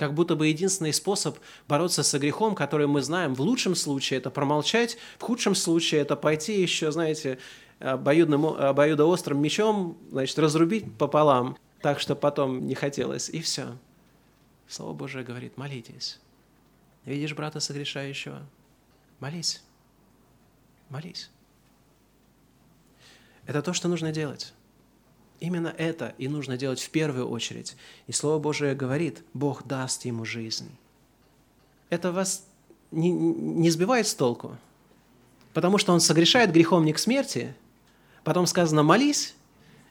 Как 0.00 0.14
будто 0.14 0.34
бы 0.34 0.46
единственный 0.46 0.94
способ 0.94 1.36
бороться 1.68 2.02
со 2.02 2.18
грехом, 2.18 2.54
который 2.54 2.86
мы 2.86 3.02
знаем, 3.02 3.34
в 3.34 3.40
лучшем 3.42 3.74
случае 3.74 4.18
это 4.18 4.30
промолчать, 4.30 4.96
в 5.18 5.22
худшем 5.22 5.54
случае 5.54 6.00
это 6.00 6.16
пойти 6.16 6.58
еще, 6.58 6.90
знаете, 6.90 7.38
обоюдным, 7.80 8.46
обоюдоострым 8.46 9.38
мечом, 9.42 9.98
значит, 10.10 10.38
разрубить 10.38 10.96
пополам– 10.96 11.58
так, 11.82 12.00
что 12.00 12.16
потом 12.16 12.66
не 12.66 12.74
хотелось, 12.74 13.28
и 13.28 13.42
все. 13.42 13.76
Слово 14.68 14.94
Божие 14.94 15.22
говорит, 15.22 15.58
молитесь. 15.58 16.18
Видишь 17.04 17.34
брата 17.34 17.60
согрешающего? 17.60 18.40
Молись. 19.18 19.62
Молись. 20.88 21.30
Это 23.44 23.60
то, 23.60 23.74
что 23.74 23.88
нужно 23.88 24.12
делать. 24.12 24.54
Именно 25.40 25.74
это 25.78 26.14
и 26.18 26.28
нужно 26.28 26.58
делать 26.58 26.80
в 26.80 26.90
первую 26.90 27.28
очередь. 27.28 27.74
И 28.06 28.12
Слово 28.12 28.38
Божие 28.38 28.74
говорит, 28.74 29.22
Бог 29.32 29.66
даст 29.66 30.04
ему 30.04 30.26
жизнь. 30.26 30.70
Это 31.88 32.12
вас 32.12 32.44
не, 32.90 33.10
не 33.10 33.70
сбивает 33.70 34.06
с 34.06 34.14
толку, 34.14 34.56
потому 35.54 35.78
что 35.78 35.92
он 35.92 36.00
согрешает 36.00 36.52
грехом 36.52 36.84
не 36.84 36.92
к 36.92 36.98
смерти, 36.98 37.54
потом 38.22 38.46
сказано 38.46 38.82
«молись», 38.82 39.34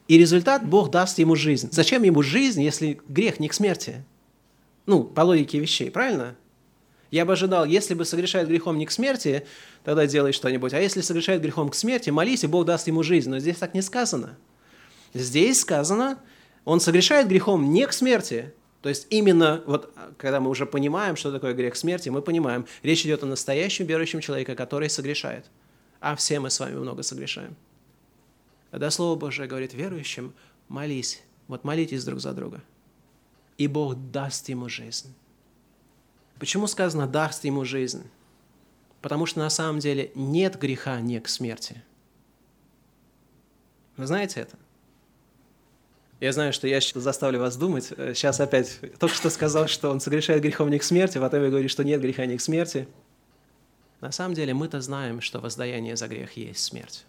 и 0.08 0.18
результат 0.18 0.66
Бог 0.66 0.90
даст 0.90 1.20
ему 1.20 1.36
жизнь. 1.36 1.70
Зачем 1.72 2.04
ему 2.04 2.24
жизнь, 2.24 2.62
если 2.62 3.00
грех 3.08 3.40
не 3.40 3.48
к 3.48 3.54
смерти? 3.54 4.04
Ну, 4.86 5.04
по 5.04 5.22
логике 5.22 5.60
вещей, 5.60 5.92
правильно? 5.92 6.36
Я 7.12 7.26
бы 7.26 7.34
ожидал, 7.34 7.66
если 7.66 7.94
бы 7.94 8.06
согрешает 8.06 8.48
грехом 8.48 8.78
не 8.78 8.86
к 8.86 8.92
смерти, 8.92 9.46
тогда 9.84 10.08
делай 10.08 10.32
что-нибудь. 10.32 10.74
А 10.74 10.80
если 10.80 11.02
согрешает 11.02 11.42
грехом 11.42 11.70
к 11.70 11.76
смерти, 11.76 12.10
молись, 12.10 12.44
и 12.44 12.48
Бог 12.48 12.66
даст 12.66 12.88
ему 12.88 13.04
жизнь. 13.04 13.30
Но 13.30 13.40
здесь 13.40 13.58
так 13.58 13.74
не 13.74 13.82
сказано. 13.82 14.38
Здесь 15.14 15.62
сказано, 15.62 16.20
он 16.66 16.80
согрешает 16.80 17.28
грехом 17.28 17.72
не 17.72 17.86
к 17.88 17.94
смерти. 17.94 18.54
То 18.82 18.90
есть 18.90 19.08
именно 19.10 19.62
вот, 19.66 19.94
когда 20.18 20.40
мы 20.40 20.50
уже 20.50 20.66
понимаем, 20.66 21.16
что 21.16 21.32
такое 21.32 21.54
грех 21.54 21.76
смерти, 21.76 22.10
мы 22.10 22.22
понимаем, 22.22 22.66
речь 22.84 23.06
идет 23.06 23.24
о 23.24 23.26
настоящем 23.26 23.86
верующем 23.86 24.22
человеке, 24.22 24.56
который 24.56 24.90
согрешает. 24.90 25.46
А 26.00 26.16
все 26.16 26.40
мы 26.40 26.50
с 26.50 26.60
вами 26.60 26.76
много 26.76 27.04
согрешаем. 27.04 27.56
Тогда 28.72 28.90
Слово 28.92 29.18
Божие 29.18 29.48
говорит 29.48 29.74
верующим, 29.74 30.34
молись, 30.68 31.22
вот 31.48 31.64
молитесь 31.64 32.06
друг 32.06 32.20
за 32.20 32.34
друга, 32.34 32.62
и 33.58 33.68
Бог 33.68 33.96
даст 34.12 34.48
ему 34.48 34.70
жизнь. 34.70 35.14
Почему 36.38 36.68
сказано 36.68 37.06
«даст 37.06 37.44
ему 37.44 37.66
жизнь»? 37.66 38.10
Потому 39.02 39.26
что 39.26 39.40
на 39.40 39.50
самом 39.50 39.80
деле 39.80 40.12
нет 40.16 40.58
греха 40.58 41.02
не 41.02 41.20
к 41.20 41.28
смерти. 41.28 41.84
Вы 43.98 44.08
знаете 44.08 44.42
это? 44.42 44.58
Я 46.20 46.34
знаю, 46.34 46.52
что 46.52 46.68
я 46.68 46.80
заставлю 46.96 47.40
вас 47.40 47.56
думать. 47.56 47.86
Сейчас 47.86 48.40
опять 48.40 48.80
только 49.00 49.16
что 49.16 49.30
сказал, 49.30 49.68
что 49.68 49.90
он 49.90 50.00
согрешает 50.00 50.44
грехом 50.44 50.70
не 50.70 50.80
к 50.80 50.84
смерти, 50.84 51.18
потом 51.18 51.44
я 51.44 51.50
говорю, 51.50 51.70
что 51.70 51.84
нет 51.84 52.02
греха 52.02 52.26
не 52.26 52.38
к 52.38 52.42
смерти. 52.42 52.88
На 54.02 54.12
самом 54.12 54.34
деле 54.34 54.54
мы-то 54.54 54.82
знаем, 54.82 55.22
что 55.22 55.40
воздаяние 55.40 55.96
за 55.96 56.08
грех 56.08 56.34
есть 56.38 56.64
смерть. 56.64 57.06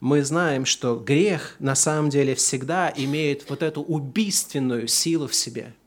Мы 0.00 0.22
знаем, 0.22 0.64
что 0.64 0.96
грех 0.96 1.56
на 1.58 1.74
самом 1.74 2.10
деле 2.10 2.36
всегда 2.36 2.92
имеет 2.94 3.50
вот 3.50 3.62
эту 3.62 3.82
убийственную 3.82 4.86
силу 4.86 5.26
в 5.26 5.34
себе– 5.34 5.74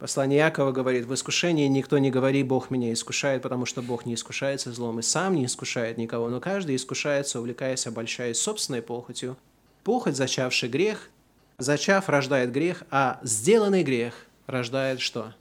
Послание 0.00 0.38
Якова 0.38 0.72
говорит, 0.72 1.04
в 1.04 1.12
искушении 1.12 1.68
никто 1.68 1.98
не 1.98 2.10
говори, 2.10 2.42
Бог 2.42 2.70
меня 2.70 2.90
искушает, 2.90 3.42
потому 3.42 3.66
что 3.66 3.82
Бог 3.82 4.06
не 4.06 4.14
искушается 4.14 4.72
злом 4.72 4.98
и 4.98 5.02
сам 5.02 5.34
не 5.34 5.44
искушает 5.44 5.98
никого, 5.98 6.30
но 6.30 6.40
каждый 6.40 6.74
искушается, 6.74 7.38
увлекаясь, 7.38 7.86
обольщаясь 7.86 8.40
собственной 8.40 8.80
похотью. 8.80 9.36
Похоть, 9.84 10.16
зачавший 10.16 10.68
грех, 10.68 11.10
зачав 11.58 12.08
рождает 12.08 12.52
грех, 12.52 12.84
а 12.90 13.20
сделанный 13.22 13.82
грех 13.82 14.26
рождает 14.46 15.00
что? 15.00 15.34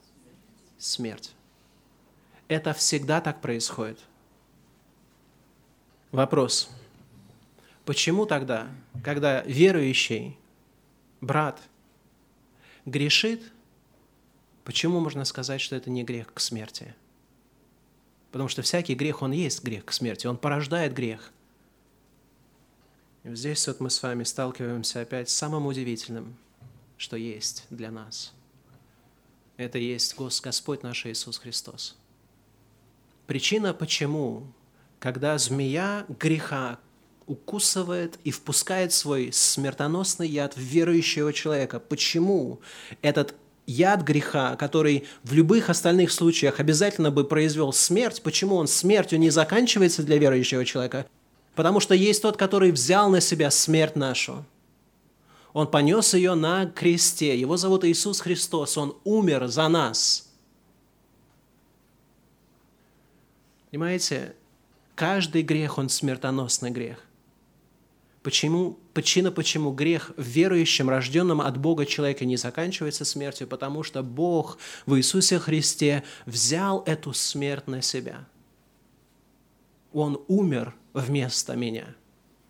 Смерть. 0.77 1.31
Это 2.47 2.73
всегда 2.73 3.21
так 3.21 3.41
происходит. 3.41 3.99
Вопрос. 6.11 6.69
Почему 7.85 8.25
тогда, 8.25 8.67
когда 9.03 9.41
верующий 9.41 10.37
брат 11.21 11.61
грешит– 12.85 13.41
Почему 14.69 14.99
можно 14.99 15.25
сказать, 15.25 15.61
что 15.61 15.75
это 15.75 15.89
не 15.89 16.03
грех 16.03 16.31
к 16.31 16.39
смерти? 16.39 16.93
Потому 18.31 18.49
что 18.49 18.61
всякий 18.61 18.93
грех, 18.93 19.23
он 19.23 19.31
есть 19.31 19.63
грех 19.63 19.83
к 19.83 19.91
смерти, 19.91 20.27
он 20.27 20.37
порождает 20.37 20.93
грех. 20.93 21.31
Здесь 23.31 23.67
вот 23.67 23.79
мы 23.79 23.91
с 23.91 24.01
вами 24.01 24.23
сталкиваемся 24.23 25.01
опять 25.01 25.29
с 25.29 25.33
самым 25.33 25.67
удивительным, 25.67 26.35
что 26.97 27.15
есть 27.15 27.65
для 27.69 27.91
нас. 27.91 28.33
Это 29.55 29.77
есть 29.77 30.15
Господь 30.17 30.81
наш 30.81 31.05
Иисус 31.05 31.37
Христос. 31.37 31.95
Причина, 33.27 33.75
почему, 33.75 34.47
когда 34.99 35.37
змея 35.37 36.05
греха 36.07 36.79
укусывает 37.27 38.17
и 38.23 38.31
впускает 38.31 38.93
свой 38.93 39.31
смертоносный 39.31 40.27
яд 40.27 40.55
в 40.55 40.61
верующего 40.61 41.31
человека, 41.31 41.79
почему 41.79 42.59
этот 43.03 43.35
яд 43.67 44.01
греха, 44.01 44.55
который 44.55 45.05
в 45.21 45.33
любых 45.33 45.69
остальных 45.69 46.11
случаях 46.11 46.59
обязательно 46.59 47.11
бы 47.11 47.23
произвел 47.23 47.73
смерть, 47.73 48.23
почему 48.23 48.55
он 48.55 48.67
смертью 48.67 49.19
не 49.19 49.29
заканчивается 49.29 50.01
для 50.01 50.17
верующего 50.17 50.65
человека? 50.65 51.05
Потому 51.55 51.79
что 51.79 51.93
есть 51.93 52.21
тот, 52.21 52.37
который 52.37 52.71
взял 52.71 53.09
на 53.09 53.21
себя 53.21 53.51
смерть 53.51 53.95
нашу. 53.95 54.45
Он 55.53 55.67
понес 55.67 56.13
ее 56.13 56.35
на 56.35 56.67
кресте. 56.67 57.37
Его 57.39 57.57
зовут 57.57 57.83
Иисус 57.83 58.21
Христос. 58.21 58.77
Он 58.77 58.95
умер 59.03 59.47
за 59.47 59.67
нас. 59.67 60.31
Понимаете, 63.71 64.35
каждый 64.95 65.43
грех, 65.43 65.77
он 65.77 65.89
смертоносный 65.89 66.71
грех. 66.71 67.05
Почему, 68.23 68.77
причина, 68.93 69.31
почему 69.31 69.71
грех 69.71 70.11
в 70.17 70.23
верующем, 70.23 70.89
рожденном 70.89 71.39
от 71.39 71.57
Бога 71.57 71.85
человека 71.85 72.25
не 72.25 72.35
заканчивается 72.35 73.05
смертью, 73.05 73.47
потому 73.47 73.83
что 73.83 74.03
Бог 74.03 74.57
в 74.85 74.97
Иисусе 74.97 75.39
Христе 75.39 76.03
взял 76.25 76.83
эту 76.85 77.13
смерть 77.13 77.67
на 77.67 77.81
себя. 77.81 78.27
Он 79.93 80.21
умер 80.27 80.75
вместо 80.93 81.55
меня. 81.55 81.95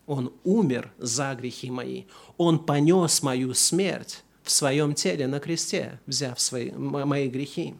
Он 0.06 0.32
умер 0.44 0.92
за 0.98 1.34
грехи 1.34 1.70
мои. 1.70 2.04
Он 2.36 2.58
понес 2.58 3.22
мою 3.22 3.54
смерть 3.54 4.24
в 4.42 4.50
своем 4.50 4.94
теле 4.94 5.26
на 5.26 5.40
кресте, 5.40 6.00
взяв 6.06 6.40
свои, 6.40 6.70
мои 6.72 7.28
грехи. 7.28 7.74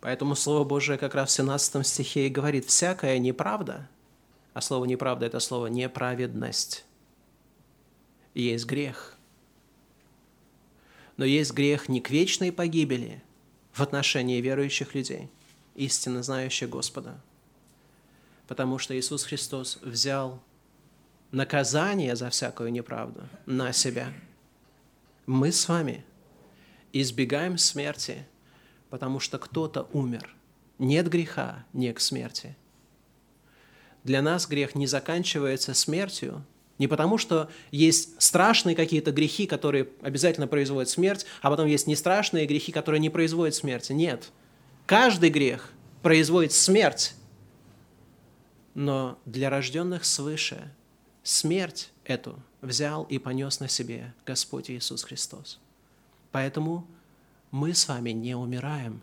Поэтому 0.00 0.34
Слово 0.36 0.64
Божие 0.64 0.98
как 0.98 1.14
раз 1.14 1.30
в 1.30 1.32
17 1.32 1.86
стихе 1.86 2.26
и 2.26 2.30
говорит, 2.30 2.66
«Всякая 2.66 3.18
неправда 3.18 3.88
а 4.58 4.60
слово 4.60 4.86
«неправда»– 4.86 5.26
это 5.26 5.38
слово 5.38 5.68
«неправедность». 5.68 6.84
Есть 8.34 8.66
грех. 8.66 9.16
Но 11.16 11.24
есть 11.24 11.52
грех 11.52 11.88
не 11.88 12.00
к 12.00 12.10
вечной 12.10 12.50
погибели 12.50 13.22
в 13.72 13.80
отношении 13.80 14.40
верующих 14.40 14.96
людей, 14.96 15.28
истинно 15.76 16.24
знающих 16.24 16.70
Господа. 16.70 17.22
Потому 18.48 18.78
что 18.78 18.98
Иисус 18.98 19.22
Христос 19.22 19.78
взял 19.82 20.42
наказание 21.30 22.16
за 22.16 22.30
всякую 22.30 22.72
неправду 22.72 23.28
на 23.46 23.72
себя. 23.72 24.12
Мы 25.26 25.52
с 25.52 25.68
вами 25.68 26.04
избегаем 26.92 27.58
смерти, 27.58 28.26
потому 28.90 29.20
что 29.20 29.38
кто-то 29.38 29.88
умер. 29.92 30.34
Нет 30.78 31.08
греха, 31.08 31.64
не 31.72 31.92
к 31.92 32.00
смерти– 32.00 32.56
для 34.08 34.22
нас 34.22 34.46
грех 34.46 34.74
не 34.74 34.86
заканчивается 34.86 35.74
смертью, 35.74 36.44
не 36.78 36.86
потому, 36.86 37.18
что 37.18 37.50
есть 37.70 38.20
страшные 38.22 38.76
какие-то 38.76 39.10
грехи, 39.10 39.46
которые 39.46 39.88
обязательно 40.00 40.46
производят 40.46 40.88
смерть, 40.88 41.26
а 41.42 41.50
потом 41.50 41.66
есть 41.66 41.86
не 41.86 41.94
страшные 41.94 42.46
грехи, 42.46 42.72
которые 42.72 43.00
не 43.00 43.10
производят 43.10 43.54
смерти. 43.54 43.92
Нет. 43.92 44.30
Каждый 44.86 45.28
грех 45.30 45.72
производит 46.02 46.52
смерть. 46.52 47.14
Но 48.74 49.18
для 49.24 49.50
рожденных 49.50 50.04
свыше 50.04 50.70
смерть 51.22 51.90
эту 52.04 52.38
взял 52.60 53.04
и 53.04 53.18
понес 53.18 53.60
на 53.60 53.68
себе 53.68 54.14
Господь 54.24 54.70
Иисус 54.70 55.02
Христос. 55.04 55.58
Поэтому 56.32 56.86
мы 57.50 57.74
с 57.74 57.88
вами 57.88 58.10
не 58.10 58.34
умираем. 58.34 59.02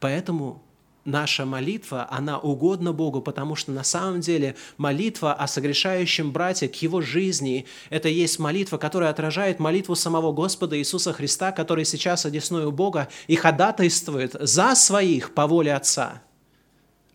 Поэтому 0.00 0.62
наша 1.04 1.46
молитва, 1.46 2.06
она 2.10 2.38
угодна 2.38 2.92
Богу, 2.92 3.22
потому 3.22 3.54
что 3.54 3.72
на 3.72 3.84
самом 3.84 4.20
деле 4.20 4.56
молитва 4.76 5.32
о 5.32 5.46
согрешающем 5.46 6.32
брате 6.32 6.68
к 6.68 6.74
его 6.76 7.00
жизни– 7.00 7.66
это 7.90 8.08
есть 8.08 8.38
молитва, 8.38 8.78
которая 8.78 9.10
отражает 9.10 9.58
молитву 9.58 9.94
самого 9.94 10.32
Господа 10.32 10.78
Иисуса 10.78 11.12
Христа, 11.12 11.52
который 11.52 11.84
сейчас 11.84 12.26
одесную 12.26 12.72
Бога 12.72 13.08
и 13.26 13.36
ходатайствует 13.36 14.36
за 14.38 14.74
своих 14.74 15.32
по 15.34 15.46
воле 15.46 15.74
Отца. 15.74 16.22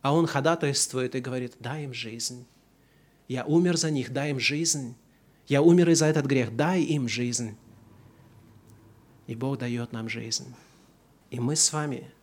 А 0.02 0.14
Он 0.14 0.28
ходатайствует 0.28 1.16
и 1.16 1.20
говорит, 1.20 1.56
дай 1.60 1.84
им 1.84 1.94
жизнь. 1.94 2.46
Я 3.28 3.46
умер 3.46 3.78
за 3.78 3.92
них, 3.92 4.12
дай 4.12 4.32
им 4.32 4.40
жизнь. 4.40 4.96
Я 5.48 5.62
умер 5.62 5.90
и 5.90 5.94
за 5.96 6.06
этот 6.08 6.26
грех, 6.26 6.56
дай 6.56 6.82
им 6.82 7.08
жизнь. 7.08 7.58
И 9.28 9.36
Бог 9.36 9.60
дает 9.60 9.92
нам 9.92 10.10
жизнь. 10.10 10.54
И 11.30 11.40
мы 11.40 11.56
с 11.56 11.72
вами– 11.72 12.12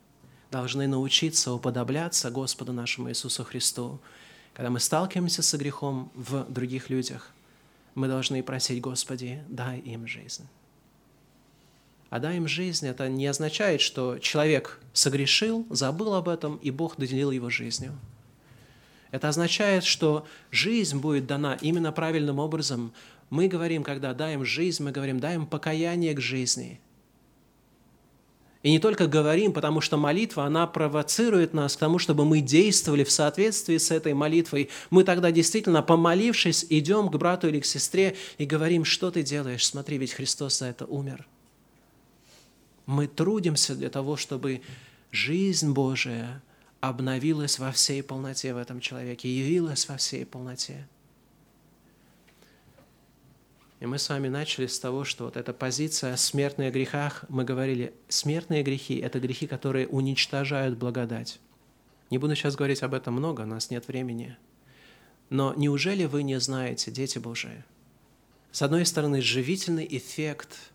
должны 0.50 0.86
научиться 0.86 1.52
уподобляться 1.52 2.30
Господу 2.30 2.72
нашему 2.72 3.10
Иисусу 3.10 3.44
Христу. 3.44 4.00
Когда 4.54 4.70
мы 4.70 4.80
сталкиваемся 4.80 5.42
со 5.42 5.56
грехом 5.56 6.10
в 6.14 6.46
других 6.50 6.90
людях, 6.90 7.32
мы 7.94 8.08
должны 8.08 8.42
просить, 8.42 8.80
Господи, 8.80 9.42
дай 9.48 9.78
им 9.80 10.06
жизнь. 10.06 10.46
А 12.10 12.18
дай 12.20 12.36
им 12.38 12.48
жизнь, 12.48 12.86
это 12.86 13.08
не 13.08 13.26
означает, 13.26 13.80
что 13.80 14.18
человек 14.18 14.80
согрешил, 14.92 15.66
забыл 15.70 16.14
об 16.14 16.28
этом, 16.28 16.56
и 16.56 16.70
Бог 16.70 16.96
доделил 16.96 17.30
его 17.30 17.50
жизнью. 17.50 17.92
Это 19.10 19.28
означает, 19.28 19.84
что 19.84 20.26
жизнь 20.50 20.98
будет 20.98 21.26
дана 21.26 21.58
именно 21.60 21.92
правильным 21.92 22.38
образом. 22.38 22.92
Мы 23.30 23.48
говорим, 23.48 23.82
когда 23.82 24.14
даем 24.14 24.44
жизнь, 24.44 24.82
мы 24.82 24.90
говорим, 24.90 25.20
даем 25.20 25.46
покаяние 25.46 26.14
к 26.14 26.20
жизни– 26.20 26.80
и 28.62 28.70
не 28.70 28.80
только 28.80 29.06
говорим, 29.06 29.52
потому 29.52 29.80
что 29.80 29.96
молитва, 29.96 30.44
она 30.44 30.66
провоцирует 30.66 31.54
нас 31.54 31.76
к 31.76 31.78
тому, 31.78 31.98
чтобы 31.98 32.24
мы 32.24 32.40
действовали 32.40 33.04
в 33.04 33.10
соответствии 33.10 33.78
с 33.78 33.90
этой 33.92 34.14
молитвой. 34.14 34.68
Мы 34.90 35.04
тогда 35.04 35.30
действительно, 35.30 35.80
помолившись, 35.80 36.66
идем 36.68 37.08
к 37.08 37.16
брату 37.16 37.48
или 37.48 37.60
к 37.60 37.64
сестре 37.64 38.16
и 38.36 38.44
говорим, 38.44 38.84
что 38.84 39.10
ты 39.12 39.22
делаешь? 39.22 39.64
Смотри, 39.64 39.98
ведь 39.98 40.12
Христос 40.12 40.58
за 40.58 40.66
это 40.66 40.86
умер. 40.86 41.26
Мы 42.88 43.06
трудимся 43.06 43.74
для 43.74 43.90
того, 43.90 44.16
чтобы 44.16 44.62
жизнь 45.12 45.72
Божия 45.74 46.42
обновилась 46.80 47.58
во 47.58 47.70
всей 47.70 48.02
полноте 48.02 48.54
в 48.54 48.56
этом 48.56 48.80
человеке, 48.80 49.28
явилась 49.28 49.86
во 49.90 49.98
всей 49.98 50.24
полноте. 50.24 50.88
И 53.80 53.84
мы 53.84 53.98
с 53.98 54.08
вами 54.08 54.28
начали 54.28 54.66
с 54.66 54.80
того, 54.80 55.04
что 55.04 55.26
вот 55.26 55.36
эта 55.36 55.52
позиция 55.52 56.16
«смертные 56.16 56.70
грехах», 56.70 57.26
мы 57.28 57.44
говорили, 57.44 57.92
смертные 58.08 58.62
грехи– 58.62 58.96
это 59.00 59.20
грехи, 59.20 59.46
которые 59.46 59.86
уничтожают 59.86 60.78
благодать. 60.78 61.40
Не 62.08 62.16
буду 62.16 62.34
сейчас 62.36 62.56
говорить 62.56 62.82
об 62.82 62.94
этом 62.94 63.12
много, 63.12 63.42
у 63.42 63.46
нас 63.46 63.68
нет 63.68 63.86
времени. 63.86 64.38
Но 65.28 65.52
неужели 65.52 66.06
вы 66.06 66.22
не 66.22 66.40
знаете, 66.40 66.90
дети 66.90 67.18
Божии? 67.18 67.64
С 68.50 68.62
одной 68.62 68.86
стороны, 68.86 69.20
живительный 69.20 69.86
эффект 69.90 70.70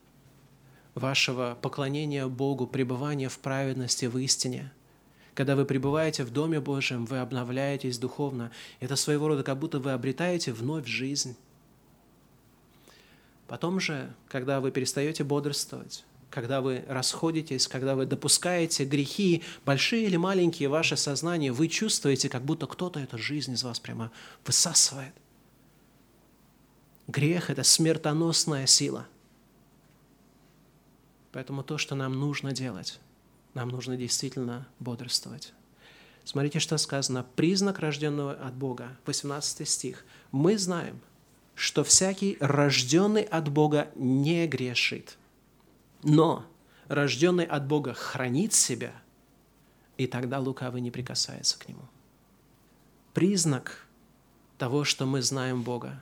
вашего 0.95 1.57
поклонения 1.61 2.27
Богу, 2.27 2.67
пребывания 2.67 3.29
в 3.29 3.39
праведности, 3.39 4.05
в 4.05 4.17
истине. 4.17 4.71
Когда 5.33 5.55
вы 5.55 5.65
пребываете 5.65 6.23
в 6.23 6.31
Доме 6.31 6.59
Божьем, 6.59 7.05
вы 7.05 7.19
обновляетесь 7.19 7.97
духовно. 7.97 8.51
Это 8.79 8.95
своего 8.95 9.27
рода 9.27 9.43
как 9.43 9.57
будто 9.57 9.79
вы 9.79 9.91
обретаете 9.91 10.53
вновь 10.53 10.85
жизнь. 10.85 11.35
Потом 13.47 13.79
же, 13.79 14.13
когда 14.27 14.59
вы 14.59 14.71
перестаете 14.71 15.23
бодрствовать, 15.23 16.05
когда 16.29 16.61
вы 16.61 16.83
расходитесь, 16.87 17.67
когда 17.67 17.95
вы 17.95 18.05
допускаете 18.05 18.85
грехи, 18.85 19.43
большие 19.65 20.05
или 20.05 20.17
маленькие, 20.17 20.69
ваше 20.69 20.97
сознание, 20.97 21.51
вы 21.51 21.67
чувствуете, 21.67 22.29
как 22.29 22.43
будто 22.43 22.65
кто-то 22.65 22.99
эту 22.99 23.17
жизнь 23.17 23.53
из 23.53 23.63
вас 23.63 23.79
прямо 23.79 24.11
высасывает. 24.45 25.13
Грех– 27.07 27.49
это 27.51 27.63
смертоносная 27.63 28.65
сила. 28.65 29.07
Поэтому 31.33 31.63
то, 31.63 31.79
что 31.79 31.95
нам 31.95 32.13
нужно 32.13 32.53
делать, 32.53 32.99
нам 33.55 33.69
нужно 33.69 33.97
действительно 33.97 34.67
бодрствовать. 34.79 35.53
Смотрите, 36.23 36.59
что 36.59 36.77
сказано. 36.77 37.25
Признак 37.35 37.79
рожденного 37.79 38.33
от 38.33 38.53
Бога, 38.53 38.97
18 39.07 39.67
стих. 39.67 40.05
Мы 40.31 40.57
знаем, 40.57 41.01
что 41.55 41.83
всякий 41.83 42.37
рожденный 42.39 43.23
от 43.23 43.49
Бога 43.49 43.89
не 43.95 44.47
грешит. 44.47 45.17
Но 46.03 46.45
рожденный 46.87 47.45
от 47.45 47.65
Бога 47.67 47.93
хранит 47.93 48.53
себя, 48.53 48.93
и 49.97 50.07
тогда 50.07 50.39
лукавый 50.39 50.81
не 50.81 50.91
прикасается 50.91 51.57
к 51.57 51.67
нему. 51.67 51.87
Признак 53.13 53.85
того, 54.57 54.83
что 54.83 55.05
мы 55.05 55.21
знаем 55.21 55.63
Бога, 55.63 56.01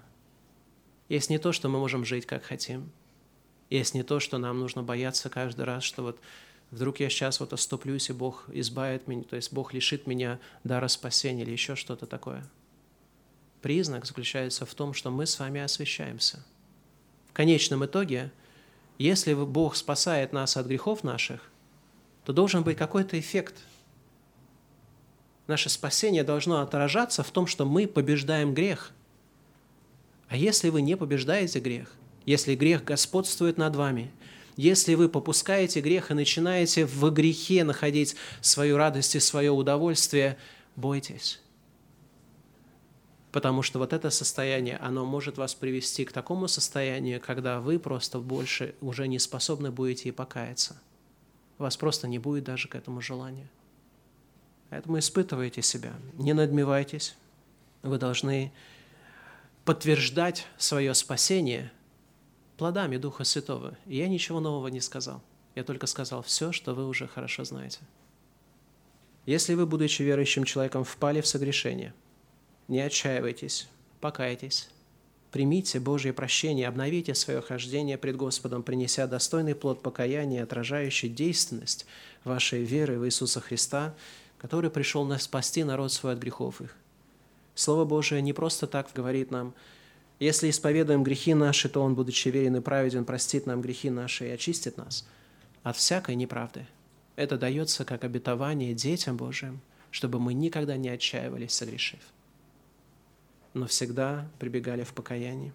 есть 1.10 1.30
не 1.30 1.40
то, 1.40 1.52
что 1.52 1.70
мы 1.70 1.80
можем 1.80 2.06
жить, 2.06 2.26
как 2.26 2.44
хотим. 2.44 2.92
Есть 3.72 3.96
не 3.96 4.04
то, 4.04 4.20
что 4.20 4.38
нам 4.38 4.60
нужно 4.60 4.84
бояться 4.84 5.30
каждый 5.30 5.66
раз, 5.66 5.84
что 5.84 6.04
вот 6.04 6.20
вдруг 6.70 7.00
я 7.00 7.10
сейчас 7.10 7.40
вот 7.40 7.54
оступлюсь, 7.54 8.10
и 8.10 8.14
Бог 8.14 8.46
избавит 8.50 9.08
меня, 9.08 9.24
то 9.24 9.36
есть 9.36 9.52
Бог 9.52 9.74
лишит 9.74 10.06
меня 10.06 10.40
дара 10.64 10.88
спасения 10.88 11.42
или 11.42 11.52
еще 11.52 11.76
что-то 11.76 12.06
такое. 12.06 12.46
Признак 13.62 14.06
заключается 14.06 14.68
в 14.68 14.76
том, 14.76 14.94
что 14.94 15.10
мы 15.10 15.26
с 15.26 15.40
вами 15.40 15.62
освящаемся. 15.62 16.46
В 17.30 17.34
конечном 17.34 17.86
итоге, 17.86 18.32
если 19.00 19.34
Бог 19.34 19.76
спасает 19.76 20.34
нас 20.34 20.58
от 20.58 20.68
грехов 20.68 21.04
наших, 21.04 21.50
то 22.26 22.34
должен 22.34 22.64
быть 22.64 22.78
какой-то 22.78 23.20
эффект. 23.20 23.56
Наше 25.48 25.70
спасение 25.70 26.24
должно 26.24 26.60
отражаться 26.60 27.24
в 27.24 27.32
том, 27.32 27.48
что 27.48 27.66
мы 27.66 27.88
побеждаем 27.88 28.54
грех– 28.54 28.92
а 30.32 30.38
если 30.38 30.70
вы 30.70 30.82
не 30.82 30.96
побеждаете 30.96 31.60
грех, 31.60 31.94
если 32.32 32.56
грех 32.56 32.86
господствует 32.86 33.58
над 33.58 33.76
вами, 33.76 34.10
если 34.56 34.96
вы 34.96 35.10
попускаете 35.10 35.82
грех 35.82 36.12
и 36.12 36.14
начинаете 36.14 36.86
в 36.86 37.10
грехе 37.12 37.64
находить 37.64 38.16
свою 38.40 38.78
радость 38.78 39.16
и 39.16 39.20
свое 39.20 39.52
удовольствие, 39.52 40.38
бойтесь. 40.76 41.42
Потому 43.32 43.62
что 43.62 43.80
вот 43.80 43.92
это 43.94 44.10
состояние, 44.10 44.78
оно 44.78 45.06
может 45.06 45.38
вас 45.38 45.56
привести 45.56 46.06
к 46.06 46.12
такому 46.12 46.48
состоянию, 46.48 47.22
когда 47.22 47.60
вы 47.60 47.80
просто 47.80 48.20
больше 48.20 48.76
уже 48.82 49.08
не 49.08 49.20
способны 49.20 49.72
будете 49.72 50.10
и 50.10 50.12
покаяться. 50.14 50.82
У 51.58 51.64
вас 51.64 51.78
просто 51.78 52.08
не 52.08 52.20
будет 52.20 52.46
даже 52.46 52.68
к 52.68 52.76
этому 52.76 53.02
желания. 53.02 53.50
Поэтому 54.70 55.00
испытывайте 55.00 55.62
себя, 55.62 55.94
не 56.14 56.34
надмевайтесь. 56.34 57.16
Вы 57.84 57.98
должны 57.98 58.54
подтверждать 59.66 60.46
свое 60.58 60.94
спасение 60.94 61.72
плодами 62.62 62.98
Духа 62.98 63.24
Святого. 63.24 63.76
И 63.88 63.98
я 63.98 64.08
ничего 64.08 64.40
нового 64.40 64.68
не 64.68 64.82
сказал. 64.82 65.24
Я 65.56 65.64
только 65.64 65.88
сказал 65.88 66.22
все, 66.22 66.52
что 66.52 66.76
вы 66.76 66.88
уже 66.88 67.08
хорошо 67.08 67.44
знаете. 67.44 67.80
Если 69.26 69.56
вы, 69.56 69.66
будучи 69.66 70.04
верующим 70.04 70.44
человеком, 70.44 70.84
впали 70.84 71.22
в 71.22 71.26
согрешение, 71.26 71.92
не 72.68 72.80
отчаивайтесь, 72.80 73.68
покайтесь, 74.00 74.70
примите 75.32 75.80
Божье 75.80 76.14
прощение, 76.14 76.68
обновите 76.68 77.16
свое 77.16 77.42
хождение 77.42 77.98
пред 77.98 78.16
Господом, 78.16 78.62
принеся 78.62 79.08
достойный 79.08 79.56
плод 79.56 79.82
покаяния, 79.82 80.44
отражающий 80.44 81.10
действенность 81.10 81.88
вашей 82.24 82.62
веры 82.62 83.00
в 83.00 83.08
Иисуса 83.08 83.42
Христа, 83.42 83.96
который 84.38 84.70
пришел 84.70 85.04
нас 85.04 85.24
спасти 85.24 85.64
народ 85.64 85.92
свой 85.92 86.14
от 86.14 86.20
грехов 86.20 86.62
их. 86.62 86.76
Слово 87.56 87.86
Божие 87.86 88.22
не 88.22 88.34
просто 88.34 88.68
так 88.68 88.92
говорит 88.94 89.32
нам, 89.32 89.56
если 90.22 90.52
исповедуем 90.52 91.02
грехи 91.02 91.34
наши, 91.34 91.68
то 91.68 91.82
Он, 91.82 91.96
будучи 91.96 92.30
верен 92.30 92.58
и 92.58 92.62
праведен, 92.62 93.06
простит 93.06 93.48
нам 93.48 93.60
грехи 93.60 93.90
наши 93.90 94.28
и 94.28 94.30
очистит 94.30 94.78
нас 94.78 95.08
от 95.64 95.76
всякой 95.78 96.14
неправды. 96.14 96.68
Это 97.16 97.40
дается 97.40 97.86
как 97.86 98.04
обетование 98.04 98.76
детям 98.76 99.18
Божьим, 99.18 99.62
чтобы 99.90 100.20
мы 100.20 100.36
никогда 100.36 100.78
не 100.78 100.90
отчаивались, 100.90 101.54
согрешив, 101.54 102.02
но 103.56 103.66
всегда 103.66 104.30
прибегали 104.38 104.84
в 104.84 104.94
покаяние. 104.94 105.54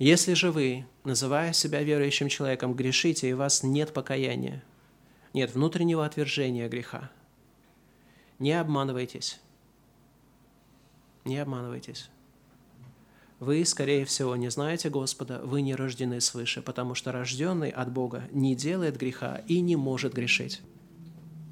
Если 0.00 0.34
же 0.34 0.50
вы, 0.50 0.84
называя 1.04 1.52
себя 1.52 1.84
верующим 1.84 2.28
человеком, 2.28 2.74
грешите, 2.74 3.30
и 3.30 3.32
у 3.32 3.36
вас 3.36 3.62
нет 3.62 3.92
покаяния, 3.92 4.64
нет 5.34 5.54
внутреннего 5.54 6.04
отвержения 6.04 6.68
греха, 6.68 7.12
не 8.40 8.54
обманывайтесь, 8.54 9.40
не 11.24 11.38
обманывайтесь. 11.38 12.10
Вы, 13.40 13.64
скорее 13.64 14.04
всего, 14.04 14.36
не 14.36 14.50
знаете 14.50 14.90
Господа, 14.90 15.40
вы 15.42 15.62
не 15.62 15.74
рождены 15.74 16.20
свыше, 16.20 16.60
потому 16.60 16.94
что 16.94 17.10
рожденный 17.10 17.70
от 17.70 17.90
Бога 17.90 18.28
не 18.32 18.54
делает 18.54 18.98
греха 18.98 19.42
и 19.48 19.60
не 19.60 19.76
может 19.76 20.12
грешить. 20.12 20.60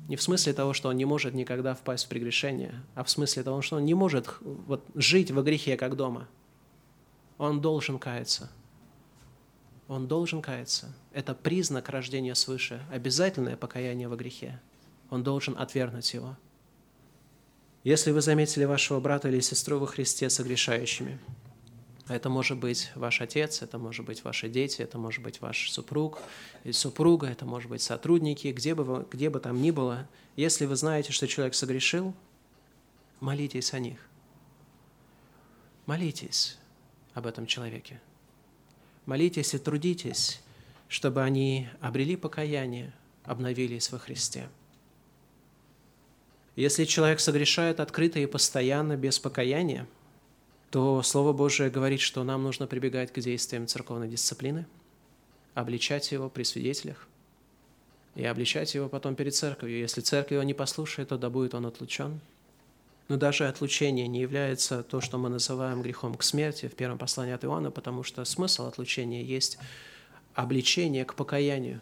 Не 0.07 0.17
в 0.17 0.23
смысле 0.23 0.53
того, 0.53 0.75
что 0.75 0.91
он 0.91 0.99
не 0.99 1.07
может 1.07 1.33
никогда 1.33 1.75
впасть 1.75 2.05
в 2.05 2.09
прегрешение, 2.09 2.75
а 2.95 3.05
в 3.05 3.11
смысле 3.11 3.43
того, 3.43 3.63
что 3.63 3.77
он 3.77 3.87
не 3.87 3.95
может 3.95 4.29
вот, 4.41 4.85
жить 4.95 5.31
во 5.31 5.43
грехе, 5.43 5.79
как 5.79 5.97
дома. 5.97 6.29
Он 7.39 7.63
должен 7.63 7.99
каяться. 7.99 8.51
Он 9.87 10.07
должен 10.07 10.43
каяться. 10.43 10.95
Это 11.13 11.35
признак 11.35 11.89
рождения 11.89 12.35
свыше, 12.35 12.83
обязательное 12.93 13.57
покаяние 13.57 14.09
во 14.09 14.17
грехе. 14.17 14.61
Он 15.09 15.23
должен 15.23 15.57
отвергнуть 15.59 16.13
его. 16.13 16.37
Если 17.83 18.11
вы 18.11 18.21
заметили 18.21 18.65
вашего 18.65 19.01
брата 19.01 19.29
или 19.29 19.41
сестру 19.41 19.79
во 19.79 19.87
Христе 19.87 20.29
согрешающими, 20.29 21.19
это 22.09 22.31
может 22.31 22.59
быть 22.59 22.91
ваш 22.95 23.21
отец, 23.21 23.63
это 23.63 23.79
может 23.79 24.07
быть 24.07 24.25
ваши 24.25 24.49
дети, 24.49 24.81
это 24.81 24.99
может 24.99 25.23
быть 25.23 25.41
ваш 25.41 25.71
супруг 25.71 26.21
или 26.65 26.73
супруга, 26.73 27.27
это 27.27 27.45
может 27.45 27.69
быть 27.69 27.83
сотрудники, 27.83 28.49
где 28.49 28.75
бы, 28.75 28.85
вы, 28.85 29.07
где 29.11 29.29
бы 29.29 29.41
там 29.41 29.61
ни 29.61 29.71
было. 29.71 30.09
Если 30.35 30.65
вы 30.65 30.77
знаете, 30.77 31.13
что 31.13 31.29
человек 31.29 31.55
согрешил, 31.55 32.15
молитесь 33.21 33.75
о 33.75 33.79
них. 33.79 33.99
Молитесь 35.87 36.59
об 37.15 37.27
этом 37.27 37.47
человеке. 37.47 38.01
Молитесь 39.05 39.55
и 39.55 39.59
трудитесь, 39.59 40.41
чтобы 40.89 41.23
они 41.23 41.69
обрели 41.81 42.17
покаяние, 42.17 42.93
обновились 43.25 43.91
во 43.91 43.99
Христе. 43.99 44.49
Если 46.57 46.85
человек 46.87 47.21
согрешает 47.21 47.81
открыто 47.81 48.19
и 48.19 48.27
постоянно, 48.27 48.97
без 48.97 49.19
покаяния, 49.19 49.87
то 50.71 51.03
Слово 51.03 51.33
Божие 51.33 51.71
говорит, 51.71 52.01
что 52.01 52.25
нам 52.25 52.43
нужно 52.43 52.67
прибегать 52.67 53.13
к 53.13 53.21
действиям 53.21 53.67
церковной 53.67 54.09
дисциплины, 54.09 54.67
обличать 55.55 56.13
его 56.13 56.29
при 56.29 56.43
свидетелях 56.43 57.07
и 58.15 58.25
обличать 58.25 58.75
его 58.75 58.89
потом 58.89 59.15
перед 59.15 59.35
церковью. 59.35 59.79
Если 59.79 60.01
церковь 60.01 60.33
его 60.33 60.43
не 60.43 60.55
послушает, 60.55 61.09
то 61.09 61.19
да 61.19 61.31
будет 61.31 61.55
он 61.55 61.67
отлучен. 61.67 62.21
Но 63.09 63.17
даже 63.17 63.49
отлучение 63.49 64.07
не 64.07 64.21
является 64.21 64.83
то, 64.83 65.01
что 65.01 65.17
мы 65.17 65.31
называем 65.31 65.81
грехом 65.81 66.15
к 66.15 66.23
смерти 66.23 66.69
в 66.69 66.75
первом 66.75 66.99
послании 66.99 67.33
от 67.33 67.45
Иоанна, 67.45 67.71
потому 67.71 68.03
что 68.03 68.23
смысл 68.27 68.67
отлучения 68.67 69.23
есть 69.23 69.59
обличение 70.35 71.07
к 71.07 71.15
покаянию. 71.15 71.81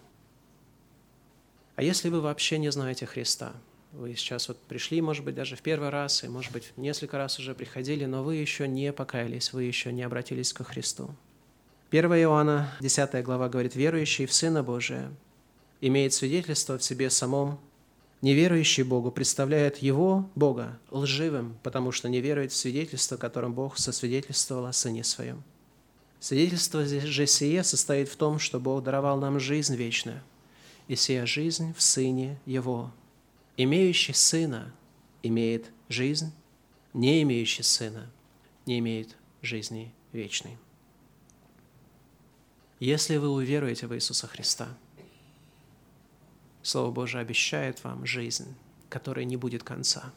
А 1.74 1.82
если 1.82 2.08
вы 2.08 2.20
вообще 2.20 2.58
не 2.58 2.70
знаете 2.70 3.06
Христа– 3.06 3.52
вы 3.96 4.14
сейчас 4.14 4.48
вот 4.48 4.58
пришли, 4.58 5.00
может 5.00 5.24
быть, 5.24 5.34
даже 5.34 5.56
в 5.56 5.62
первый 5.62 5.88
раз, 5.88 6.22
и, 6.22 6.28
может 6.28 6.52
быть, 6.52 6.72
несколько 6.76 7.16
раз 7.16 7.38
уже 7.38 7.54
приходили, 7.54 8.04
но 8.04 8.22
вы 8.22 8.36
еще 8.36 8.68
не 8.68 8.92
покаялись, 8.92 9.52
вы 9.52 9.64
еще 9.64 9.92
не 9.92 10.02
обратились 10.02 10.52
ко 10.52 10.64
Христу. 10.64 11.10
1 11.90 12.04
Иоанна, 12.14 12.72
10 12.80 13.24
глава 13.24 13.48
говорит, 13.48 13.74
«Верующий 13.74 14.26
в 14.26 14.32
Сына 14.32 14.62
Божия 14.62 15.10
имеет 15.80 16.12
свидетельство 16.12 16.78
в 16.78 16.84
себе 16.84 17.10
самом, 17.10 17.58
неверующий 18.20 18.82
Богу 18.82 19.10
представляет 19.10 19.78
Его, 19.78 20.28
Бога, 20.34 20.78
лживым, 20.90 21.56
потому 21.62 21.92
что 21.92 22.08
не 22.08 22.20
верует 22.20 22.52
в 22.52 22.56
свидетельство, 22.56 23.16
которым 23.16 23.54
Бог 23.54 23.78
сосвидетельствовал 23.78 24.66
о 24.66 24.72
Сыне 24.72 25.04
Своем. 25.04 25.42
Свидетельство 26.20 26.84
же 26.84 27.26
сие 27.26 27.62
состоит 27.62 28.08
в 28.08 28.16
том, 28.16 28.38
что 28.38 28.60
Бог 28.60 28.82
даровал 28.82 29.18
нам 29.18 29.40
жизнь 29.40 29.76
вечную, 29.76 30.22
и 30.88 30.96
сия 30.96 31.24
жизнь 31.24 31.72
в 31.74 31.82
Сыне 31.82 32.38
Его, 32.46 32.90
Имеющий 33.56 34.12
сына 34.12 34.74
имеет 35.22 35.70
жизнь, 35.88 36.32
не 36.92 37.22
имеющий 37.22 37.62
сына 37.62 38.10
не 38.66 38.80
имеет 38.80 39.16
жизни 39.42 39.94
вечной. 40.12 40.58
Если 42.80 43.16
вы 43.16 43.30
уверуете 43.30 43.86
в 43.86 43.94
Иисуса 43.94 44.26
Христа, 44.26 44.68
Слово 46.62 46.90
Божие 46.90 47.22
обещает 47.22 47.82
вам 47.84 48.04
жизнь, 48.04 48.54
которой 48.88 49.24
не 49.24 49.36
будет 49.36 49.62
конца. 49.62 50.12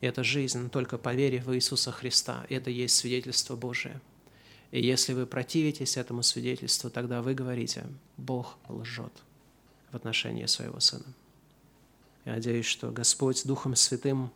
И 0.00 0.06
эта 0.06 0.24
жизнь 0.24 0.68
только 0.68 0.98
по 0.98 1.14
вере 1.14 1.40
в 1.40 1.54
Иисуса 1.54 1.92
Христа. 1.92 2.44
Это 2.48 2.70
есть 2.70 2.96
свидетельство 2.96 3.54
Божие. 3.54 4.00
И 4.72 4.84
если 4.84 5.12
вы 5.12 5.26
противитесь 5.26 5.96
этому 5.96 6.24
свидетельству, 6.24 6.90
тогда 6.90 7.22
вы 7.22 7.34
говорите, 7.34 7.86
Бог 8.16 8.58
лжет 8.68 9.12
в 9.92 9.96
отношении 9.96 10.46
своего 10.46 10.80
Сына. 10.80 11.04
Я 12.24 12.32
надеюсь, 12.32 12.66
что 12.66 12.90
Господь 12.90 13.44
Духом 13.44 13.74
Святым 13.74 14.30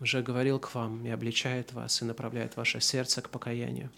уже 0.00 0.22
говорил 0.22 0.58
к 0.58 0.74
вам 0.74 1.04
и 1.04 1.10
обличает 1.10 1.72
вас, 1.72 2.00
и 2.02 2.04
направляет 2.04 2.56
ваше 2.56 2.80
сердце 2.80 3.22
к 3.22 3.30
покаянию 3.30 3.90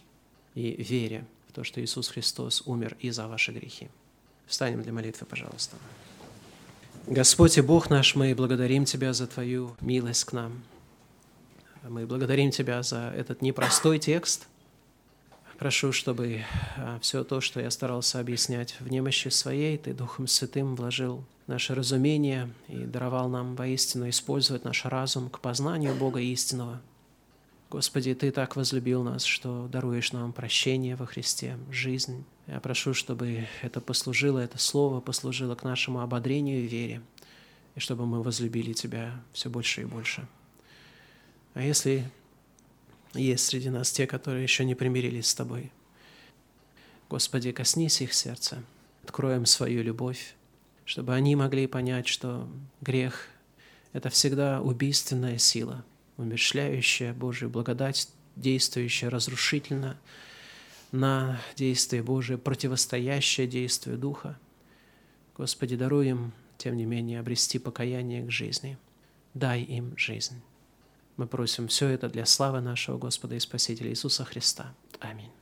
и 0.54 0.82
вере 0.82 1.24
в 1.48 1.52
то, 1.52 1.64
что 1.64 1.82
Иисус 1.82 2.08
Христос 2.08 2.62
умер 2.66 2.96
и 3.00 3.10
за 3.10 3.28
ваши 3.28 3.52
грехи. 3.52 3.88
Встанем 4.46 4.82
для 4.82 4.92
молитвы, 4.92 5.26
пожалуйста. 5.26 5.76
Господь 7.06 7.58
и 7.58 7.60
Бог 7.60 7.90
наш, 7.90 8.14
мы 8.14 8.34
благодарим 8.34 8.84
Тебя 8.84 9.12
за 9.12 9.26
Твою 9.26 9.76
милость 9.80 10.24
к 10.24 10.32
нам. 10.32 10.62
Мы 11.82 12.06
благодарим 12.06 12.50
Тебя 12.50 12.82
за 12.82 13.12
этот 13.16 13.42
непростой 13.42 13.98
текст. 13.98 14.46
Прошу, 15.58 15.90
чтобы 15.92 16.44
а, 16.76 16.98
все 17.00 17.24
то, 17.24 17.40
что 17.40 17.60
я 17.60 17.70
старался 17.70 18.20
объяснять 18.20 18.76
в 18.78 18.90
немощи 18.90 19.28
своей, 19.28 19.78
Ты 19.78 19.94
Духом 19.94 20.26
Святым 20.26 20.76
вложил 20.76 21.24
наше 21.46 21.74
разумение 21.74 22.52
и 22.68 22.76
даровал 22.76 23.30
нам 23.30 23.56
воистину 23.56 24.08
использовать 24.10 24.64
наш 24.64 24.84
разум 24.84 25.30
к 25.30 25.40
познанию 25.40 25.94
Бога 25.94 26.20
истинного. 26.20 26.82
Господи, 27.70 28.14
Ты 28.14 28.32
так 28.32 28.54
возлюбил 28.54 29.02
нас, 29.02 29.24
что 29.24 29.66
даруешь 29.68 30.12
нам 30.12 30.34
прощение 30.34 30.94
во 30.94 31.06
Христе, 31.06 31.56
жизнь. 31.70 32.26
Я 32.46 32.60
прошу, 32.60 32.92
чтобы 32.92 33.48
это 33.62 33.80
послужило, 33.80 34.38
это 34.38 34.58
слово 34.58 35.00
послужило 35.00 35.54
к 35.54 35.64
нашему 35.64 36.00
ободрению 36.00 36.64
и 36.64 36.66
вере, 36.66 37.00
и 37.76 37.80
чтобы 37.80 38.04
мы 38.04 38.22
возлюбили 38.22 38.74
Тебя 38.74 39.22
все 39.32 39.48
больше 39.48 39.82
и 39.82 39.86
больше. 39.86 40.28
А 41.54 41.62
если 41.62 42.04
есть 43.16 43.46
среди 43.46 43.70
нас 43.70 43.90
те, 43.90 44.06
которые 44.06 44.42
еще 44.42 44.64
не 44.64 44.74
примирились 44.74 45.26
с 45.26 45.34
Тобой, 45.34 45.72
Господи, 47.08 47.52
коснись 47.52 48.00
их 48.00 48.12
сердца, 48.12 48.64
откроем 49.04 49.46
свою 49.46 49.82
любовь, 49.82 50.34
чтобы 50.84 51.14
они 51.14 51.36
могли 51.36 51.68
понять, 51.68 52.08
что 52.08 52.48
грех– 52.80 53.28
это 53.92 54.10
всегда 54.10 54.60
убийственная 54.60 55.38
сила, 55.38 55.84
умершляющая 56.16 57.14
Божию 57.14 57.48
благодать, 57.48 58.08
действующая 58.34 59.08
разрушительно 59.08 59.98
на 60.90 61.40
действие 61.54 62.02
Божие, 62.02 62.38
противостоящее 62.38 63.46
действию 63.46 63.98
Духа. 63.98 64.38
Господи, 65.36 65.76
даруй 65.76 66.08
им, 66.08 66.32
тем 66.58 66.76
не 66.76 66.86
менее, 66.86 67.20
обрести 67.20 67.58
покаяние 67.58 68.24
к 68.24 68.30
жизни. 68.30 68.78
Дай 69.34 69.62
им 69.62 69.96
жизнь. 69.96 70.42
Мы 71.16 71.26
просим 71.26 71.68
все 71.68 71.88
это 71.88 72.08
для 72.08 72.26
славы 72.26 72.60
нашего 72.60 72.98
Господа 72.98 73.34
и 73.34 73.40
Спасителя 73.40 73.90
Иисуса 73.90 74.24
Христа. 74.24 74.74
Аминь. 75.00 75.35